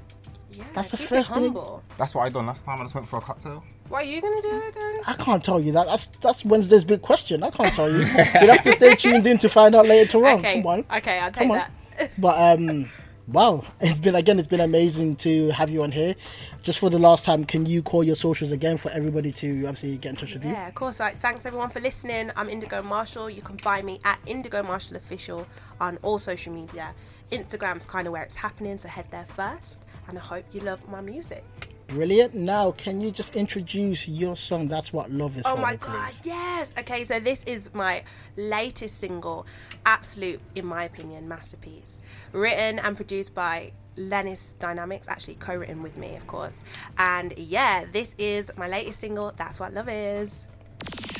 Yeah, 0.50 0.64
That's 0.74 0.90
the 0.90 0.96
keep 0.96 1.06
it 1.06 1.08
first 1.08 1.34
thing- 1.34 1.56
That's 1.98 2.14
what 2.14 2.22
I 2.24 2.28
done 2.30 2.46
last 2.46 2.64
time. 2.64 2.80
I 2.80 2.84
just 2.84 2.94
went 2.94 3.06
for 3.08 3.18
a 3.18 3.20
cocktail. 3.22 3.62
What 3.88 4.02
are 4.02 4.06
you 4.06 4.20
gonna 4.22 4.40
do 4.42 4.62
then? 4.74 5.00
I 5.06 5.12
can't 5.14 5.42
tell 5.44 5.60
you 5.60 5.72
that. 5.72 5.86
That's 5.86 6.06
that's 6.22 6.44
Wednesday's 6.44 6.84
big 6.84 7.02
question. 7.02 7.42
I 7.42 7.50
can't 7.50 7.72
tell 7.74 7.90
you. 7.90 7.98
You'll 8.06 8.06
have 8.54 8.62
to 8.62 8.72
stay 8.72 8.94
tuned 8.94 9.26
in 9.26 9.36
to 9.38 9.48
find 9.48 9.74
out 9.74 9.86
later 9.86 10.24
on. 10.26 10.38
Okay, 10.38 10.62
Come 10.62 10.66
on. 10.66 10.84
okay, 10.98 11.18
I'll 11.18 11.28
take 11.30 11.34
Come 11.42 11.50
on. 11.52 11.56
that. 11.58 11.70
But 12.18 12.58
um, 12.58 12.90
wow, 13.26 13.64
it's 13.80 13.98
been 13.98 14.14
again, 14.14 14.38
it's 14.38 14.48
been 14.48 14.60
amazing 14.60 15.16
to 15.16 15.50
have 15.50 15.70
you 15.70 15.82
on 15.82 15.92
here. 15.92 16.14
Just 16.62 16.78
for 16.78 16.90
the 16.90 16.98
last 16.98 17.24
time, 17.24 17.44
can 17.44 17.66
you 17.66 17.82
call 17.82 18.04
your 18.04 18.16
socials 18.16 18.52
again 18.52 18.76
for 18.76 18.90
everybody 18.90 19.32
to 19.32 19.64
obviously 19.66 19.96
get 19.98 20.10
in 20.10 20.16
touch 20.16 20.34
with 20.34 20.44
you? 20.44 20.52
Yeah, 20.52 20.68
of 20.68 20.74
course. 20.74 21.00
Right. 21.00 21.16
Thanks 21.16 21.46
everyone 21.46 21.70
for 21.70 21.80
listening. 21.80 22.30
I'm 22.36 22.48
Indigo 22.48 22.82
Marshall. 22.82 23.30
You 23.30 23.42
can 23.42 23.58
find 23.58 23.86
me 23.86 24.00
at 24.04 24.18
Indigo 24.26 24.62
Marshall 24.62 24.96
Official 24.96 25.46
on 25.80 25.98
all 26.02 26.18
social 26.18 26.52
media. 26.52 26.94
Instagram's 27.32 27.86
kind 27.86 28.06
of 28.06 28.12
where 28.12 28.22
it's 28.22 28.36
happening, 28.36 28.76
so 28.78 28.88
head 28.88 29.06
there 29.10 29.26
first. 29.36 29.80
And 30.08 30.18
I 30.18 30.20
hope 30.20 30.44
you 30.52 30.60
love 30.60 30.86
my 30.88 31.00
music. 31.00 31.44
Brilliant. 31.90 32.34
Now, 32.34 32.70
can 32.72 33.00
you 33.00 33.10
just 33.10 33.34
introduce 33.34 34.06
your 34.08 34.36
song? 34.36 34.68
That's 34.68 34.92
what 34.92 35.10
love 35.10 35.36
is 35.36 35.42
Oh 35.44 35.56
for. 35.56 35.60
my 35.62 35.72
me, 35.72 35.78
god, 35.78 36.08
please? 36.10 36.20
yes. 36.24 36.72
Okay, 36.78 37.02
so 37.04 37.18
this 37.18 37.42
is 37.46 37.70
my 37.74 38.04
latest 38.36 38.98
single, 38.98 39.44
absolute, 39.84 40.40
in 40.54 40.66
my 40.66 40.84
opinion, 40.84 41.26
masterpiece. 41.28 42.00
Written 42.32 42.78
and 42.78 42.94
produced 42.96 43.34
by 43.34 43.72
Lennis 43.96 44.54
Dynamics, 44.60 45.08
actually 45.08 45.34
co 45.34 45.56
written 45.56 45.82
with 45.82 45.96
me, 45.96 46.14
of 46.14 46.26
course. 46.28 46.54
And 46.96 47.36
yeah, 47.36 47.84
this 47.92 48.14
is 48.18 48.50
my 48.56 48.68
latest 48.68 49.00
single, 49.00 49.32
That's 49.36 49.58
What 49.58 49.74
Love 49.74 49.88
Is. 49.88 50.46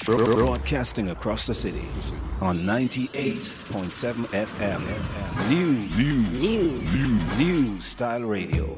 Broadcasting 0.04 1.10
across 1.10 1.46
the 1.46 1.54
city 1.54 1.84
on 2.40 2.56
98.7 2.58 4.24
FM. 4.26 5.48
New, 5.48 5.72
new, 5.96 6.14
new, 6.30 6.70
new, 6.80 7.36
new 7.36 7.80
style 7.80 8.22
radio. 8.22 8.76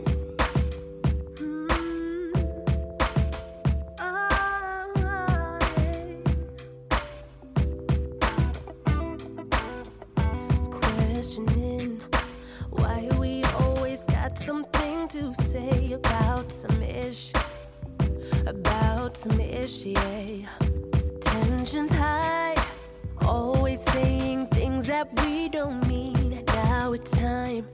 That 25.05 25.24
we 25.24 25.48
don't 25.48 25.86
mean. 25.88 26.44
Now 26.46 26.92
it's 26.92 27.11
time, 27.11 27.66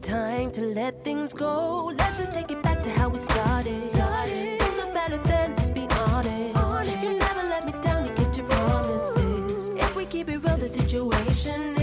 time 0.00 0.50
to 0.52 0.60
let 0.60 1.02
things 1.02 1.32
go. 1.32 1.92
Let's 1.98 2.18
just 2.18 2.32
take 2.32 2.50
it 2.50 2.62
back 2.62 2.82
to 2.82 2.90
how 2.90 3.08
we 3.08 3.18
started. 3.18 3.82
Things 3.82 4.78
are 4.78 4.92
better 4.92 5.18
than 5.18 5.56
just 5.56 5.74
being 5.74 5.92
honest. 5.92 7.02
You 7.02 7.18
never 7.18 7.48
let 7.48 7.66
me 7.66 7.72
down, 7.82 8.06
you 8.06 8.12
kept 8.12 8.36
your 8.36 8.46
promises. 8.46 9.70
If 9.70 9.96
we 9.96 10.06
keep 10.06 10.28
it 10.28 10.42
real, 10.44 10.56
the 10.56 10.68
situation 10.68 11.81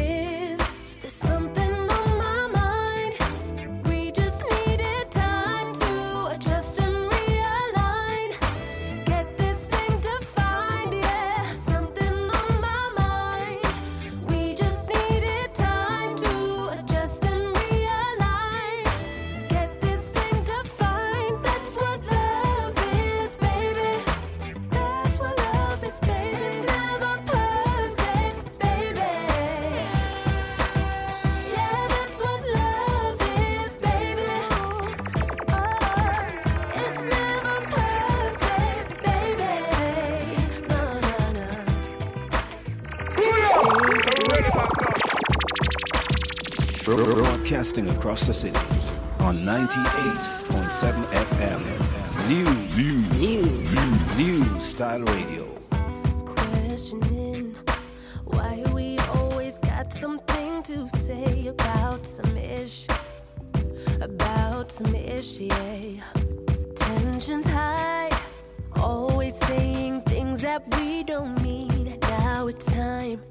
Broadcasting 47.50 47.90
across 47.90 48.28
the 48.28 48.34
city 48.34 48.56
on 49.22 49.36
98.7 49.38 51.04
FM. 51.08 51.62
New, 52.28 52.46
new, 52.78 53.02
new, 53.18 53.42
new, 53.74 54.44
new 54.44 54.60
style 54.60 55.02
radio. 55.02 55.46
questioning 56.28 57.56
why 58.26 58.64
we 58.72 59.00
always 59.16 59.58
got 59.58 59.92
something 59.92 60.62
to 60.62 60.88
say 60.90 61.48
about 61.48 62.06
some 62.06 62.38
ish, 62.38 62.86
about 64.00 64.72
some 64.72 64.94
ish, 64.94 65.40
yeah. 65.40 66.04
Tensions 66.76 67.48
high, 67.48 68.12
always 68.76 69.36
saying 69.48 70.02
things 70.02 70.44
that 70.44 70.62
we 70.76 71.02
don't 71.02 71.42
mean. 71.42 71.98
Now 72.04 72.46
it's 72.46 72.68
time, 72.68 73.24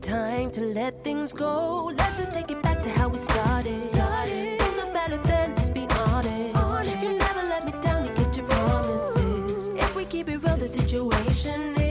time 0.00 0.50
to 0.50 0.60
let 0.60 1.04
things 1.04 1.32
go. 1.32 1.92
Let's 1.96 2.18
just 2.18 2.32
take 2.32 2.50
it 2.50 2.63
to 2.84 2.90
how 2.90 3.08
we 3.08 3.16
started. 3.16 3.82
started. 3.82 4.58
Things 4.60 4.78
are 4.78 4.92
better 4.92 5.16
than, 5.16 5.54
let's 5.56 5.70
be 5.70 5.86
honest. 5.88 7.02
You 7.02 7.18
never 7.18 7.42
let 7.48 7.64
me 7.64 7.72
down, 7.80 8.04
you 8.04 8.12
kept 8.12 8.36
your 8.36 8.46
promises. 8.46 9.70
If 9.70 9.96
we 9.96 10.04
keep 10.04 10.28
it 10.28 10.42
real, 10.42 10.56
the 10.58 10.68
situation 10.68 11.83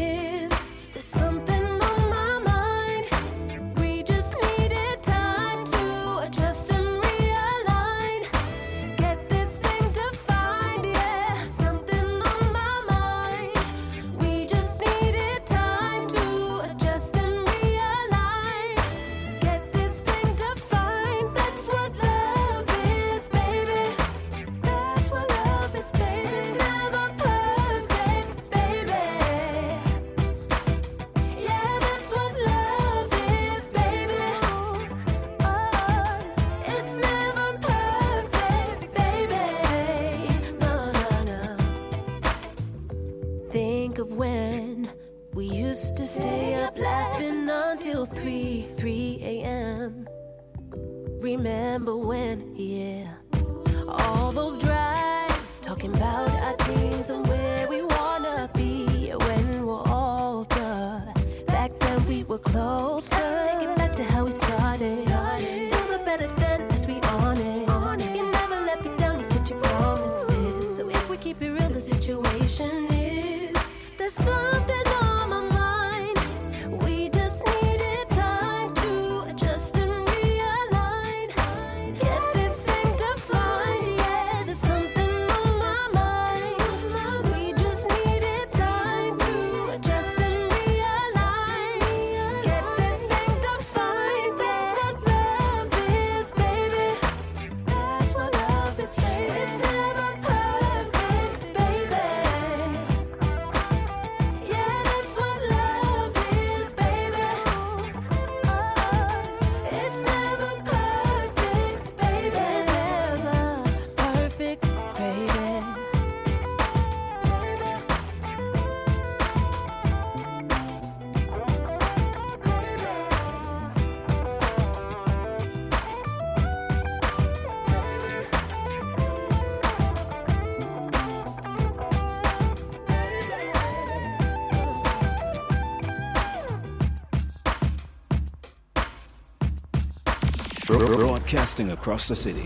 Broadcasting 141.24 141.72
across 141.72 142.10
the 142.10 142.16
city 142.18 142.46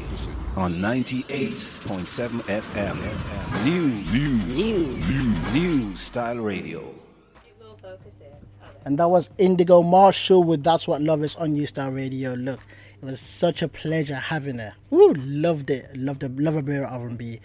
on 0.55 0.71
98.7 0.73 2.41
FM. 2.41 3.63
New, 3.65 3.87
new, 3.87 4.37
new, 4.45 4.87
new, 4.97 5.51
new 5.51 5.95
style 5.95 6.37
radio. 6.37 6.93
And 8.85 8.99
that 8.99 9.09
was 9.09 9.31
Indigo 9.39 9.81
Marshall 9.81 10.43
with 10.43 10.63
That's 10.63 10.87
What 10.87 11.01
Love 11.01 11.23
Is 11.23 11.35
on 11.37 11.53
New 11.53 11.65
Style 11.65 11.89
Radio. 11.89 12.35
Look, 12.35 12.59
it 13.01 13.05
was 13.05 13.19
such 13.19 13.63
a 13.63 13.67
pleasure 13.67 14.13
having 14.13 14.59
her. 14.59 14.73
Woo, 14.91 15.11
loved 15.13 15.71
it. 15.71 15.97
Loved 15.97 16.19
the 16.19 16.29
love 16.29 16.55
a 16.55 16.61
bit 16.61 16.83
of 16.83 16.91
R&B. 16.91 17.39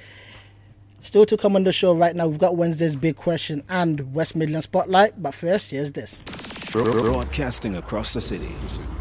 Still 1.01 1.25
to 1.25 1.39
come 1.39 1.57
on 1.57 1.65
the 1.65 1.73
show 1.73 1.95
right 1.95 2.15
now, 2.15 2.27
we've 2.27 2.39
got 2.39 2.57
Wednesday's 2.57 2.95
Big 2.95 3.17
Question 3.17 3.63
and 3.71 4.13
West 4.13 4.37
Midland 4.37 4.65
Spotlight. 4.65 5.23
But 5.23 5.33
first, 5.33 5.71
here's 5.71 5.93
this. 5.93 6.21
Broadcasting 6.73 7.77
across 7.77 8.15
the 8.15 8.21
city 8.23 8.55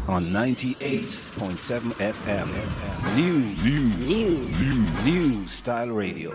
on 0.06 0.24
98.7 0.24 1.92
FM. 1.94 3.16
New, 3.16 3.38
new, 3.64 3.84
new, 3.96 4.38
new, 4.60 5.02
new 5.04 5.48
style 5.48 5.88
radio. 5.88 6.32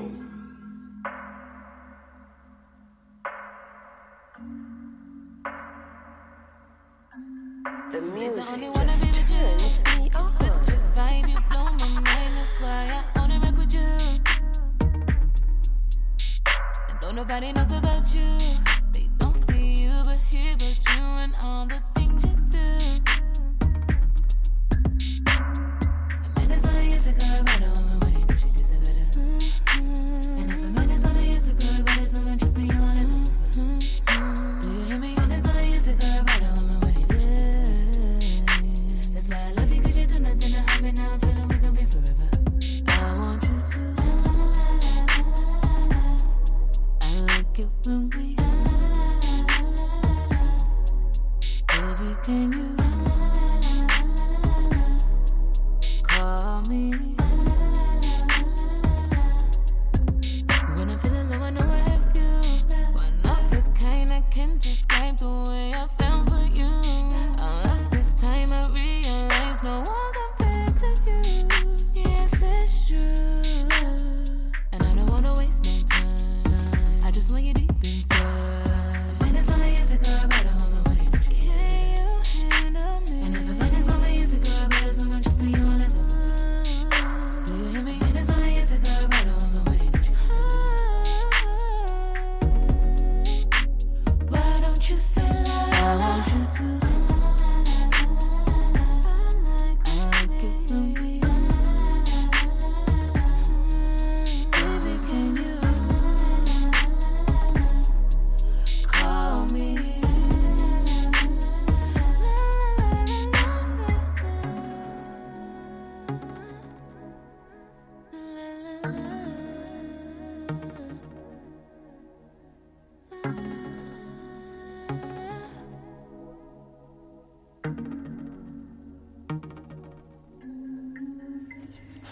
Nobody 17.13 17.51
knows 17.51 17.71
about 17.71 18.13
you, 18.13 18.37
hear 20.37 20.53
about 20.53 20.95
you 20.95 21.03
and 21.23 21.35
all 21.43 21.65
the 21.65 21.81
things 21.95 22.23
you 22.27 22.35
do. 22.51 23.06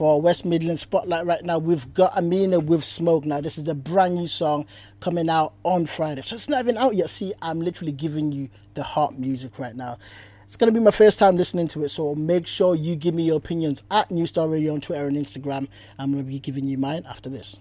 For 0.06 0.22
West 0.22 0.46
Midland 0.46 0.80
Spotlight 0.80 1.26
right 1.26 1.44
now. 1.44 1.58
We've 1.58 1.92
got 1.96 2.14
Ameenah 2.14 2.64
with 2.64 2.84
Smoke 2.84 3.26
now. 3.26 3.42
This 3.42 3.58
is 3.58 3.64
the 3.64 3.74
brand 3.74 4.14
new 4.14 4.28
song 4.28 4.68
coming 5.00 5.32
out 5.32 5.54
on 5.64 5.88
Friday. 5.88 6.22
So 6.22 6.36
it's 6.36 6.48
not 6.48 6.60
even 6.60 6.78
out 6.78 6.94
yet. 6.94 7.10
See, 7.10 7.34
I'm 7.42 7.60
literally 7.60 7.92
giving 7.92 8.32
you 8.32 8.50
the 8.76 8.84
heart 8.84 9.18
music 9.18 9.58
right 9.58 9.76
now. 9.76 9.98
It's 10.44 10.58
going 10.58 10.72
to 10.72 10.80
be 10.80 10.84
my 10.84 10.92
first 10.92 11.18
time 11.18 11.38
listening 11.38 11.68
to 11.70 11.86
it, 11.86 11.90
so 11.90 12.14
make 12.14 12.46
sure 12.46 12.76
you 12.76 12.96
give 12.96 13.16
me 13.16 13.24
your 13.24 13.38
opinions 13.38 13.82
at 13.90 14.12
New 14.12 14.28
Style 14.28 14.48
Radio 14.48 14.76
on 14.76 14.82
Twitter 14.82 15.08
and 15.08 15.18
Instagram. 15.18 15.68
I'm 15.98 16.12
going 16.12 16.24
to 16.24 16.30
be 16.30 16.38
giving 16.38 16.68
you 16.68 16.78
mine 16.78 17.04
after 17.10 17.28
this. 17.28 17.58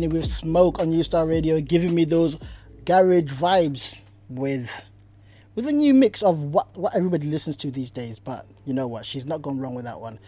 With 0.00 0.26
Smoke 0.26 0.80
on 0.80 0.90
New 0.90 1.04
Style 1.04 1.26
Radio, 1.26 1.60
giving 1.60 1.94
me 1.94 2.04
those 2.04 2.36
garage 2.84 3.32
vibes 3.32 4.02
with 4.28 4.84
with 5.54 5.68
a 5.68 5.72
new 5.72 5.94
mix 5.94 6.20
of 6.20 6.40
what, 6.40 6.76
what 6.76 6.96
everybody 6.96 7.28
listens 7.28 7.54
to 7.58 7.70
these 7.70 7.90
days. 7.90 8.18
But 8.18 8.44
you 8.64 8.74
know 8.74 8.88
what? 8.88 9.06
She's 9.06 9.24
not 9.24 9.40
gone 9.40 9.60
wrong 9.60 9.74
with 9.74 9.84
that 9.84 10.00
one. 10.00 10.18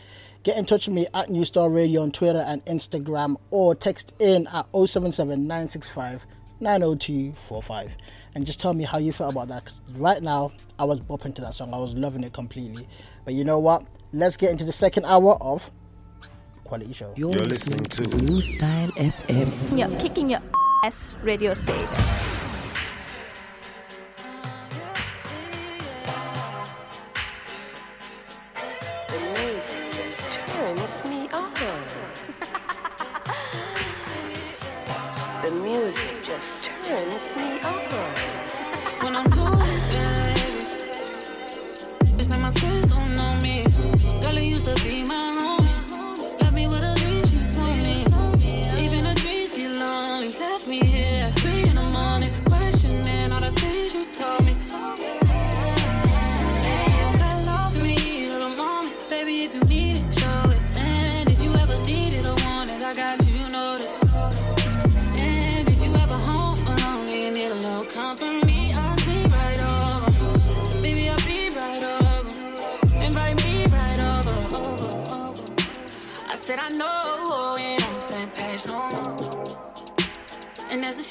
Get 0.45 0.57
in 0.57 0.64
touch 0.64 0.87
with 0.87 0.95
me 0.95 1.09
at 1.12 1.31
New 1.31 1.45
Style 1.45 1.69
Radio 1.69 2.03
on 2.03 2.12
Twitter 2.12 2.45
and 2.47 2.64
Instagram 2.67 3.37
or 3.51 3.75
text 3.75 4.12
in 4.21 4.47
at 4.47 4.67
077 4.73 5.41
965 5.41 6.27
90245 6.61 7.97
and 8.37 8.47
just 8.47 8.61
tell 8.61 8.73
me 8.73 8.85
how 8.85 8.99
you 8.99 9.12
felt 9.12 9.33
about 9.33 9.49
that 9.49 9.64
because 9.64 9.81
right 9.95 10.23
now, 10.23 10.53
I 10.79 10.85
was 10.85 11.01
bopping 11.01 11.35
to 11.35 11.43
that 11.43 11.55
song. 11.55 11.75
I 11.75 11.79
was 11.79 11.95
loving 11.95 12.23
it 12.23 12.33
completely. 12.33 12.87
But 13.25 13.35
you 13.35 13.45
know 13.45 13.59
what? 13.59 13.85
Let's 14.12 14.37
get 14.37 14.53
into 14.53 14.64
the 14.64 14.73
second 14.73 15.07
hour 15.07 15.37
of 15.41 15.73
Quality 16.67 16.93
Show. 16.93 17.14
You're, 17.17 17.31
listening, 17.33 17.85
to 17.85 18.03
New 18.27 18.41
Style 18.41 18.91
FM. 18.99 19.79
You're 19.79 19.95
kicking 20.01 20.31
your 20.31 20.43
ass 20.83 21.14
radio 21.23 21.55
station. 21.55 22.36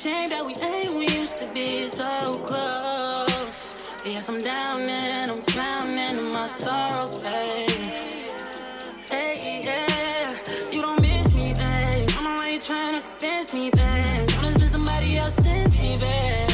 Shame 0.05 0.29
that 0.29 0.45
we 0.45 0.53
ain't 0.53 0.93
we 0.93 1.07
used 1.17 1.35
to 1.35 1.47
be 1.47 1.87
so 1.87 2.35
close. 2.49 3.55
Yes, 4.05 4.29
I'm 4.29 4.37
down 4.37 4.81
and 4.81 5.31
I'm 5.31 5.41
drowning 5.53 5.97
in 5.97 6.31
my 6.31 6.45
sorrows, 6.45 7.13
baby. 7.23 7.73
Hey, 9.09 9.61
yeah, 9.65 10.35
you 10.71 10.79
don't 10.83 11.01
miss 11.01 11.33
me, 11.33 11.55
babe. 11.55 12.07
I'm 12.17 12.27
already 12.27 12.59
trying 12.59 12.93
to 12.97 13.01
convince 13.01 13.51
me, 13.51 13.71
babe. 13.71 14.29
There's 14.41 14.57
been 14.61 14.69
somebody 14.77 15.17
else 15.17 15.37
since 15.37 15.73
me, 15.79 15.97
babe. 15.97 16.49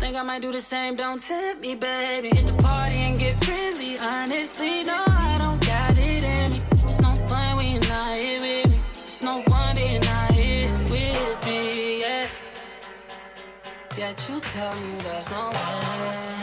Think 0.00 0.16
I 0.16 0.24
might 0.24 0.42
do 0.42 0.50
the 0.50 0.60
same, 0.60 0.96
don't 0.96 1.20
tempt 1.22 1.60
me, 1.62 1.76
baby. 1.76 2.30
Hit 2.36 2.44
the 2.44 2.60
party 2.60 2.96
and 3.06 3.16
get 3.20 3.34
friendly. 3.44 3.98
Honestly, 4.00 4.82
no, 4.82 5.04
I 5.06 5.37
You 14.26 14.40
tell 14.40 14.74
me 14.74 14.98
there's 14.98 15.30
no 15.30 15.48
way. 15.50 16.37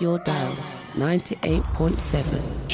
your 0.00 0.18
dial 0.20 0.56
98.7. 0.94 2.65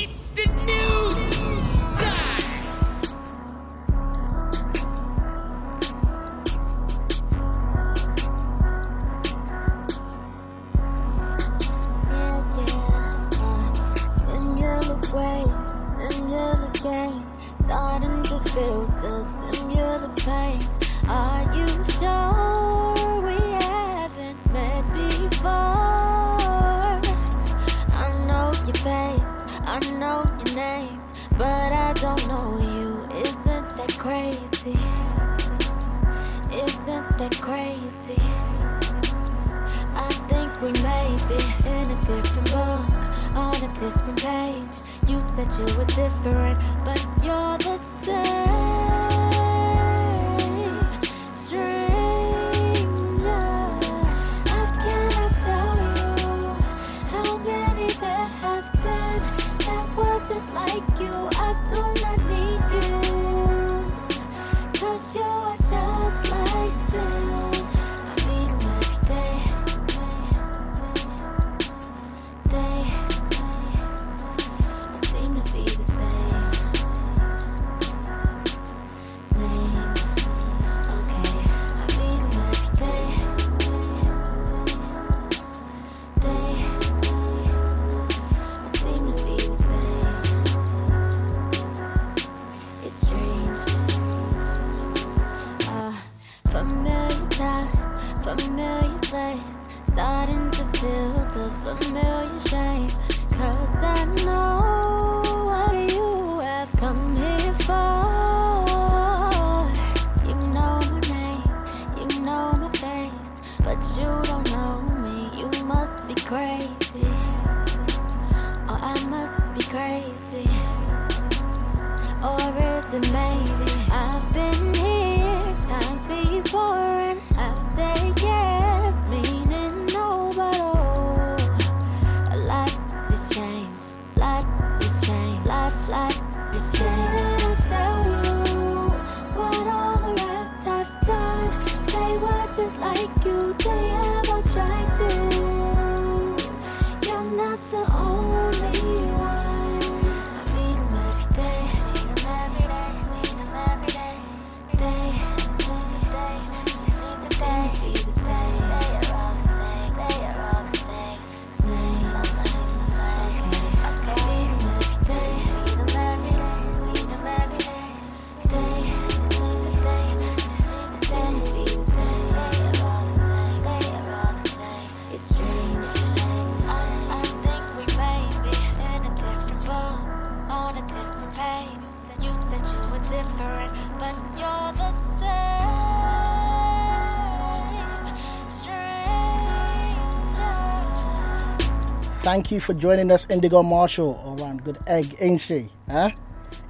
Thank 192.32 192.48
you 192.50 192.60
for 192.60 192.72
joining 192.72 193.12
us, 193.12 193.26
Indigo 193.28 193.62
Marshall. 193.62 194.14
All 194.24 194.36
right, 194.36 194.56
good 194.64 194.78
egg, 194.86 195.16
ain't 195.20 195.38
she? 195.38 195.68
Huh? 195.86 196.12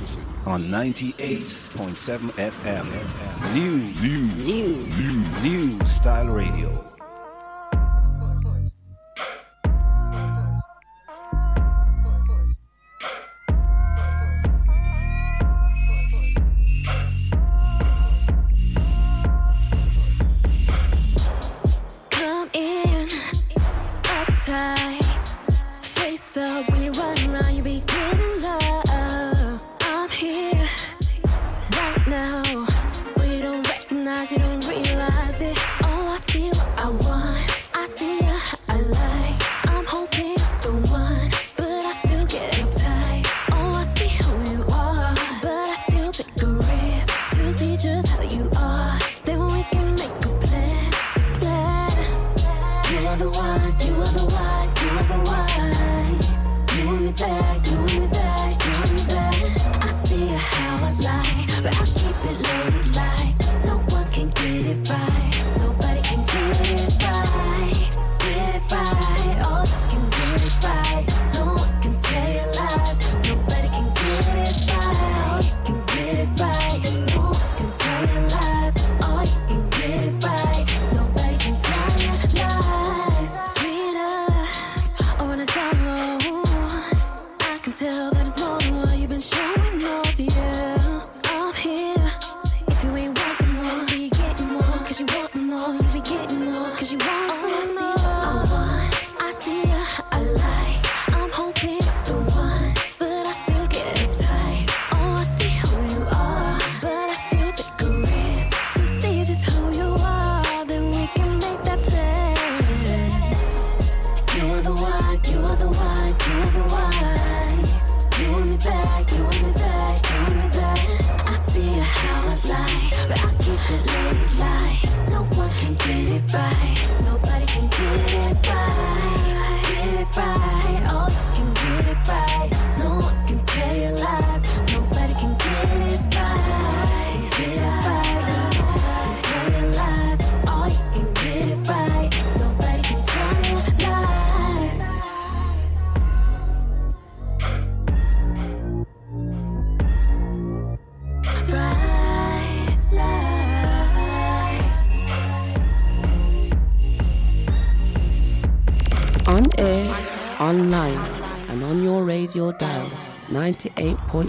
on 0.45 0.65
98.7 0.65 2.33
FM. 2.33 3.55
New, 3.55 3.79
new, 4.03 4.27
new, 4.45 4.77
new, 4.77 5.23
new 5.41 5.87
style 5.87 6.27
radio. 6.27 6.92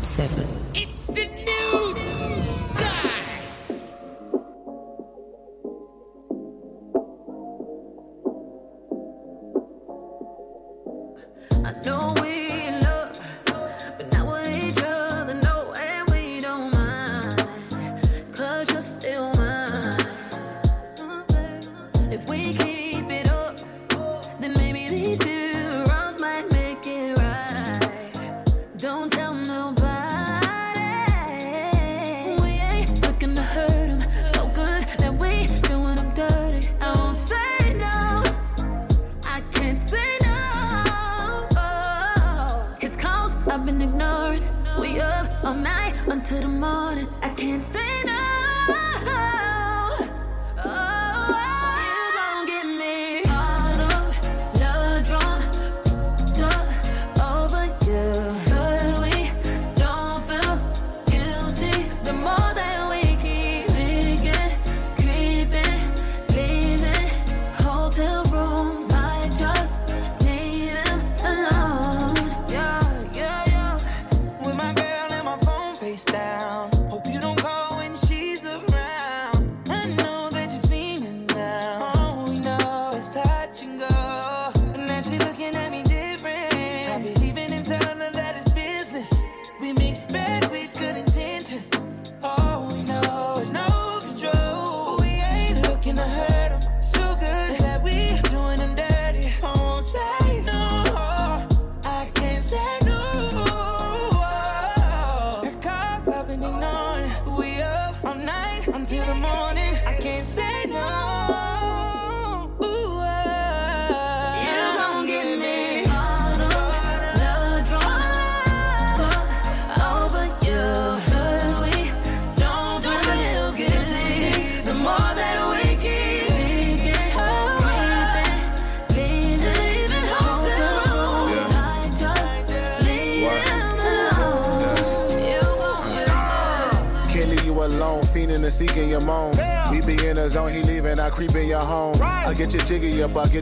98.7. 0.02 0.43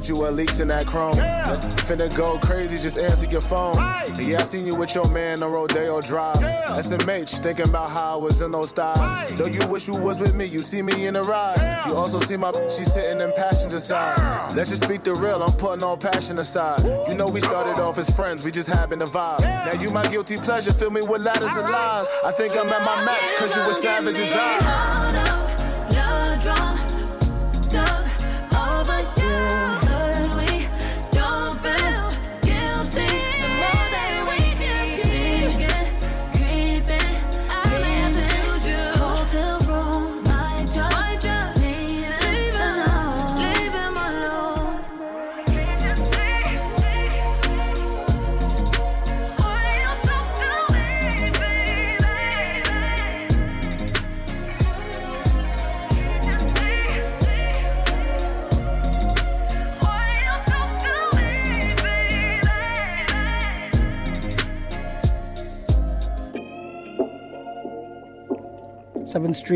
you 0.07 0.27
a 0.27 0.29
leaks 0.29 0.59
in 0.59 0.67
that 0.69 0.87
chrome. 0.87 1.15
Finna 1.15 2.13
go 2.15 2.37
crazy, 2.39 2.77
just 2.77 2.97
answer 2.97 3.25
your 3.25 3.41
phone. 3.41 3.75
Yeah, 4.17 4.39
I 4.39 4.43
seen 4.43 4.65
you 4.65 4.75
with 4.75 4.95
your 4.95 5.07
man 5.07 5.43
on 5.43 5.51
Rodeo 5.51 6.01
Drive. 6.01 6.37
SMH, 6.37 7.39
thinking 7.39 7.65
about 7.65 7.89
how 7.89 8.13
I 8.13 8.15
was 8.15 8.41
in 8.41 8.51
those 8.51 8.71
thighs. 8.71 9.31
Though 9.31 9.45
you 9.47 9.65
wish 9.67 9.87
you 9.87 9.95
was 9.95 10.19
with 10.19 10.35
me, 10.35 10.45
you 10.45 10.61
see 10.61 10.81
me 10.81 11.07
in 11.07 11.15
the 11.15 11.23
ride. 11.23 11.83
You 11.87 11.95
also 11.95 12.19
see 12.19 12.37
my 12.37 12.51
she 12.69 12.83
sitting 12.83 13.19
in 13.19 13.31
passenger 13.33 13.79
side. 13.79 14.55
Let's 14.55 14.69
just 14.69 14.83
speak 14.83 15.03
the 15.03 15.13
real, 15.15 15.43
I'm 15.43 15.53
putting 15.53 15.83
all 15.83 15.97
passion 15.97 16.39
aside. 16.39 16.83
You 17.07 17.15
know 17.15 17.27
we 17.27 17.41
started 17.41 17.81
off 17.81 17.97
as 17.97 18.09
friends, 18.09 18.43
we 18.43 18.51
just 18.51 18.69
happened 18.69 19.01
to 19.01 19.07
vibe. 19.07 19.41
Now 19.41 19.73
you 19.73 19.91
my 19.91 20.07
guilty 20.07 20.37
pleasure, 20.37 20.73
fill 20.73 20.91
me 20.91 21.01
with 21.01 21.21
ladders 21.21 21.55
and 21.55 21.69
lies. 21.69 22.07
I 22.23 22.31
think 22.31 22.55
I'm 22.55 22.69
at 22.69 22.85
my 22.85 23.05
match, 23.05 23.35
cause 23.37 23.55
you 23.55 23.65
were 23.65 23.73
savage 23.73 24.17
as 24.17 24.31
I. 24.33 25.00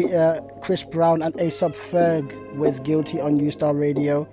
uh, 0.03 0.41
Chris 0.61 0.83
Brown 0.83 1.21
and 1.21 1.33
A$AP 1.35 1.71
Ferg 1.71 2.55
with 2.55 2.83
Guilty 2.83 3.21
on 3.21 3.35
New 3.35 3.49
Style 3.49 3.73
Radio. 3.73 4.27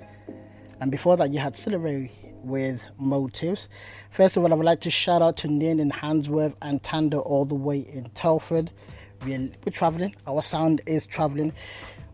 And 0.80 0.90
before 0.90 1.16
that, 1.16 1.30
you 1.30 1.38
had 1.38 1.54
Cilla 1.54 1.80
Raie 1.80 2.10
with 2.42 2.90
Motives. 2.98 3.68
First 4.10 4.36
of 4.36 4.42
all, 4.42 4.52
I 4.52 4.56
would 4.56 4.66
like 4.66 4.80
to 4.80 4.90
shout 4.90 5.22
out 5.22 5.36
to 5.38 5.48
Nin 5.48 5.78
in 5.78 5.90
Handsworth 5.90 6.56
and 6.62 6.82
Tando 6.82 7.20
all 7.20 7.44
the 7.44 7.54
way 7.54 7.78
in 7.78 8.10
Telford. 8.10 8.72
We're, 9.24 9.50
we're 9.64 9.72
traveling, 9.72 10.16
our 10.26 10.42
sound 10.42 10.80
is 10.86 11.06
traveling. 11.06 11.52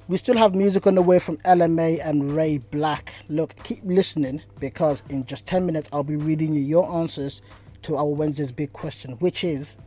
We 0.09 0.19
still 0.19 0.37
have 0.37 0.55
music 0.55 0.87
on 0.87 0.95
the 0.95 1.03
way 1.03 1.19
from 1.19 1.39
Ella 1.47 1.69
Mai 1.69 1.99
and 2.05 2.35
Ray 2.35 2.59
BLK. 2.59 3.09
Look, 3.29 3.55
keep 3.63 3.81
listening 3.85 4.43
because 4.61 5.03
in 5.09 5.25
just 5.25 5.47
10 5.47 5.65
minutes 5.65 5.89
I'll 5.93 6.05
be 6.05 6.17
reading 6.17 6.53
you 6.53 6.61
your 6.61 6.91
answers 6.93 7.41
to 7.83 7.97
our 7.97 8.07
Wednesday's 8.07 8.53
big 8.53 8.75
question, 8.75 9.13
which 9.21 9.43
is 9.43 9.79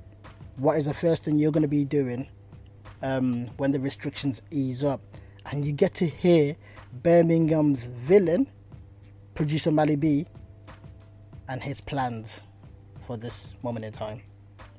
what 0.57 0.78
is 0.78 0.86
the 0.86 0.93
first 0.93 1.24
thing 1.24 1.38
you're 1.38 1.51
going 1.51 1.62
to 1.62 1.68
be 1.68 1.86
doing 1.86 2.28
um, 3.04 3.47
when 3.58 3.72
the 3.72 3.80
restrictions 3.80 4.41
ease 4.52 4.84
up? 4.84 5.02
And 5.52 5.65
you 5.65 5.72
get 5.72 5.94
to 5.95 6.06
hear 6.06 6.56
Birmingham's 7.03 7.86
villain, 7.86 8.48
producer 9.34 9.72
Mally 9.72 9.95
B, 9.95 10.26
and 11.49 11.61
his 11.61 11.82
plans 11.82 12.41
for 13.02 13.18
this 13.18 13.53
moment 13.64 13.86
in 13.86 13.91
time. 13.91 14.22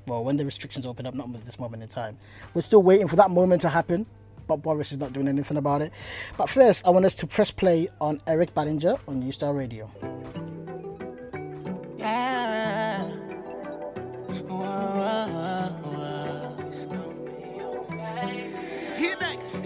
Well, 0.05 0.23
when 0.23 0.37
the 0.37 0.45
restrictions 0.45 0.85
open 0.85 1.05
up, 1.05 1.13
not 1.13 1.31
this 1.45 1.59
moment 1.59 1.83
in 1.83 1.89
time. 1.89 2.17
We're 2.53 2.61
still 2.61 2.83
waiting 2.83 3.07
for 3.07 3.15
that 3.15 3.31
moment 3.31 3.61
to 3.61 3.69
happen, 3.69 4.05
but 4.47 4.57
Boris 4.57 4.91
is 4.91 4.97
not 4.97 5.13
doing 5.13 5.27
anything 5.27 5.57
about 5.57 5.81
it. 5.81 5.91
But 6.37 6.49
first, 6.49 6.85
I 6.85 6.89
want 6.89 7.05
us 7.05 7.15
to 7.15 7.27
press 7.27 7.51
play 7.51 7.87
on 8.01 8.21
Eric 8.27 8.53
Bellinger 8.53 8.95
on 9.07 9.19
New 9.19 9.31
Style 9.31 9.53
Radio. 9.53 9.89
Yeah. 11.97 13.03
Whoa. 14.49 15.82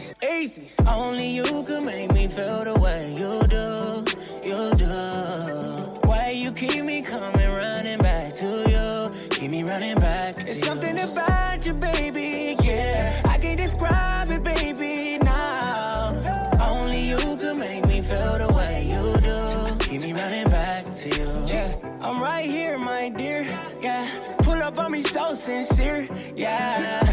It's 0.09 0.23
easy. 0.23 0.69
Only 0.87 1.35
you 1.35 1.63
can 1.63 1.83
make 1.83 2.13
me 2.13 2.29
feel 2.29 2.63
the 2.63 2.79
way 2.79 3.11
you 3.11 3.43
do. 3.49 4.05
You 4.47 4.73
do. 4.75 6.07
Why 6.07 6.29
you 6.29 6.53
keep 6.53 6.85
me 6.85 7.01
coming 7.01 7.51
running 7.51 7.99
back 7.99 8.33
to 8.35 8.45
you? 8.45 9.27
Keep 9.31 9.51
me 9.51 9.63
running 9.63 9.95
back. 9.95 10.35
To 10.35 10.41
it's 10.41 10.65
something 10.65 10.97
about 10.97 11.65
you, 11.65 11.73
baby. 11.73 12.55
Yeah. 12.63 13.21
I 13.25 13.37
can't 13.37 13.59
describe 13.59 14.29
it, 14.29 14.43
baby. 14.43 15.17
Now. 15.17 16.15
Only 16.61 17.09
you 17.09 17.17
can 17.17 17.59
make 17.59 17.85
me 17.85 18.01
feel 18.01 18.37
the 18.37 18.47
way 18.55 18.87
you 18.87 19.03
do. 19.19 19.89
Keep 19.89 20.03
me 20.03 20.13
running 20.13 20.47
back 20.47 20.85
to 20.85 21.09
you. 21.09 21.45
Yeah. 21.47 21.73
I'm 21.99 22.21
right 22.21 22.49
here, 22.49 22.77
my 22.77 23.09
dear. 23.09 23.43
Yeah. 23.81 24.07
Pull 24.37 24.61
up 24.63 24.79
on 24.79 24.93
me 24.93 25.01
so 25.01 25.33
sincere. 25.33 26.07
Yeah. 26.37 27.06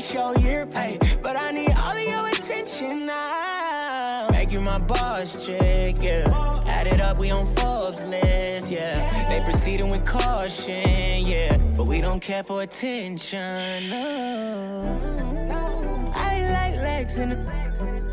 21 0.00 0.36
is 0.36 0.44
your 0.44 0.66
pay. 0.66 0.98
But 1.22 1.36
I 1.36 1.50
need 1.50 1.72
all 1.76 1.96
of 1.96 2.02
your 2.02 2.28
attention 2.28 3.06
now. 3.06 4.28
Make 4.30 4.52
you 4.52 4.60
my 4.60 4.78
boss 4.78 5.44
chick, 5.44 5.96
yeah. 6.00 6.60
Add 6.66 6.86
it 6.86 7.00
up, 7.00 7.18
we 7.18 7.30
on 7.30 7.46
Forbes 7.56 8.02
list, 8.04 8.70
yeah. 8.70 9.28
They 9.28 9.44
proceeding 9.44 9.88
with 9.88 10.04
caution, 10.06 11.26
yeah. 11.26 11.56
But 11.76 11.86
we 11.86 12.00
don't 12.00 12.20
care 12.20 12.42
for 12.42 12.62
attention, 12.62 13.90
no. 13.90 16.12
I 16.14 16.50
like 16.50 16.76
legs 16.76 17.18
in 17.18 17.30
the 17.30 17.60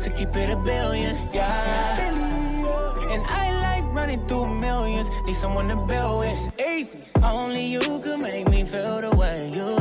to 0.04 0.10
keep 0.10 0.36
it 0.36 0.50
a 0.50 0.56
billion, 0.56 1.16
yeah. 1.32 2.14
And 3.10 3.22
I 3.26 3.60
like 3.62 3.94
running 3.94 4.26
through 4.26 4.54
millions. 4.54 5.08
Need 5.24 5.34
someone 5.34 5.68
to 5.68 5.76
build 5.76 6.20
with. 6.20 6.32
It's 6.32 6.48
easy. 6.70 6.98
Only 7.22 7.64
you 7.64 7.80
can 7.80 8.20
make 8.20 8.50
me 8.50 8.64
feel 8.64 9.00
the 9.00 9.16
way 9.16 9.48
you 9.50 9.77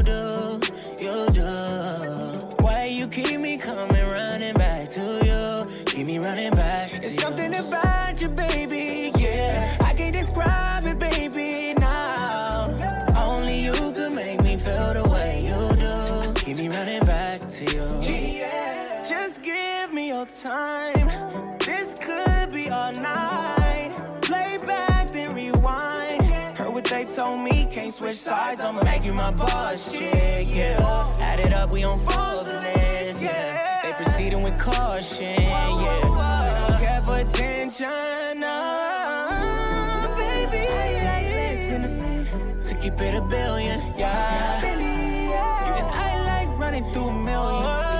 can't 27.87 27.95
switch 27.95 28.15
sides. 28.17 28.59
I'ma 28.59 28.83
make 28.83 29.05
you 29.05 29.13
my 29.13 29.31
boss, 29.31 29.93
shit, 29.93 30.47
yeah. 30.47 31.13
Add 31.19 31.39
it 31.39 31.53
up, 31.53 31.71
we 31.71 31.85
on 31.85 31.97
Forbes 31.99 32.51
list, 32.51 33.21
yeah. 33.21 33.81
They 33.81 33.93
proceeding 33.93 34.41
with 34.41 34.59
caution, 34.59 35.41
yeah. 35.41 35.77
We 35.77 35.83
don't 35.85 36.79
care 36.81 37.01
for 37.01 37.15
attention, 37.15 37.87
baby. 40.19 40.63
Legs 41.07 41.71
in 41.71 41.81
the- 41.83 42.67
To 42.67 42.75
keep 42.75 42.99
it 42.99 43.15
a 43.15 43.21
billion, 43.21 43.79
yeah. 43.97 44.65
And 45.79 45.87
I 45.87 46.09
like 46.31 46.59
running 46.59 46.91
through 46.91 47.13
millions. 47.13 47.96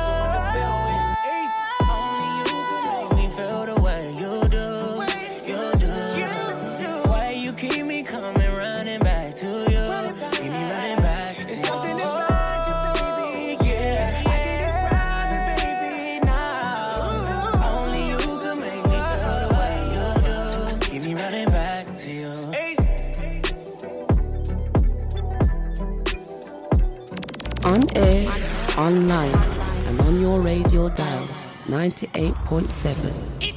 On 27.68 27.84
air, 27.98 28.30
online, 28.78 29.36
and 29.88 30.00
on 30.00 30.22
your 30.22 30.40
radio 30.40 30.88
dial 30.88 31.28
98.7. 31.66 33.57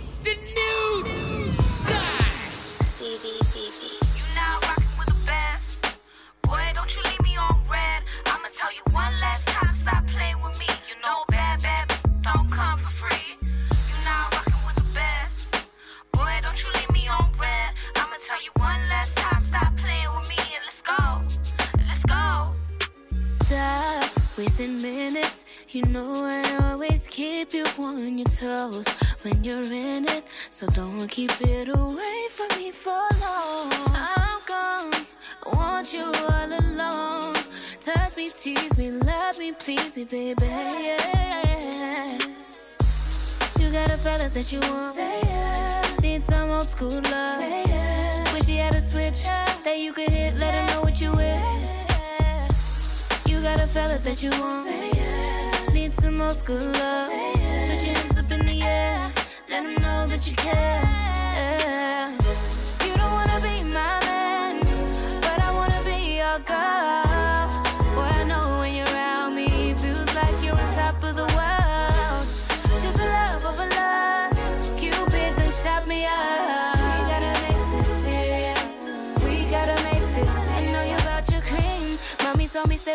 when 29.41 29.45
you're 29.45 29.73
in 29.73 30.09
it. 30.09 30.25
So 30.51 30.67
don't 30.69 31.09
keep 31.09 31.33
it 31.41 31.69
away 31.69 32.29
from 32.31 32.59
me 32.59 32.71
for 32.71 32.91
long. 33.21 33.73
I'm 33.95 34.41
gone. 34.47 35.07
I 35.47 35.57
want 35.57 35.93
you 35.93 36.05
all 36.05 36.53
alone. 36.53 37.37
Touch 37.81 38.17
me, 38.17 38.29
tease 38.29 38.79
me, 38.79 38.91
love 38.91 39.39
me, 39.39 39.53
please 39.53 39.97
me, 39.97 40.05
baby. 40.05 40.47
Yeah. 40.47 42.19
You 43.59 43.71
got 43.71 43.91
a 43.91 43.97
fella 43.99 44.29
that 44.29 44.53
you 44.53 44.61
want. 44.61 44.95
Say 44.95 45.21
yeah. 45.25 45.97
Need 46.03 46.25
some 46.25 46.51
old 46.51 46.69
school 46.69 46.91
love. 46.91 47.39
Say 47.39 47.65
yeah. 47.69 48.33
Wish 48.35 48.49
you 48.49 48.59
had 48.59 48.75
a 48.75 48.83
switch 48.83 49.23
that 49.65 49.79
you 49.79 49.93
could 49.93 50.11
hit. 50.11 50.37
Let 50.39 50.55
him 50.55 50.67
know 50.67 50.83
what 50.83 51.01
you 51.01 51.12
with. 51.12 51.41
You 53.27 53.41
got 53.41 53.61
a 53.61 53.67
fella 53.67 53.99
that 53.99 54.23
you 54.23 54.31
want. 54.31 54.65
Say 54.65 54.91
yeah. 54.95 55.73
Need 55.73 55.95
some 55.95 56.21
old 56.21 56.37
school 56.37 56.57
love. 56.57 57.09
Say 57.09 57.33
yeah. 57.39 57.67
Put 57.71 57.87
your 57.87 57.95
hands 57.97 58.19
up 58.19 58.31
in 58.33 58.41
the 58.41 58.62
air. 58.62 58.99
Let 59.61 59.69
him 59.69 59.82
know 59.82 60.07
that 60.07 60.27
you 60.27 60.35
care. 60.37 61.99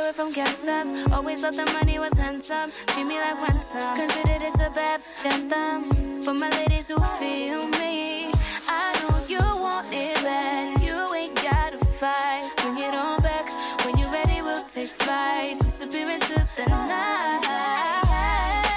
Away 0.05 0.13
from 0.13 0.31
gangsters. 0.31 1.11
Always 1.11 1.41
thought 1.41 1.55
the 1.55 1.65
money 1.73 1.97
was 1.99 2.13
handsome. 2.13 2.71
Treat 2.87 3.05
me 3.05 3.19
like 3.19 3.41
ransom. 3.41 3.95
Consider 3.95 4.39
this 4.39 4.59
a 4.61 4.69
bad 4.69 5.01
anthem 5.23 6.21
for 6.21 6.33
my 6.33 6.49
ladies 6.49 6.89
who 6.89 6.99
feel 7.19 7.67
me. 7.79 8.31
I 8.67 8.93
know 9.01 9.17
you 9.27 9.39
want 9.39 9.87
it 9.91 10.15
bad. 10.21 10.81
You 10.81 11.13
ain't 11.15 11.35
gotta 11.35 11.77
fight. 11.97 12.51
Bring 12.57 12.77
it 12.77 12.93
on 12.93 13.21
back. 13.21 13.49
When 13.83 13.97
you're 13.97 14.11
ready, 14.11 14.41
we'll 14.41 14.63
take 14.65 14.89
flight. 14.89 15.59
Disappear 15.59 16.07
into 16.09 16.47
the 16.55 16.65
night. 16.67 17.41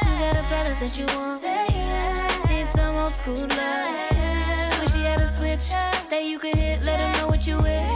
You 0.05 0.13
got 0.23 0.37
a 0.37 0.45
fella 0.51 0.75
that 0.81 0.93
you 0.99 1.07
want. 1.17 1.41
Say 1.41 1.67
yeah. 1.71 2.47
Need 2.49 2.71
some 2.71 2.95
old 2.95 3.15
school 3.15 3.35
love. 3.35 4.81
Wish 4.81 4.95
you 4.95 5.03
had 5.03 5.21
a 5.21 5.29
switch 5.37 5.69
that 6.11 6.25
you 6.25 6.39
could 6.39 6.57
hit. 6.57 6.83
Let 6.85 7.01
him 7.01 7.13
know 7.21 7.29
what 7.29 7.47
you 7.47 7.59
with. 7.59 7.89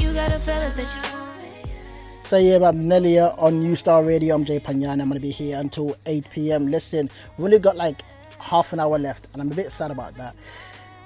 You 0.00 0.12
got 0.14 0.32
a 0.32 0.38
fella 0.40 0.70
that 0.76 0.90
you 0.96 1.23
want. 2.32 2.44
yeah, 2.44 2.58
Mnelia 2.58 3.34
on 3.38 3.60
New 3.60 3.76
Style 3.76 4.02
Radio. 4.02 4.34
I'm 4.34 4.44
Jay 4.44 4.58
Panyan. 4.58 4.92
I'm 4.92 5.08
to 5.12 5.20
be 5.20 5.30
here 5.30 5.58
until 5.58 5.96
8 6.06 6.30
p.m. 6.30 6.68
Listen, 6.68 7.10
we've 7.36 7.44
only 7.44 7.58
got 7.58 7.76
like 7.76 8.02
half 8.38 8.72
an 8.72 8.80
hour 8.80 8.98
left, 8.98 9.28
and 9.32 9.42
I'm 9.42 9.50
a 9.52 9.54
bit 9.54 9.70
sad 9.70 9.90
about 9.90 10.14
that. 10.16 10.34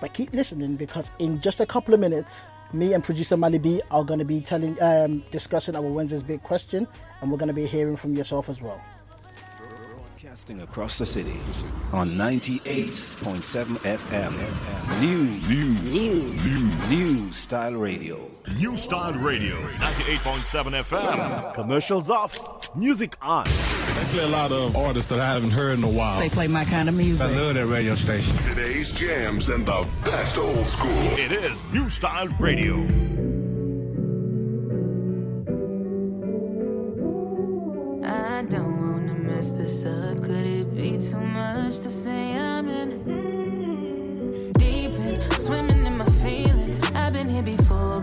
But 0.01 0.15
keep 0.15 0.33
listening 0.33 0.77
because 0.77 1.11
in 1.19 1.41
just 1.41 1.61
a 1.61 1.67
couple 1.67 1.95
of 1.95 2.01
minutes, 2.01 2.47
me 2.73 2.93
and 2.93 3.03
producer 3.03 3.37
Mally 3.37 3.59
B 3.59 3.83
are 3.91 4.05
to 4.21 4.25
be 4.25 4.41
telling, 4.41 4.77
um, 4.81 5.25
discussing 5.31 5.75
our 5.75 5.83
Wednesday's 5.83 6.23
big 6.23 6.43
question, 6.43 6.87
and 7.21 7.31
we're 7.31 7.39
to 7.49 7.55
be 7.55 7.67
hearing 7.67 7.97
from 7.97 8.15
yourself 8.15 8.49
as 8.49 8.63
well. 8.63 8.81
Broadcasting 10.39 10.61
across 10.63 10.99
the 10.99 11.07
city 11.07 11.37
on 11.93 12.11
98.7 12.11 13.77
FM. 13.79 15.01
New, 15.01 15.25
new, 15.49 15.75
new, 15.81 16.23
new, 16.33 16.89
new 16.89 17.33
style 17.33 17.73
radio. 17.73 18.31
New 18.57 18.77
Style 18.77 19.15
Radio, 19.15 19.57
98.7 19.57 20.85
FM. 20.85 21.55
Commercials 21.55 22.09
off, 22.09 22.39
music 22.77 23.17
on. 23.21 23.47
They 23.47 24.05
play 24.13 24.25
a 24.25 24.29
lot 24.29 24.53
of 24.53 24.77
artists 24.77 25.11
that 25.11 25.19
I 25.19 25.27
haven't 25.27 25.51
heard 25.51 25.77
in 25.77 25.85
a 25.85 25.89
while. 25.89 26.21
They 26.21 26.31
play 26.31 26.47
my 26.47 26.65
kind 26.65 26.89
of 26.89 26.95
music. 26.95 27.27
I 27.27 27.33
love 27.33 27.55
that 27.55 27.67
radio 27.67 27.97
station. 27.97 28.37
Today's 28.39 28.93
jams 28.93 29.49
and 29.49 29.67
the 29.67 29.89
best 30.05 30.39
old 30.39 30.69
school. 30.69 31.03
It 31.19 31.33
is 31.33 31.65
New 31.73 31.91
Style 31.91 32.29
Radio. 32.39 32.87
Mess 39.39 39.51
this 39.53 39.85
up. 39.85 40.21
Could 40.21 40.47
it 40.47 40.75
be 40.75 40.99
too 40.99 41.21
much 41.21 41.79
to 41.85 41.91
say 41.91 42.37
I'm 42.37 42.69
in? 42.69 44.51
Deep 44.55 44.95
in, 44.97 45.21
swimming 45.39 45.87
in 45.87 45.97
my 45.97 46.05
feelings. 46.25 46.81
I've 46.93 47.13
been 47.13 47.29
here 47.29 47.45
before, 47.45 47.98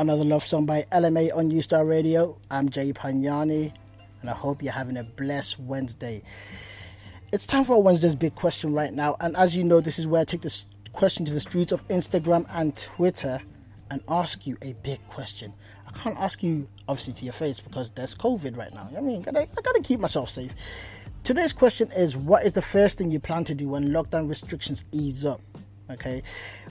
Another 0.00 0.24
love 0.24 0.42
song 0.42 0.64
by 0.64 0.82
Ella 0.92 1.10
Mai 1.10 1.28
on 1.34 1.50
U 1.50 1.60
Star 1.60 1.84
Radio. 1.84 2.38
I'm 2.50 2.70
Jay 2.70 2.90
Panyani, 2.90 3.70
and 4.22 4.30
I 4.30 4.32
hope 4.32 4.62
you're 4.62 4.72
having 4.72 4.96
a 4.96 5.04
blessed 5.04 5.60
Wednesday. 5.60 6.22
It's 7.32 7.44
time 7.44 7.66
for 7.66 7.82
Wednesday's 7.82 8.14
big 8.14 8.34
question 8.34 8.72
right 8.72 8.94
now, 8.94 9.18
and 9.20 9.36
as 9.36 9.54
you 9.54 9.62
know, 9.62 9.82
this 9.82 9.98
is 9.98 10.06
where 10.06 10.22
I 10.22 10.24
take 10.24 10.40
this 10.40 10.64
question 10.94 11.26
to 11.26 11.34
the 11.34 11.40
streets 11.40 11.70
of 11.70 11.86
Instagram 11.88 12.46
and 12.48 12.74
Twitter 12.78 13.40
and 13.90 14.00
ask 14.08 14.46
you 14.46 14.56
a 14.62 14.72
big 14.82 15.06
question. 15.06 15.52
I 15.86 15.90
can't 15.90 16.16
ask 16.16 16.42
you 16.42 16.66
obviously 16.88 17.12
to 17.12 17.24
your 17.26 17.34
face 17.34 17.60
because 17.60 17.90
there's 17.90 18.14
COVID 18.14 18.56
right 18.56 18.72
now. 18.72 18.88
I 18.96 19.02
mean, 19.02 19.20
gotta, 19.20 19.40
I 19.42 19.60
gotta 19.62 19.82
keep 19.84 20.00
myself 20.00 20.30
safe. 20.30 20.54
Today's 21.24 21.52
question 21.52 21.90
is: 21.94 22.16
What 22.16 22.46
is 22.46 22.54
the 22.54 22.62
first 22.62 22.96
thing 22.96 23.10
you 23.10 23.20
plan 23.20 23.44
to 23.44 23.54
do 23.54 23.68
when 23.68 23.90
lockdown 23.90 24.30
restrictions 24.30 24.82
ease 24.92 25.26
up? 25.26 25.42
Okay, 25.90 26.22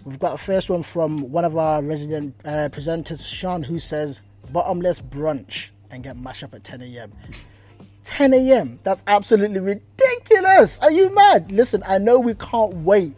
we've 0.05 0.19
got 0.19 0.35
a 0.35 0.37
first 0.37 0.69
one 0.69 0.81
from 0.81 1.29
one 1.31 1.43
of 1.43 1.57
our 1.57 1.83
resident 1.83 2.33
uh, 2.45 2.69
presenters, 2.71 3.25
Sean, 3.27 3.63
who 3.63 3.77
says 3.77 4.21
bottomless 4.51 5.01
brunch 5.01 5.71
and 5.91 6.03
get 6.03 6.17
mashed 6.17 6.43
up 6.43 6.53
at 6.53 6.63
10 6.63 6.81
a.m. 6.81 7.11
10 8.05 8.33
a.m. 8.33 8.79
That's 8.83 9.03
absolutely 9.07 9.59
ridiculous. 9.59 10.79
Are 10.79 10.91
you 10.91 11.13
mad? 11.13 11.51
Listen, 11.51 11.83
I 11.85 11.97
know 11.97 12.19
we 12.19 12.33
can't 12.35 12.73
wait 12.75 13.15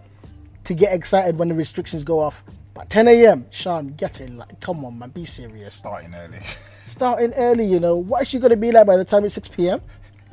to 0.63 0.73
get 0.73 0.93
excited 0.93 1.37
when 1.37 1.49
the 1.49 1.55
restrictions 1.55 2.03
go 2.03 2.19
off, 2.19 2.43
but 2.45 2.55
But 2.73 2.89
10 2.89 3.07
a.m. 3.09 3.45
Sean, 3.51 3.89
get 3.89 4.19
it. 4.21 4.31
Like, 4.31 4.59
come 4.59 4.83
on, 4.85 4.97
man, 4.97 5.09
be 5.09 5.23
serious. 5.23 5.73
Starting 5.73 6.15
early. 6.15 6.39
Starting 6.85 7.33
early, 7.35 7.65
you 7.65 7.79
know. 7.79 7.95
What 7.95 8.23
is 8.23 8.29
she 8.29 8.39
gonna 8.39 8.57
be 8.57 8.71
like 8.71 8.87
by 8.87 8.97
the 8.97 9.05
time 9.05 9.23
it's 9.23 9.35
6 9.35 9.49
p.m.? 9.49 9.81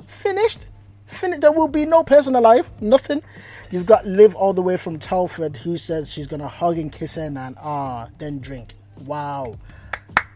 Finished. 0.07 0.68
Finished. 1.09 1.41
There 1.41 1.53
will 1.53 1.69
be 1.69 1.87
no 1.87 2.05
person 2.05 2.37
alive. 2.37 2.71
Nothing. 2.81 3.23
You've 3.71 3.87
got 3.87 4.07
Liv 4.07 4.35
all 4.37 4.53
the 4.53 4.63
way 4.63 4.77
from 4.77 4.99
Telford 4.99 5.57
who 5.57 5.77
says 5.77 6.13
she's 6.13 6.27
gonna 6.27 6.47
hug 6.47 6.79
and 6.79 6.93
kiss 6.93 7.17
her 7.17 7.23
and 7.23 7.39
ah, 7.59 8.09
then 8.19 8.39
drink. 8.39 8.75
Wow. 9.05 9.57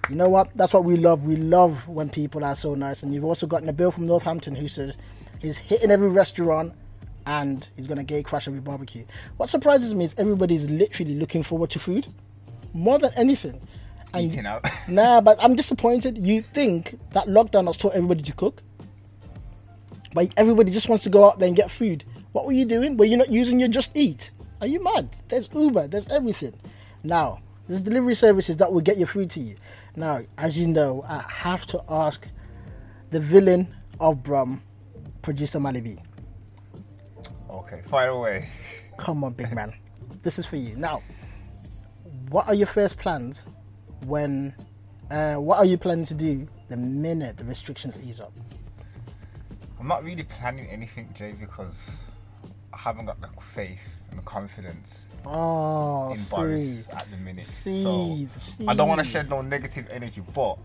You 0.09 0.17
know 0.17 0.29
what? 0.29 0.51
That's 0.57 0.75
what 0.75 0.85
we 0.85 0.97
love. 0.97 1.25
We 1.25 1.37
love 1.37 1.87
when 1.89 2.09
people 2.09 2.45
are 2.45 2.57
so 2.57 2.75
nice. 2.75 3.03
And 3.03 3.15
you've 3.15 3.25
also 3.25 3.47
got 3.47 3.63
Nabil 3.63 3.93
from 3.93 4.07
Northampton 4.07 4.55
who 4.55 4.67
says 4.67 4.97
he's 5.39 5.57
hitting 5.59 5.91
every 5.91 6.09
restaurant 6.09 6.73
and 7.27 7.69
he's 7.77 7.87
gonna 7.87 8.05
gay 8.05 8.23
crash 8.23 8.49
every 8.49 8.61
barbecue. 8.61 9.05
What 9.37 9.49
surprises 9.49 9.95
me 9.95 10.05
is 10.07 10.15
everybody's 10.19 10.69
literally 10.71 11.15
looking 11.15 11.43
forward 11.43 11.71
to 11.71 11.79
food 11.79 12.09
more 12.73 12.99
than 12.99 13.13
anything. 13.15 13.61
And 14.15 14.27
Eating 14.27 14.47
out. 14.47 14.67
nah, 14.89 15.21
but 15.21 15.43
I'm 15.43 15.55
disappointed. 15.55 16.19
You 16.19 16.43
think 16.43 16.99
that 17.11 17.27
lockdown 17.27 17.67
has 17.67 17.77
taught 17.77 17.95
everybody 17.95 18.23
to 18.23 18.33
cook, 18.33 18.63
but 20.15 20.33
everybody 20.37 20.71
just 20.71 20.89
wants 20.89 21.05
to 21.05 21.11
go 21.11 21.25
out 21.25 21.39
there 21.39 21.49
and 21.49 21.57
get 21.57 21.71
food. 21.71 22.05
What 22.33 22.47
were 22.47 22.53
you 22.53 22.65
doing? 22.65 22.97
Were 22.97 23.05
you 23.05 23.17
not 23.17 23.31
using 23.31 23.59
your 23.61 23.69
Just 23.69 23.97
Eat? 23.97 24.31
Are 24.61 24.67
you 24.67 24.83
mad? 24.83 25.17
There's 25.29 25.49
Uber. 25.53 25.89
There's 25.89 26.09
everything. 26.09 26.55
Now, 27.03 27.41
there's 27.67 27.81
delivery 27.81 28.15
services 28.15 28.57
that 28.59 28.73
will 28.73 28.81
get 28.81 28.97
your 28.97 29.07
food 29.07 29.31
to 29.31 29.41
you. 29.41 29.57
Now, 29.97 30.21
as 30.39 30.59
you 30.59 30.69
know, 30.69 31.05
I 31.09 31.25
have 31.29 31.67
to 31.67 31.83
ask 31.89 32.29
the 33.11 33.21
villain 33.21 33.75
of 34.01 34.23
Brum, 34.23 34.63
producer 35.21 35.61
Mally 35.61 35.81
B. 35.81 35.97
Okay, 37.51 37.83
fire 37.87 38.11
away. 38.11 38.49
Come 38.99 39.25
on, 39.25 39.33
big 39.33 39.53
man. 39.55 39.75
This 40.23 40.39
is 40.39 40.47
for 40.47 40.57
you. 40.57 40.77
Now, 40.77 41.03
what 42.31 42.49
are 42.49 42.55
your 42.55 42.67
first 42.67 42.99
plans 42.99 43.47
when, 44.07 44.55
uh, 45.11 45.35
what 45.35 45.59
are 45.59 45.67
you 45.67 45.77
planning 45.77 46.05
to 46.07 46.15
do 46.15 46.49
the 46.69 46.77
minute 46.77 47.37
the 47.37 47.45
restrictions 47.45 47.99
ease 48.03 48.21
up? 48.21 48.33
I'm 49.83 49.89
not 49.89 50.05
really 50.05 50.23
planning 50.23 50.69
anything, 50.69 51.09
Jay, 51.13 51.35
because 51.41 52.05
I 52.73 52.79
haven't 52.79 53.07
got 53.07 53.21
the 53.21 53.29
faith 53.41 53.81
and 54.11 54.19
the 54.21 54.23
confidence 54.23 55.09
Oh, 55.27 56.13
in 56.13 56.17
see. 56.17 56.37
Boris 56.37 56.89
at 56.91 57.11
the 57.11 57.17
minute. 57.17 57.43
See, 57.43 58.29
so 58.37 58.65
I 58.69 58.75
don't 58.75 58.87
want 58.87 59.01
to 59.01 59.05
shed 59.05 59.29
no 59.29 59.41
negative 59.43 59.89
energy, 59.91 60.23
but 60.33 60.57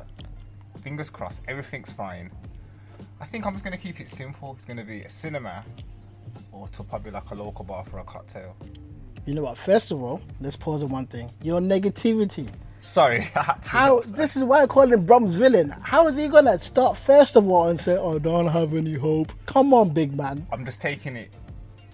fingers 0.84 1.10
crossed, 1.10 1.42
everything's 1.48 1.92
fine. 1.92 2.30
I 3.20 3.26
think 3.26 3.48
I'm 3.48 3.54
just 3.54 3.64
gonna 3.64 3.78
keep 3.78 4.00
it 4.00 4.08
simple. 4.08 4.54
It's 4.54 4.66
gonna 4.66 4.86
be 4.86 5.02
a 5.02 5.10
cinema 5.10 5.66
or 6.52 6.68
to 6.68 6.84
probably 6.84 7.10
like 7.10 7.32
a 7.32 7.36
local 7.36 7.66
bar 7.66 7.86
for 7.86 7.98
a 7.98 8.04
cocktail. 8.04 8.56
You 9.26 9.34
know 9.34 9.42
what? 9.42 9.58
First 9.58 9.90
of 9.90 10.00
all, 10.04 10.22
let's 10.42 10.56
pause 10.56 10.84
on 10.84 10.90
one 10.90 11.08
thing. 11.08 11.32
Your 11.42 11.60
negativity. 11.60 12.50
Sorry, 12.88 13.18
I. 13.36 13.56
How 13.66 14.00
this 14.00 14.38
is 14.38 14.46
why 14.46 14.62
I 14.64 14.66
call 14.68 14.92
him 14.92 15.06
Brum's 15.06 15.36
villain. 15.36 15.72
How 15.82 16.08
is 16.08 16.16
he 16.16 16.30
gonna 16.30 16.58
start 16.58 16.96
first 16.96 17.36
of 17.36 17.46
all 17.50 17.68
and 17.68 17.78
say, 17.78 17.98
"Oh, 17.98 18.18
don't 18.18 18.48
have 18.48 18.74
any 18.74 18.94
hope"? 18.94 19.34
Come 19.46 19.74
on, 19.74 19.90
big 19.90 20.16
man. 20.16 20.48
I'm 20.54 20.64
just 20.64 20.82
taking 20.82 21.18
it 21.18 21.30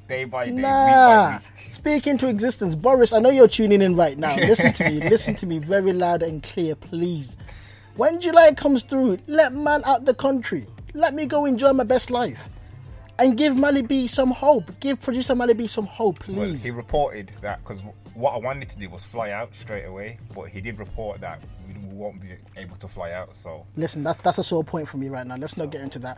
day 0.07 0.25
by 0.25 0.45
day, 0.45 0.51
week 0.53 0.61
by 0.61 0.69
Nah. 0.69 1.31
week. 1.39 1.71
Speak 1.71 2.05
into 2.05 2.27
existence, 2.27 2.75
Boris. 2.75 3.11
I 3.11 3.17
know 3.19 3.31
you're 3.31 3.47
tuning 3.47 3.81
in 3.81 3.95
right 3.95 4.19
now. 4.19 4.35
Listen 4.51 4.71
to 4.73 4.83
me. 4.83 4.99
Listen 5.09 5.33
to 5.35 5.47
me 5.47 5.57
very 5.57 5.93
loud 5.93 6.21
and 6.21 6.43
clear, 6.43 6.75
please. 6.75 7.37
When 7.95 8.21
July 8.21 8.53
comes 8.53 8.83
through, 8.83 9.17
let 9.25 9.51
man 9.53 9.81
out 9.85 10.05
the 10.05 10.13
country. 10.13 10.67
Let 10.93 11.15
me 11.15 11.25
go 11.25 11.45
enjoy 11.45 11.73
my 11.73 11.85
best 11.85 12.11
life, 12.11 12.49
and 13.19 13.38
give 13.38 13.56
Mally 13.56 13.81
B 13.84 14.07
some 14.07 14.31
hope. 14.31 14.80
Give 14.80 14.99
producer 14.99 15.35
Mally 15.35 15.53
B 15.53 15.68
some 15.68 15.85
hope, 15.85 16.27
Well, 16.27 16.38
please. 16.38 16.64
he 16.64 16.72
reported 16.72 17.31
that 17.41 17.64
because 17.64 17.81
what 18.15 18.34
I 18.34 18.38
wanted 18.38 18.69
to 18.69 18.77
do 18.80 18.90
was 18.90 19.03
fly 19.03 19.31
out 19.31 19.53
straight 19.56 19.85
away, 19.85 20.18
but 20.35 20.44
he 20.45 20.61
did 20.61 20.77
report 20.80 21.22
that 21.22 21.41
we 21.68 21.73
won't 21.88 22.19
be 22.22 22.30
able 22.57 22.76
to 22.77 22.88
fly 22.88 23.11
out. 23.11 23.35
So 23.35 23.65
Listen, 23.76 24.03
that's 24.03 24.18
that's 24.19 24.38
a 24.38 24.44
sore 24.44 24.64
point 24.64 24.88
for 24.88 24.98
me 24.98 25.10
right 25.10 25.26
now. 25.26 25.35
Let's 25.38 25.57
not 25.57 25.72
get 25.72 25.81
into 25.81 25.99
that. 25.99 26.18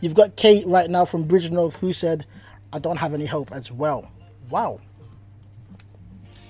You've 0.00 0.14
got 0.14 0.36
Kate 0.36 0.66
right 0.66 0.90
now 0.90 1.04
from 1.04 1.24
Bridgnorth 1.26 1.74
who 1.74 1.92
said, 1.92 2.26
"I 2.72 2.78
don't 2.78 2.96
have 2.96 3.14
any 3.14 3.26
hope" 3.26 3.52
as 3.52 3.70
well. 3.70 4.10
Wow, 4.50 4.80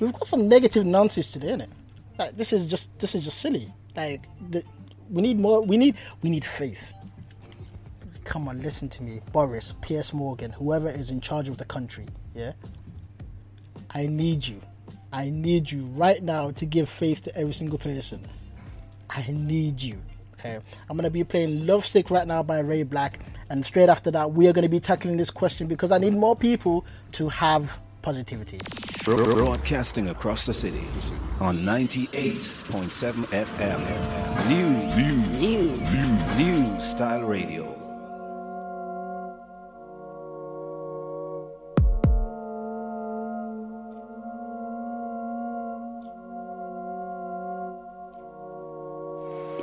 we've 0.00 0.12
got 0.12 0.26
some 0.26 0.48
negative 0.48 0.84
nonsense 0.86 1.30
today, 1.32 1.48
innit? 1.48 1.68
Like 2.18 2.36
this 2.36 2.52
is 2.52 2.68
just 2.70 2.96
this 2.98 3.14
is 3.14 3.24
just 3.24 3.38
silly. 3.40 3.72
Like 3.96 4.24
the, 4.50 4.64
we 5.10 5.20
need 5.22 5.38
more. 5.38 5.62
We 5.62 5.76
need 5.76 5.96
we 6.22 6.30
need 6.30 6.44
faith. 6.44 6.92
Come 8.24 8.48
on, 8.48 8.62
listen 8.62 8.88
to 8.88 9.02
me, 9.02 9.20
Boris, 9.32 9.74
Piers 9.80 10.12
Morgan, 10.12 10.50
whoever 10.50 10.88
is 10.88 11.10
in 11.10 11.20
charge 11.20 11.48
of 11.48 11.58
the 11.58 11.64
country. 11.64 12.06
Yeah, 12.34 12.52
I 13.90 14.06
need 14.06 14.46
you. 14.46 14.60
I 15.12 15.30
need 15.30 15.70
you 15.70 15.84
right 15.94 16.22
now 16.22 16.50
to 16.52 16.66
give 16.66 16.88
faith 16.88 17.22
to 17.22 17.36
every 17.36 17.52
single 17.52 17.78
person. 17.78 18.26
I 19.08 19.24
need 19.28 19.80
you. 19.80 20.02
Okay. 20.32 20.58
I'm 20.90 20.96
gonna 20.96 21.10
be 21.10 21.22
playing 21.22 21.66
Love 21.66 21.86
Sick 21.86 22.10
right 22.10 22.26
now 22.26 22.42
by 22.42 22.58
Ray 22.58 22.84
BLK, 22.84 23.14
and 23.50 23.64
straight 23.64 23.88
after 23.88 24.10
that, 24.10 24.32
we 24.32 24.48
are 24.48 24.52
gonna 24.52 24.68
be 24.68 24.80
tackling 24.80 25.16
this 25.16 25.30
question 25.30 25.66
because 25.66 25.92
I 25.92 25.98
need 25.98 26.14
more 26.14 26.34
people 26.34 26.84
to 27.12 27.28
have 27.28 27.78
positivity. 28.02 28.58
Broadcasting 29.04 30.08
across 30.08 30.46
the 30.46 30.52
city 30.52 30.84
on 31.40 31.56
98.7 31.58 33.26
FM. 33.26 34.48
New, 34.48 34.70
new, 34.96 35.16
new, 35.38 35.76
new, 35.76 36.36
new 36.36 36.80
style 36.80 37.22
radio. 37.22 37.73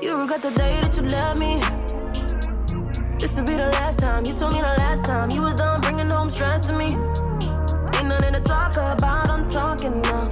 You 0.01 0.17
regret 0.17 0.41
the 0.41 0.49
day 0.49 0.81
that 0.81 0.97
you 0.97 1.03
left 1.03 1.39
me. 1.39 1.61
This 3.19 3.37
will 3.37 3.45
be 3.45 3.53
the 3.53 3.69
last 3.73 3.99
time. 3.99 4.25
You 4.25 4.33
told 4.33 4.55
me 4.55 4.59
the 4.59 4.75
last 4.79 5.05
time 5.05 5.29
you 5.29 5.43
was 5.43 5.53
done 5.53 5.79
bringing 5.79 6.09
home 6.09 6.31
stress 6.31 6.65
to 6.65 6.73
me. 6.73 6.85
Ain't 6.85 8.07
nothing 8.07 8.33
to 8.33 8.41
talk 8.43 8.75
about. 8.77 9.29
I'm 9.29 9.47
talking 9.47 10.01
now. 10.01 10.27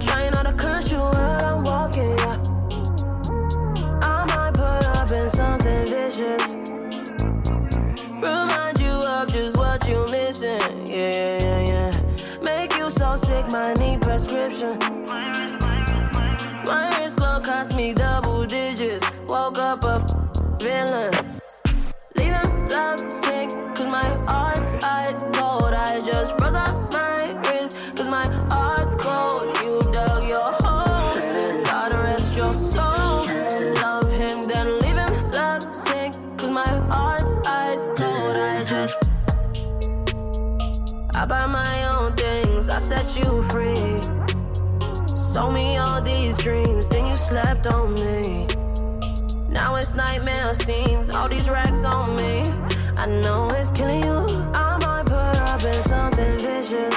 Trying 0.00 0.32
not 0.32 0.42
to 0.42 0.54
curse 0.58 0.90
you 0.90 0.98
while 0.98 1.46
I'm 1.46 1.62
walking. 1.62 2.18
Yeah. 2.18 2.42
I 4.02 4.24
might 4.34 4.54
put 4.54 4.86
up 4.98 5.10
in 5.12 5.30
something 5.30 5.86
vicious. 5.86 6.42
Remind 8.26 8.80
you 8.80 8.94
of 9.14 9.28
just 9.28 9.56
what 9.56 9.86
you're 9.86 10.08
missing. 10.08 10.86
Yeah, 10.88 11.38
yeah, 11.38 11.60
yeah. 11.70 11.90
Make 12.42 12.76
you 12.76 12.90
so 12.90 13.14
sick, 13.14 13.48
might 13.52 13.78
need 13.78 14.02
prescription. 14.02 14.83
Cost 17.64 17.76
me 17.78 17.94
double 17.94 18.44
digits. 18.44 19.10
Woke 19.26 19.58
up 19.58 19.84
a 19.84 19.96
villain. 20.60 21.14
Leaving 22.14 22.68
love 22.68 23.00
sick, 23.24 23.48
cause 23.74 23.90
my 23.90 24.04
heart's 24.28 24.70
ice 24.84 25.24
cold. 25.32 25.72
I 25.72 25.98
just 26.00 26.32
froze 26.36 26.54
up 26.54 26.92
my 26.92 27.32
wrist, 27.48 27.78
cause 27.96 28.10
my 28.10 28.26
heart's 28.50 28.94
cold. 28.96 29.56
You 29.62 29.80
dug 29.90 30.24
your 30.28 30.50
hole, 30.60 31.14
gotta 31.64 32.04
rest 32.04 32.36
your 32.36 32.52
soul. 32.52 33.24
Love 33.80 34.12
him, 34.12 34.42
then 34.42 34.80
leave 34.80 34.98
him 34.98 35.30
love 35.30 35.62
sick, 35.74 36.12
cause 36.36 36.50
my 36.50 36.68
heart's 36.92 37.34
ice 37.46 37.86
cold. 37.96 38.36
I 38.36 38.64
just. 38.68 39.10
I 41.16 41.24
buy 41.24 41.46
my 41.46 41.96
own 41.96 42.12
things, 42.12 42.68
I 42.68 42.78
set 42.78 43.16
you 43.16 43.40
free. 43.48 44.02
Sold 45.16 45.52
me 45.54 45.78
all 45.78 46.00
these 46.00 46.38
dreams, 46.38 46.73
slept 47.34 47.66
on 47.66 47.92
me. 47.96 48.46
Now 49.48 49.74
it's 49.74 49.92
nightmare 49.92 50.54
scenes, 50.54 51.10
all 51.10 51.28
these 51.28 51.48
racks 51.50 51.82
on 51.82 52.14
me. 52.14 52.44
I 52.96 53.06
know 53.06 53.48
it's 53.58 53.70
killing 53.70 54.04
you. 54.04 54.20
I 54.54 54.78
might 54.86 55.06
put 55.06 55.36
up 55.50 55.60
in 55.64 55.82
something 55.82 56.38
vicious. 56.38 56.96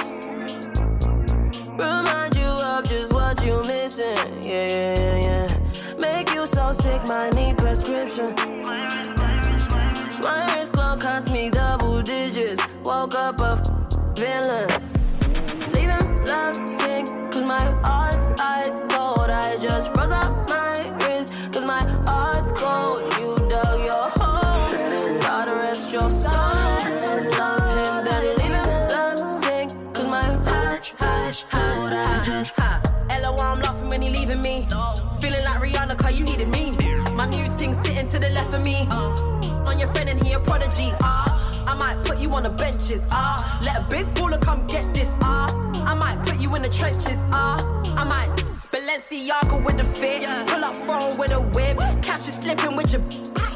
Remind 1.82 2.36
you 2.36 2.50
of 2.70 2.84
just 2.84 3.12
what 3.12 3.44
you 3.44 3.64
missing. 3.66 4.16
Yeah, 4.44 4.68
yeah, 4.68 5.16
yeah. 5.28 5.48
Make 5.98 6.32
you 6.32 6.46
so 6.46 6.72
sick, 6.72 7.02
might 7.08 7.34
need 7.34 7.58
prescription. 7.58 8.32
My 10.22 10.38
wrist 10.54 10.74
glow 10.74 10.96
cost 10.98 11.28
me 11.30 11.50
double 11.50 12.00
digits. 12.00 12.62
Woke 12.84 13.16
up 13.16 13.40
a 13.40 13.52
villain. 14.14 14.68
Leaving 15.74 16.06
love 16.26 16.54
sick, 16.80 17.06
cause 17.32 17.46
my 17.54 17.64
heart's 17.84 18.28
ice 18.40 18.80
cold. 18.88 19.17
Heart's 22.08 22.52
cold. 22.52 23.02
You 23.18 23.36
dug 23.48 23.80
your 23.90 24.06
hole, 24.18 25.20
gotta 25.20 25.54
rest 25.54 25.90
your 25.92 26.10
soul. 26.10 26.54
Love 27.38 27.76
him, 27.78 27.94
then 28.06 28.22
leave 28.38 28.66
him 28.70 28.82
love 28.94 29.44
sick, 29.44 29.68
cause 29.94 30.10
my 30.10 30.22
heart, 30.48 30.92
heart, 30.98 31.44
heart. 32.58 32.82
Ella, 33.10 33.32
why 33.36 33.46
I'm 33.52 33.60
laughing 33.60 33.88
when 33.88 34.02
you 34.02 34.10
leaving 34.10 34.40
me? 34.40 34.66
Feeling 35.20 35.44
like 35.44 35.60
Rihanna, 35.64 35.96
cause 35.98 36.14
you 36.14 36.24
needed 36.24 36.48
me. 36.48 36.64
My 37.14 37.26
new 37.26 37.46
thing 37.58 37.74
sitting 37.84 38.08
to 38.10 38.18
the 38.18 38.30
left 38.30 38.54
of 38.54 38.64
me. 38.64 38.86
On 39.68 39.78
your 39.78 39.88
friend 39.92 40.08
and 40.08 40.22
he 40.24 40.32
a 40.32 40.40
prodigy. 40.40 40.88
Ah, 41.02 41.50
I 41.66 41.74
might 41.74 42.04
put 42.04 42.18
you 42.18 42.30
on 42.30 42.44
the 42.44 42.50
benches. 42.50 43.06
Ah, 43.10 43.60
let 43.64 43.76
a 43.76 43.86
big 43.90 44.06
baller 44.14 44.40
come 44.40 44.66
get 44.66 44.94
this. 44.94 45.08
Ah, 45.22 45.48
I 45.90 45.94
might 45.94 46.24
put 46.24 46.38
you 46.40 46.54
in 46.54 46.62
the 46.62 46.68
trenches. 46.68 47.18
Ah, 47.32 47.58
I 47.96 48.04
might. 48.04 48.37
Balenciaga 48.78 49.64
with 49.64 49.76
the 49.76 49.82
fit, 49.82 50.22
pull 50.46 50.64
up 50.64 50.76
phone 50.76 51.18
with 51.18 51.32
a 51.32 51.40
whip, 51.40 51.78
catch 52.00 52.26
you 52.26 52.32
slipping 52.32 52.76
with 52.76 52.92
your 52.92 53.02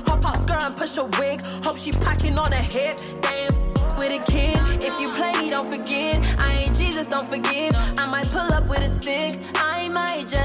hop 0.05 0.25
out 0.27 0.43
skirt 0.43 0.65
and 0.65 0.77
push 0.77 0.97
a 0.97 1.05
wig. 1.21 1.41
Hope 1.63 1.79
she 1.79 1.93
packing 1.93 2.37
on 2.37 2.53
a 2.53 2.57
hip, 2.57 2.99
damn 3.21 3.53
with 3.97 4.11
a 4.11 4.25
kid. 4.25 4.59
If 4.83 5.01
you 5.01 5.07
play 5.09 5.33
me, 5.41 5.51
don't 5.51 5.71
forget. 5.71 6.19
I 6.41 6.65
ain't 6.65 6.75
Jesus, 6.77 7.07
don't 7.07 7.29
forgive. 7.29 7.73
I 7.77 8.09
might 8.11 8.31
pull 8.31 8.53
up 8.53 8.67
with 8.69 8.81
a 8.81 8.89
stick. 8.89 9.39
I 9.55 9.89
might 9.89 10.27
just, 10.27 10.42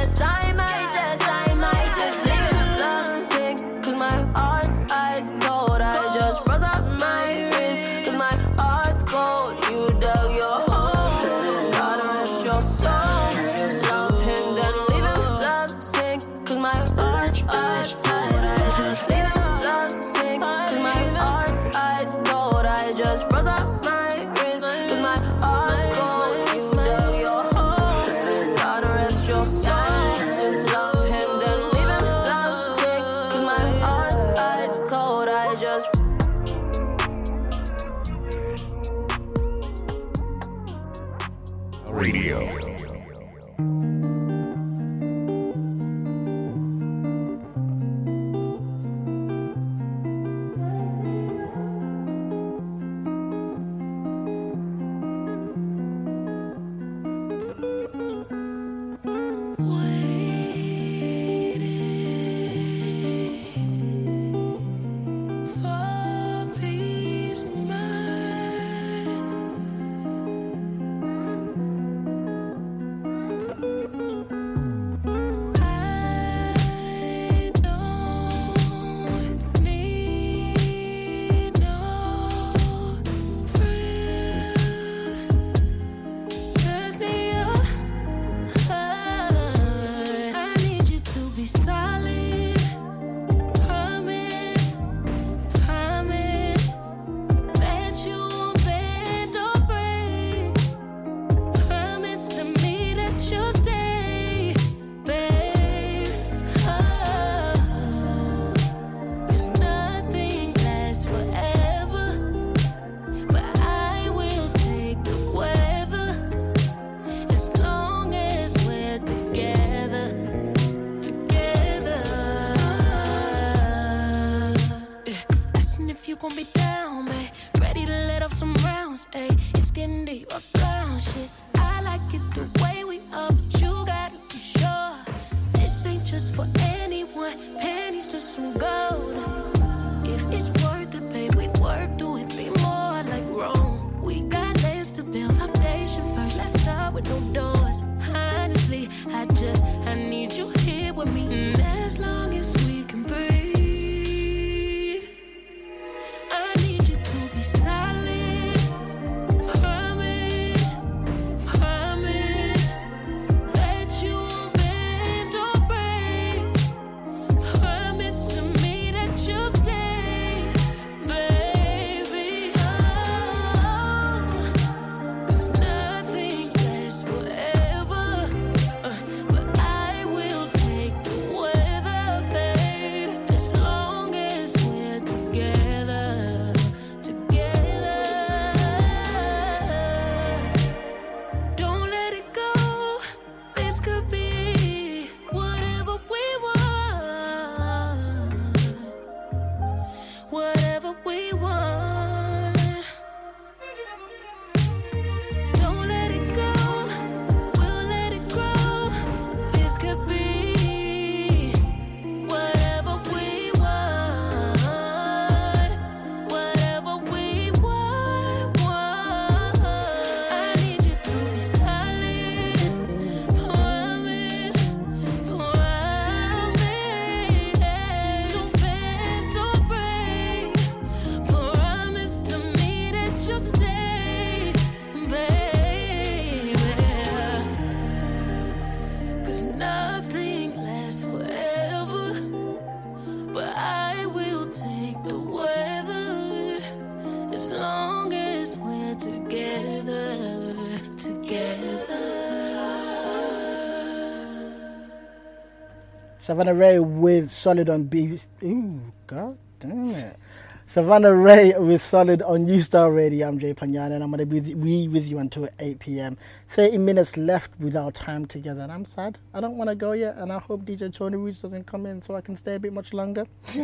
Savannah 256.28 256.54
Re 256.54 256.80
with 256.80 257.32
Solid 257.32 257.70
on 257.70 257.86
BBC. 257.86 258.26
Ooh, 258.44 258.82
god 259.08 259.38
damn 259.62 259.92
it. 259.92 260.18
Savannah 260.66 261.16
Re 261.16 261.54
with 261.58 261.82
Solid 261.82 262.22
on 262.22 262.44
New 262.44 262.60
Style 262.60 262.90
Radio. 262.90 263.30
I'm 263.30 263.40
Jay 263.40 263.54
Panyana 263.54 263.92
and 263.92 264.04
I'm 264.04 264.12
going 264.12 264.20
to 264.20 264.26
be 264.26 264.42
with, 264.42 264.62
be 264.62 264.90
with 264.90 265.10
you 265.10 265.20
until 265.20 265.48
8 265.58 265.80
p.m. 265.80 266.18
30 266.50 266.80
minutes 266.80 267.16
left 267.16 267.58
with 267.62 267.78
our 267.78 267.94
time 267.94 268.26
together. 268.26 268.60
And 268.60 268.74
I'm 268.74 268.84
sad. 268.84 269.18
I 269.34 269.40
don't 269.40 269.56
want 269.56 269.70
to 269.70 269.76
go 269.78 269.94
yet. 269.94 270.18
And 270.18 270.34
I 270.34 270.40
hope 270.40 270.66
DJ 270.66 270.94
Tony 270.94 271.16
Reese 271.16 271.42
doesn't 271.42 271.66
come 271.66 271.86
in 271.86 272.02
so 272.02 272.14
I 272.14 272.20
can 272.20 272.36
stay 272.36 272.56
a 272.56 272.60
bit 272.60 272.74
much 272.74 272.94
longer. 272.94 273.26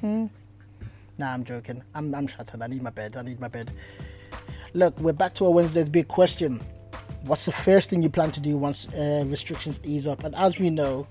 Hmm. 0.00 0.28
Nah, 1.18 1.34
I'm 1.34 1.44
joking. 1.44 1.82
I'm, 1.94 2.14
I'm 2.14 2.26
shattered. 2.26 2.62
I 2.62 2.66
need 2.68 2.82
my 2.82 2.88
bed. 2.88 3.18
I 3.18 3.20
need 3.20 3.38
my 3.38 3.48
bed. 3.48 3.70
Look, 4.72 4.98
we're 5.00 5.12
back 5.12 5.34
to 5.34 5.44
our 5.44 5.52
Wednesday's 5.52 5.90
big 5.90 6.08
question. 6.08 6.62
What's 7.24 7.44
the 7.44 7.52
first 7.52 7.90
thing 7.90 8.02
you 8.02 8.08
plan 8.08 8.30
to 8.30 8.40
do 8.40 8.56
once 8.56 8.88
uh, 8.94 9.24
restrictions 9.26 9.80
ease 9.84 10.06
up? 10.06 10.24
And 10.24 10.34
as 10.34 10.58
we 10.58 10.70
know, 10.70 11.06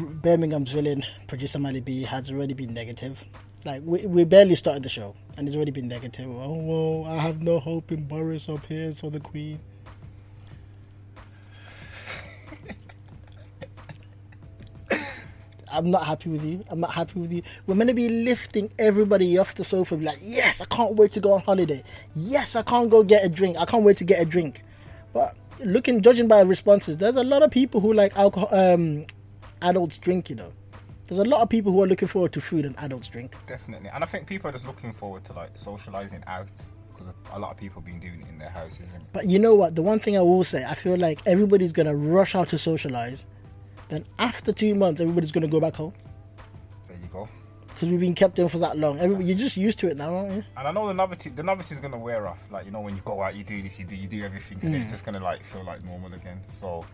Birmingham's 0.00 0.72
villain, 0.72 1.04
producer 1.26 1.58
Mally 1.58 1.80
B, 1.80 2.02
has 2.02 2.30
already 2.30 2.54
been 2.54 2.72
negative. 2.74 3.24
Like, 3.64 3.82
we, 3.84 4.06
we 4.06 4.24
barely 4.24 4.54
started 4.54 4.82
the 4.82 4.88
show, 4.88 5.14
and 5.36 5.46
it's 5.46 5.56
already 5.56 5.72
been 5.72 5.88
negative. 5.88 6.30
Oh, 6.30 6.54
well, 6.54 7.04
I 7.12 7.16
have 7.16 7.42
no 7.42 7.58
hope 7.58 7.92
in 7.92 8.04
Boris 8.06 8.48
up 8.48 8.64
here, 8.66 8.92
so 8.92 9.10
the 9.10 9.20
Queen. 9.20 9.58
I'm 15.70 15.90
not 15.90 16.06
happy 16.06 16.30
with 16.30 16.44
you. 16.44 16.64
I'm 16.68 16.80
not 16.80 16.92
happy 16.92 17.18
with 17.20 17.32
you. 17.32 17.42
We're 17.66 17.74
meant 17.74 17.90
to 17.90 17.94
be 17.94 18.08
lifting 18.08 18.72
everybody 18.78 19.36
off 19.38 19.54
the 19.54 19.64
sofa. 19.64 19.96
Be 19.96 20.04
like, 20.06 20.18
yes, 20.22 20.60
I 20.60 20.64
can't 20.66 20.94
wait 20.94 21.10
to 21.12 21.20
go 21.20 21.32
on 21.32 21.40
holiday. 21.42 21.82
Yes, 22.14 22.56
I 22.56 22.62
can't 22.62 22.88
go 22.90 23.02
get 23.02 23.24
a 23.24 23.28
drink. 23.28 23.56
I 23.58 23.64
can't 23.64 23.82
wait 23.82 23.96
to 23.98 24.04
get 24.04 24.20
a 24.20 24.24
drink. 24.24 24.62
But 25.12 25.36
looking, 25.64 26.00
judging 26.00 26.28
by 26.28 26.42
responses, 26.42 26.96
there's 26.96 27.16
a 27.16 27.24
lot 27.24 27.42
of 27.42 27.50
people 27.50 27.80
who 27.80 27.92
like 27.92 28.16
alcohol, 28.16 28.48
um, 28.52 29.06
adults 29.62 29.96
drink. 29.98 30.30
You 30.30 30.36
know, 30.36 30.52
there's 31.06 31.18
a 31.18 31.24
lot 31.24 31.42
of 31.42 31.48
people 31.48 31.72
who 31.72 31.82
are 31.82 31.86
looking 31.86 32.08
forward 32.08 32.32
to 32.32 32.40
food 32.40 32.64
and 32.64 32.78
adults 32.78 33.08
drink. 33.08 33.34
Definitely, 33.46 33.90
and 33.90 34.02
I 34.02 34.06
think 34.06 34.26
people 34.26 34.48
are 34.48 34.52
just 34.52 34.66
looking 34.66 34.92
forward 34.92 35.24
to 35.24 35.32
like 35.32 35.50
socializing 35.54 36.22
out 36.26 36.48
because 36.90 37.12
a 37.32 37.38
lot 37.38 37.50
of 37.52 37.56
people 37.56 37.80
have 37.80 37.86
been 37.86 38.00
doing 38.00 38.20
it 38.20 38.28
in 38.28 38.38
their 38.38 38.50
houses. 38.50 38.92
And 38.92 39.04
But 39.12 39.26
you 39.26 39.38
know 39.38 39.54
what? 39.54 39.74
The 39.76 39.82
one 39.82 39.98
thing 40.00 40.16
I 40.16 40.20
will 40.20 40.42
say, 40.44 40.64
I 40.64 40.74
feel 40.74 40.96
like 40.96 41.20
everybody's 41.26 41.72
gonna 41.72 41.94
rush 41.94 42.34
out 42.34 42.48
to 42.48 42.58
socialize. 42.58 43.26
Then 43.88 44.04
after 44.18 44.52
two 44.52 44.74
months, 44.74 45.00
everybody's 45.00 45.32
gonna 45.32 45.48
go 45.48 45.60
back 45.60 45.74
home 45.76 45.92
there 46.88 46.96
you 47.00 47.08
go. 47.10 47.28
because 47.68 47.88
we've 47.88 48.00
been 48.00 48.14
kept 48.14 48.38
in 48.38 48.48
for 48.48 48.58
that 48.58 48.76
long. 48.76 48.98
Everybody, 48.98 49.26
you're 49.28 49.38
just 49.38 49.56
used 49.56 49.78
to 49.78 49.88
it 49.88 49.96
now, 49.96 50.14
aren't 50.14 50.34
you? 50.34 50.44
And 50.56 50.68
I 50.68 50.72
know 50.72 50.86
the 50.88 50.94
novelty, 50.94 51.30
the 51.30 51.42
novelty 51.42 51.74
is 51.74 51.80
gonna 51.80 51.98
wear 51.98 52.26
off. 52.26 52.42
Like 52.50 52.64
you 52.66 52.70
know, 52.72 52.80
when 52.80 52.94
you 52.96 53.02
go 53.04 53.22
out, 53.22 53.34
you 53.36 53.44
do 53.44 53.62
this, 53.62 53.78
you 53.78 53.84
do, 53.84 53.94
you 53.96 54.08
do 54.08 54.22
everything, 54.24 54.58
and 54.62 54.74
it's 54.74 54.88
Mm. 54.88 54.90
just 54.90 55.04
gonna 55.04 55.20
like 55.20 55.42
feel 55.44 55.64
like 55.64 55.84
normal 55.84 56.12
again. 56.14 56.40
So 56.48 56.84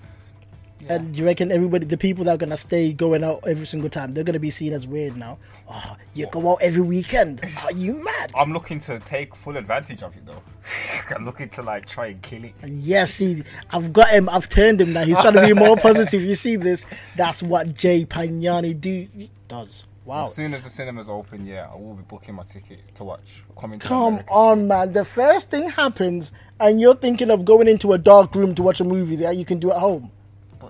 And 0.89 1.17
you 1.17 1.25
reckon 1.25 1.51
everybody, 1.51 1.87
the 1.87 1.97
people 1.99 2.25
that 2.25 2.35
are 2.35 2.37
gonna 2.37 2.57
stay 2.57 2.93
going 2.93 3.25
out 3.25 3.41
every 3.47 3.67
single 3.67 3.89
time, 3.91 4.13
they're 4.13 4.25
gonna 4.25 4.39
be 4.39 4.51
seen 4.51 4.73
as 4.73 4.87
weird 4.87 5.17
now? 5.17 5.39
Oh, 5.69 5.97
you 6.15 6.27
go 6.31 6.53
out 6.53 6.59
every 6.63 6.83
weekend? 6.83 7.43
Are 7.63 7.73
you 7.73 8.05
mad? 8.05 8.33
I'm 8.39 8.53
looking 8.53 8.81
to 8.81 8.99
take 9.01 9.35
full 9.35 9.57
advantage 9.57 10.03
of 10.03 10.15
it 10.17 10.27
though. 10.27 10.43
I'm 11.17 11.25
looking 11.25 11.49
to 11.51 11.63
like 11.63 11.87
try 11.87 12.09
and 12.09 12.23
kill 12.23 12.45
it. 12.45 12.55
And 12.63 12.79
yes, 12.79 13.15
see, 13.15 13.43
I've 13.71 13.93
got 13.93 14.11
him. 14.11 14.29
I've 14.29 14.49
turned 14.49 14.81
him 14.81 14.93
now. 14.93 15.05
He's 15.05 15.19
trying 15.21 15.35
to 15.35 15.43
be 15.43 15.55
more 15.55 15.77
positive. 15.79 16.23
You 16.23 16.35
see 16.35 16.57
this? 16.57 16.87
That's 17.17 17.43
what 17.43 17.75
Jay 17.75 18.05
Pagnani 18.05 18.81
do 18.81 19.07
does. 19.49 19.85
Wow. 20.05 20.25
As 20.25 20.35
soon 20.35 20.53
as 20.53 20.65
the 20.65 20.71
cinemas 20.71 21.09
open, 21.09 21.47
yeah, 21.47 21.67
I 21.73 21.77
will 21.77 21.95
be 21.95 22.03
booking 22.03 22.35
my 22.35 22.43
ticket 22.43 22.95
to 22.97 23.05
watch. 23.05 23.43
Coming 23.59 23.79
to 23.79 23.87
Come 23.87 24.15
America. 24.15 24.33
on, 24.33 24.69
man. 24.69 24.93
The 24.93 25.05
first 25.05 25.51
thing 25.51 25.67
happens, 25.71 26.31
and 26.61 26.79
you're 26.79 26.95
thinking 26.95 27.31
of 27.31 27.47
going 27.47 27.69
into 27.69 27.95
a 27.95 27.99
dark 27.99 28.35
room 28.35 28.55
to 28.57 28.63
watch 28.63 28.81
a 28.81 28.85
movie 28.85 29.17
that 29.17 29.37
you 29.37 29.47
can 29.47 29.59
do 29.61 29.71
at 29.71 29.79
home. 29.79 30.11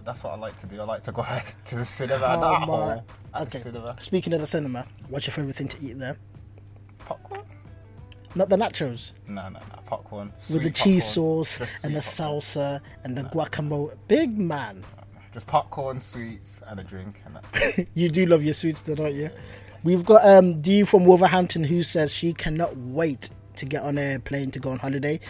That's 0.04 0.22
what 0.22 0.34
I 0.34 0.36
like 0.36 0.56
to 0.56 0.66
do. 0.66 0.80
I 0.80 0.84
like 0.84 1.02
to 1.02 1.12
go 1.12 1.24
to 1.66 1.76
the 1.76 1.84
cinema, 1.84 2.36
not 2.36 2.62
at 2.62 2.98
At 3.34 3.42
Okay. 3.42 3.50
the 3.50 3.58
cinema. 3.58 3.96
Speaking 4.00 4.32
of 4.34 4.40
the 4.40 4.46
cinema, 4.46 4.84
what's 5.08 5.26
your 5.26 5.32
favorite 5.32 5.56
thing 5.56 5.68
to 5.68 5.76
eat 5.84 5.98
there? 5.98 6.16
Popcorn. 6.98 7.40
Not 8.34 8.48
the 8.48 8.56
nachos. 8.56 9.12
No, 9.28 9.42
no, 9.48 9.58
no. 9.60 9.60
Popcorn. 9.86 10.28
with 10.28 10.36
the 10.48 10.58
sweet 10.60 10.74
cheese 10.74 11.04
sauce 11.08 11.84
and 11.84 11.94
the 11.94 12.00
popcorn. 12.00 12.40
salsa 12.40 12.80
and 13.04 13.16
the 13.16 13.22
guacamole. 13.24 13.94
Big 14.08 14.36
man. 14.38 14.82
Just 15.32 15.46
popcorn, 15.46 15.98
sweets, 16.00 16.62
and 16.68 16.78
a 16.78 16.84
drink, 16.84 17.20
and 17.24 17.34
that's 17.36 17.78
it. 17.78 17.88
you 17.94 18.08
do 18.08 18.26
love 18.26 18.44
your 18.44 18.54
sweets, 18.54 18.82
though, 18.82 18.94
don't 18.94 19.14
you? 19.14 19.30
We've 19.82 20.04
got 20.04 20.24
um, 20.24 20.60
Dee 20.60 20.84
from 20.84 21.04
Wolverhampton 21.04 21.64
who 21.64 21.82
says 21.82 22.12
she 22.12 22.32
cannot 22.32 22.76
wait 22.76 23.30
to 23.56 23.66
get 23.66 23.82
on 23.82 23.98
a 23.98 24.18
plane 24.18 24.50
to 24.52 24.58
go 24.58 24.70
on 24.70 24.78
holiday. 24.78 25.20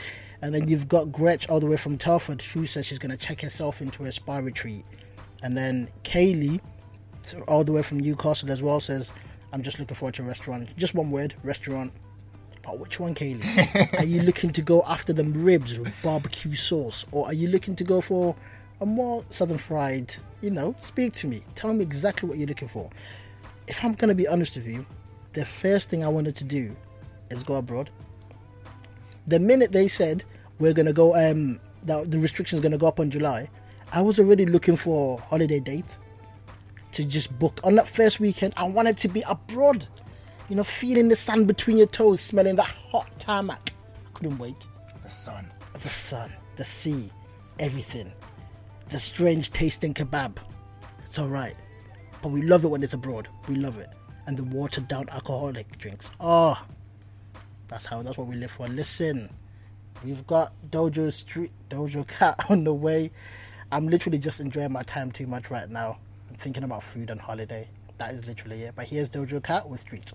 And 0.44 0.54
then 0.54 0.68
you've 0.68 0.88
got 0.88 1.10
Gretch 1.10 1.48
all 1.48 1.58
the 1.58 1.64
way 1.64 1.78
from 1.78 1.96
Telford 1.96 2.42
who 2.42 2.66
says 2.66 2.84
she's 2.84 2.98
going 2.98 3.10
to 3.10 3.16
check 3.16 3.40
herself 3.40 3.80
into 3.80 4.04
a 4.04 4.12
spa 4.12 4.36
retreat. 4.36 4.84
And 5.42 5.56
then 5.56 5.88
Kaylee, 6.02 6.60
all 7.48 7.64
the 7.64 7.72
way 7.72 7.80
from 7.80 7.98
Newcastle 7.98 8.50
as 8.52 8.62
well, 8.62 8.78
says, 8.78 9.10
I'm 9.54 9.62
just 9.62 9.78
looking 9.78 9.96
forward 9.96 10.12
to 10.16 10.22
a 10.22 10.26
restaurant. 10.26 10.76
Just 10.76 10.94
one 10.94 11.10
word, 11.10 11.34
restaurant. 11.42 11.94
But 12.62 12.78
which 12.78 13.00
one, 13.00 13.14
Kaylee? 13.14 13.98
are 13.98 14.04
you 14.04 14.20
looking 14.20 14.50
to 14.50 14.60
go 14.60 14.82
after 14.86 15.14
them 15.14 15.32
ribs 15.32 15.78
with 15.78 15.98
barbecue 16.02 16.54
sauce? 16.54 17.06
Or 17.10 17.24
are 17.24 17.32
you 17.32 17.48
looking 17.48 17.74
to 17.76 17.84
go 17.84 18.02
for 18.02 18.36
a 18.82 18.86
more 18.86 19.24
southern 19.30 19.56
fried? 19.56 20.14
You 20.42 20.50
know, 20.50 20.74
speak 20.78 21.14
to 21.14 21.26
me. 21.26 21.40
Tell 21.54 21.72
me 21.72 21.82
exactly 21.82 22.28
what 22.28 22.36
you're 22.36 22.48
looking 22.48 22.68
for. 22.68 22.90
If 23.66 23.82
I'm 23.82 23.94
going 23.94 24.10
to 24.10 24.14
be 24.14 24.28
honest 24.28 24.56
with 24.56 24.68
you, 24.68 24.84
the 25.32 25.46
first 25.46 25.88
thing 25.88 26.04
I 26.04 26.08
wanted 26.08 26.36
to 26.36 26.44
do 26.44 26.76
is 27.30 27.42
go 27.42 27.54
abroad. 27.54 27.88
The 29.26 29.40
minute 29.40 29.72
they 29.72 29.88
said 29.88 30.22
we're 30.58 30.72
going 30.72 30.86
to 30.86 30.92
go, 30.92 31.14
um, 31.14 31.60
that 31.84 32.10
the 32.10 32.18
restrictions 32.18 32.60
going 32.60 32.72
to 32.72 32.78
go 32.78 32.86
up 32.86 33.00
on 33.00 33.10
July, 33.10 33.48
I 33.92 34.02
was 34.02 34.18
already 34.18 34.46
looking 34.46 34.76
for 34.76 35.18
a 35.18 35.22
holiday 35.22 35.60
date 35.60 35.98
to 36.92 37.04
just 37.04 37.36
book 37.38 37.60
on 37.64 37.74
that 37.76 37.88
first 37.88 38.20
weekend. 38.20 38.54
I 38.56 38.64
wanted 38.64 38.96
to 38.98 39.08
be 39.08 39.22
abroad, 39.28 39.86
you 40.48 40.56
know, 40.56 40.64
feeling 40.64 41.08
the 41.08 41.16
sand 41.16 41.46
between 41.46 41.76
your 41.76 41.86
toes, 41.86 42.20
smelling 42.20 42.56
that 42.56 42.66
hot 42.66 43.08
tarmac. 43.18 43.72
I 44.06 44.10
couldn't 44.18 44.38
wait. 44.38 44.56
The 45.02 45.10
sun. 45.10 45.52
The 45.74 45.88
sun, 45.88 46.32
the 46.56 46.64
sea, 46.64 47.10
everything. 47.58 48.12
The 48.88 49.00
strange 49.00 49.50
tasting 49.50 49.92
kebab. 49.92 50.36
It's 51.04 51.18
alright. 51.18 51.56
But 52.22 52.28
we 52.30 52.42
love 52.42 52.64
it 52.64 52.68
when 52.68 52.82
it's 52.82 52.94
abroad. 52.94 53.28
We 53.48 53.56
love 53.56 53.78
it. 53.78 53.88
And 54.26 54.36
the 54.36 54.44
watered 54.44 54.88
down 54.88 55.08
alcoholic 55.10 55.76
drinks. 55.78 56.10
Oh, 56.20 56.60
that's 57.68 57.84
how, 57.84 58.02
that's 58.02 58.16
what 58.16 58.28
we 58.28 58.36
live 58.36 58.52
for. 58.52 58.68
Listen, 58.68 59.28
we've 60.04 60.26
got 60.26 60.52
Dojo 60.70 61.12
Street, 61.12 61.50
Doja 61.70 62.06
Cat 62.06 62.44
on 62.50 62.64
the 62.64 62.74
way. 62.74 63.10
I'm 63.72 63.88
literally 63.88 64.18
just 64.18 64.38
enjoying 64.40 64.72
my 64.72 64.82
time 64.82 65.10
too 65.10 65.26
much 65.26 65.50
right 65.50 65.68
now. 65.68 65.98
I'm 66.28 66.36
thinking 66.36 66.62
about 66.62 66.82
food 66.82 67.10
and 67.10 67.20
holiday. 67.20 67.68
That 67.98 68.12
is 68.12 68.26
literally 68.26 68.62
it. 68.62 68.74
But 68.76 68.86
here's 68.86 69.10
Doja 69.10 69.42
Cat 69.42 69.68
with 69.68 69.80
Streets. 69.80 70.12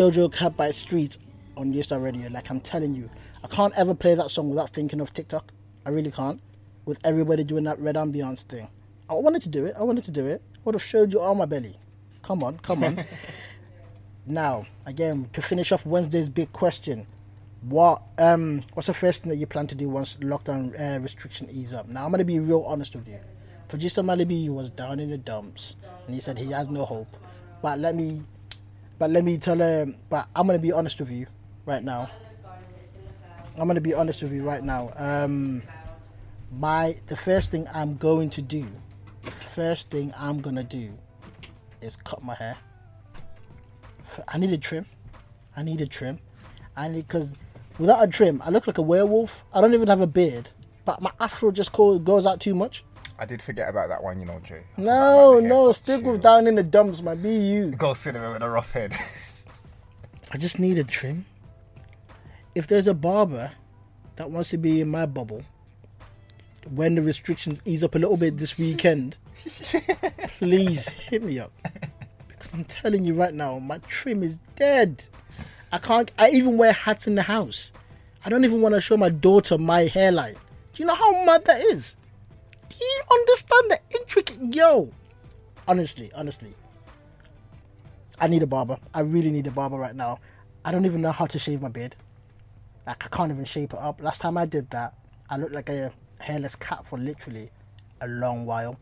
Doja 0.00 0.32
Cat 0.32 0.56
by 0.56 0.70
Street 0.70 1.18
on 1.58 1.68
New 1.68 1.82
Style 1.82 2.00
Radio. 2.00 2.30
Like 2.30 2.48
I'm 2.50 2.58
telling 2.60 2.94
you, 2.94 3.10
I 3.44 3.48
can't 3.48 3.74
ever 3.76 3.94
play 3.94 4.14
that 4.14 4.30
song 4.30 4.48
without 4.48 4.70
thinking 4.70 4.98
of 4.98 5.12
TikTok. 5.12 5.52
I 5.84 5.90
really 5.90 6.10
can't. 6.10 6.40
With 6.86 6.98
everybody 7.04 7.44
doing 7.44 7.64
that 7.64 7.78
red 7.78 7.96
ambiance 7.96 8.42
thing. 8.44 8.66
I 9.10 9.12
wanted 9.12 9.42
to 9.42 9.50
do 9.50 9.66
it. 9.66 9.74
I 9.78 9.82
wanted 9.82 10.04
to 10.04 10.10
do 10.10 10.24
it. 10.24 10.40
I 10.54 10.58
would 10.64 10.74
have 10.74 10.82
showed 10.82 11.12
you 11.12 11.20
all 11.20 11.34
my 11.34 11.44
belly. 11.44 11.76
Come 12.22 12.42
on, 12.42 12.56
come 12.60 12.82
on. 12.82 13.04
now, 14.26 14.66
again, 14.86 15.28
to 15.34 15.42
finish 15.42 15.70
off 15.70 15.84
Wednesday's 15.84 16.30
big 16.30 16.50
question. 16.54 17.06
What 17.60 18.00
um 18.16 18.62
what's 18.72 18.86
the 18.86 18.94
first 18.94 19.24
thing 19.24 19.28
that 19.28 19.36
you 19.36 19.46
plan 19.46 19.66
to 19.66 19.74
do 19.74 19.90
once 19.90 20.16
lockdown 20.22 20.72
uh, 20.80 20.98
restriction 21.00 21.46
ease 21.50 21.74
up? 21.74 21.88
Now 21.88 22.06
I'm 22.06 22.10
gonna 22.10 22.24
be 22.24 22.38
real 22.38 22.62
honest 22.62 22.94
with 22.94 23.06
you. 23.06 23.18
Producer 23.68 24.02
Mally 24.02 24.24
B 24.24 24.48
was 24.48 24.70
down 24.70 24.98
in 24.98 25.10
the 25.10 25.18
dumps 25.18 25.76
and 26.06 26.14
he 26.14 26.22
said 26.22 26.38
he 26.38 26.52
has 26.52 26.70
no 26.70 26.86
hope. 26.86 27.18
But 27.60 27.78
let 27.80 27.94
me 27.94 28.22
but 29.00 29.10
let 29.10 29.24
me 29.24 29.38
tell 29.38 29.58
him. 29.58 29.96
But 30.10 30.28
I'm 30.36 30.46
gonna 30.46 30.60
be 30.60 30.72
honest 30.72 31.00
with 31.00 31.10
you 31.10 31.26
right 31.64 31.82
now. 31.82 32.08
I'm 33.58 33.66
gonna 33.66 33.80
be 33.80 33.94
honest 33.94 34.22
with 34.22 34.32
you 34.32 34.44
right 34.44 34.62
now. 34.62 34.92
Um, 34.94 35.62
my 36.52 36.94
the 37.06 37.16
first 37.16 37.50
thing 37.50 37.66
I'm 37.74 37.96
going 37.96 38.28
to 38.30 38.42
do, 38.42 38.66
the 39.22 39.30
first 39.30 39.90
thing 39.90 40.12
I'm 40.16 40.40
gonna 40.40 40.62
do, 40.62 40.92
is 41.80 41.96
cut 41.96 42.22
my 42.22 42.34
hair. 42.34 42.58
I 44.28 44.36
need 44.36 44.52
a 44.52 44.58
trim. 44.58 44.84
I 45.56 45.62
need 45.62 45.80
a 45.80 45.86
trim. 45.86 46.18
I 46.76 46.88
need 46.88 47.08
because 47.08 47.34
without 47.78 48.04
a 48.04 48.06
trim, 48.06 48.42
I 48.44 48.50
look 48.50 48.66
like 48.66 48.76
a 48.76 48.82
werewolf. 48.82 49.44
I 49.54 49.62
don't 49.62 49.72
even 49.72 49.88
have 49.88 50.02
a 50.02 50.06
beard, 50.06 50.50
but 50.84 51.00
my 51.00 51.10
afro 51.18 51.52
just 51.52 51.72
goes 51.72 52.26
out 52.26 52.38
too 52.38 52.54
much. 52.54 52.84
I 53.20 53.26
did 53.26 53.42
forget 53.42 53.68
about 53.68 53.90
that 53.90 54.02
one, 54.02 54.18
you 54.18 54.24
know, 54.24 54.40
Jay. 54.42 54.62
No, 54.78 55.40
no, 55.40 55.72
stick 55.72 56.02
with 56.02 56.22
down 56.22 56.46
in 56.46 56.54
the 56.54 56.62
dumps, 56.62 57.02
my 57.02 57.14
be 57.14 57.28
you. 57.28 57.70
Go 57.72 57.92
cinema 57.92 58.32
with 58.32 58.42
a 58.42 58.48
rough 58.48 58.72
head. 58.72 58.94
I 60.32 60.38
just 60.38 60.58
need 60.58 60.78
a 60.78 60.84
trim. 60.84 61.26
If 62.54 62.66
there's 62.66 62.86
a 62.86 62.94
barber 62.94 63.52
that 64.16 64.30
wants 64.30 64.48
to 64.50 64.56
be 64.56 64.80
in 64.80 64.88
my 64.88 65.04
bubble 65.04 65.42
when 66.70 66.94
the 66.94 67.02
restrictions 67.02 67.60
ease 67.66 67.84
up 67.84 67.94
a 67.94 67.98
little 67.98 68.16
bit 68.16 68.38
this 68.38 68.58
weekend, 68.58 69.18
please 70.38 70.88
hit 70.88 71.22
me 71.22 71.38
up. 71.38 71.52
Because 72.26 72.54
I'm 72.54 72.64
telling 72.64 73.04
you 73.04 73.12
right 73.12 73.34
now, 73.34 73.58
my 73.58 73.78
trim 73.86 74.22
is 74.22 74.38
dead. 74.56 75.04
I 75.72 75.76
can't, 75.76 76.10
I 76.18 76.30
even 76.30 76.56
wear 76.56 76.72
hats 76.72 77.06
in 77.06 77.16
the 77.16 77.22
house. 77.22 77.70
I 78.24 78.30
don't 78.30 78.46
even 78.46 78.62
want 78.62 78.76
to 78.76 78.80
show 78.80 78.96
my 78.96 79.10
daughter 79.10 79.58
my 79.58 79.82
hairline. 79.82 80.36
Do 80.72 80.82
you 80.82 80.86
know 80.86 80.94
how 80.94 81.24
mad 81.26 81.44
that 81.44 81.60
is? 81.66 81.96
You 82.80 83.02
understand 83.10 83.70
the 83.70 83.78
intricate, 83.98 84.54
yo? 84.54 84.90
Honestly, 85.68 86.10
honestly. 86.14 86.54
I 88.18 88.26
need 88.28 88.42
a 88.42 88.46
barber. 88.46 88.78
I 88.94 89.00
really 89.00 89.30
need 89.30 89.46
a 89.46 89.50
barber 89.50 89.76
right 89.76 89.94
now. 89.94 90.18
I 90.64 90.72
don't 90.72 90.84
even 90.84 91.00
know 91.00 91.12
how 91.12 91.26
to 91.26 91.38
shave 91.38 91.62
my 91.62 91.68
beard. 91.68 91.96
Like 92.86 93.04
I 93.04 93.08
can't 93.08 93.32
even 93.32 93.44
shape 93.44 93.72
it 93.72 93.78
up. 93.78 94.02
Last 94.02 94.20
time 94.20 94.36
I 94.36 94.46
did 94.46 94.68
that, 94.70 94.94
I 95.28 95.36
looked 95.36 95.52
like 95.52 95.68
a 95.68 95.92
hairless 96.20 96.56
cat 96.56 96.86
for 96.86 96.98
literally 96.98 97.50
a 98.00 98.08
long 98.08 98.46
while. 98.46 98.78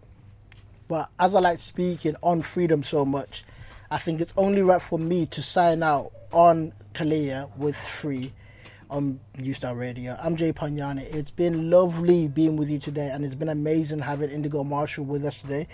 But 0.89 1.11
as 1.19 1.35
I 1.35 1.41
like 1.41 1.61
speaking 1.61 2.17
on 2.23 2.43
freedom 2.43 2.83
so 2.83 3.05
much, 3.05 3.45
I 3.91 3.99
think 3.99 4.21
it's 4.21 4.35
only 4.37 4.63
right 4.63 4.83
for 4.83 4.99
me 4.99 5.27
to 5.27 5.43
sign 5.43 5.83
out 5.83 6.13
on 6.33 6.73
Khalia 6.95 7.55
with 7.57 7.77
free 7.77 8.33
on 8.91 9.21
New 9.37 9.55
Style 9.55 9.75
Radio. 9.75 10.17
I'm 10.21 10.37
Jay 10.37 10.53
Panyani. 10.53 11.03
It's 11.15 11.31
been 11.31 11.71
lovely 11.71 12.29
being 12.29 12.57
with 12.57 12.71
you 12.71 12.79
today, 12.79 13.11
and 13.11 13.25
it's 13.25 13.35
been 13.35 13.49
amazing 13.49 14.01
having 14.01 14.31
Indigo 14.31 14.65
Marshall 14.65 15.05
with 15.05 15.25
us 15.25 15.41
today. 15.41 15.69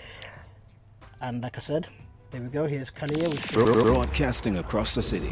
And 1.21 1.41
like 1.41 1.57
I 1.57 1.61
said, 1.61 1.87
there 2.31 2.41
we 2.41 2.49
go. 2.49 2.67
Here's 2.67 2.91
Khalia 2.91 3.29
with 3.29 3.39
free. 3.39 3.63
Broadcasting 3.63 4.57
across 4.57 4.95
the 4.95 5.01
city 5.01 5.31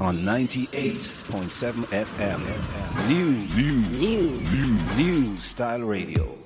on 0.00 0.16
98.7 0.18 1.84
FM. 1.86 3.08
New, 3.08 3.30
new, 3.54 3.76
new, 3.98 4.40
new, 4.40 4.96
new 4.96 5.36
style 5.36 5.80
radio. 5.80 6.36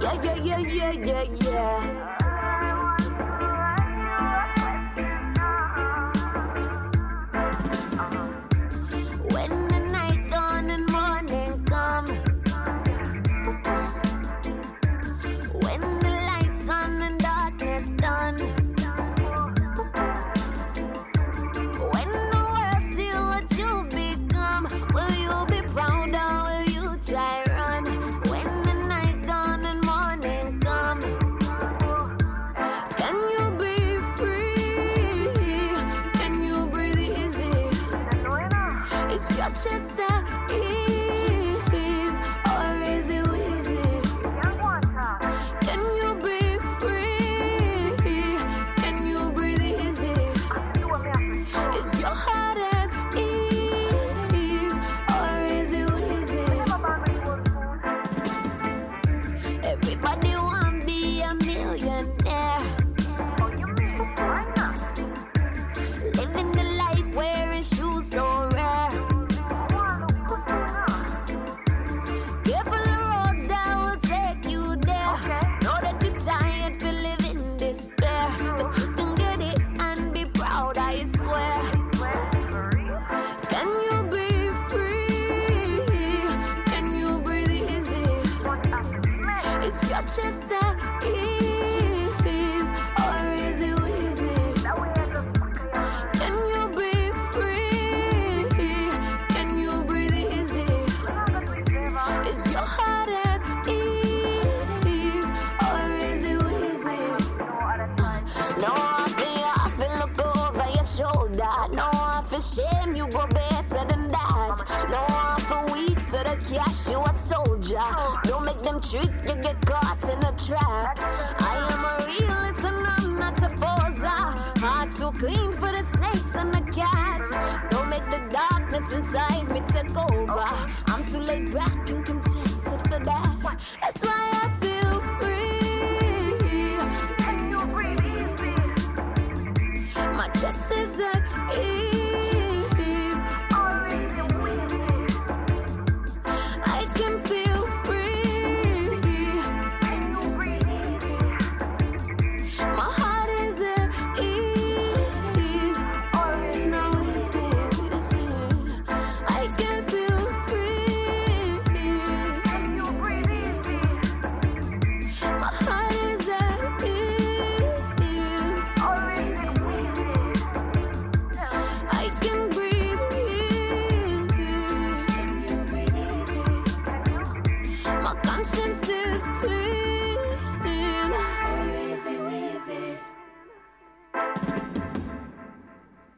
Yeah, 0.00 0.22
yeah, 0.22 0.34
yeah, 0.36 0.58
yeah, 0.58 0.92
yeah, 0.92 1.22
yeah. 1.22 2.21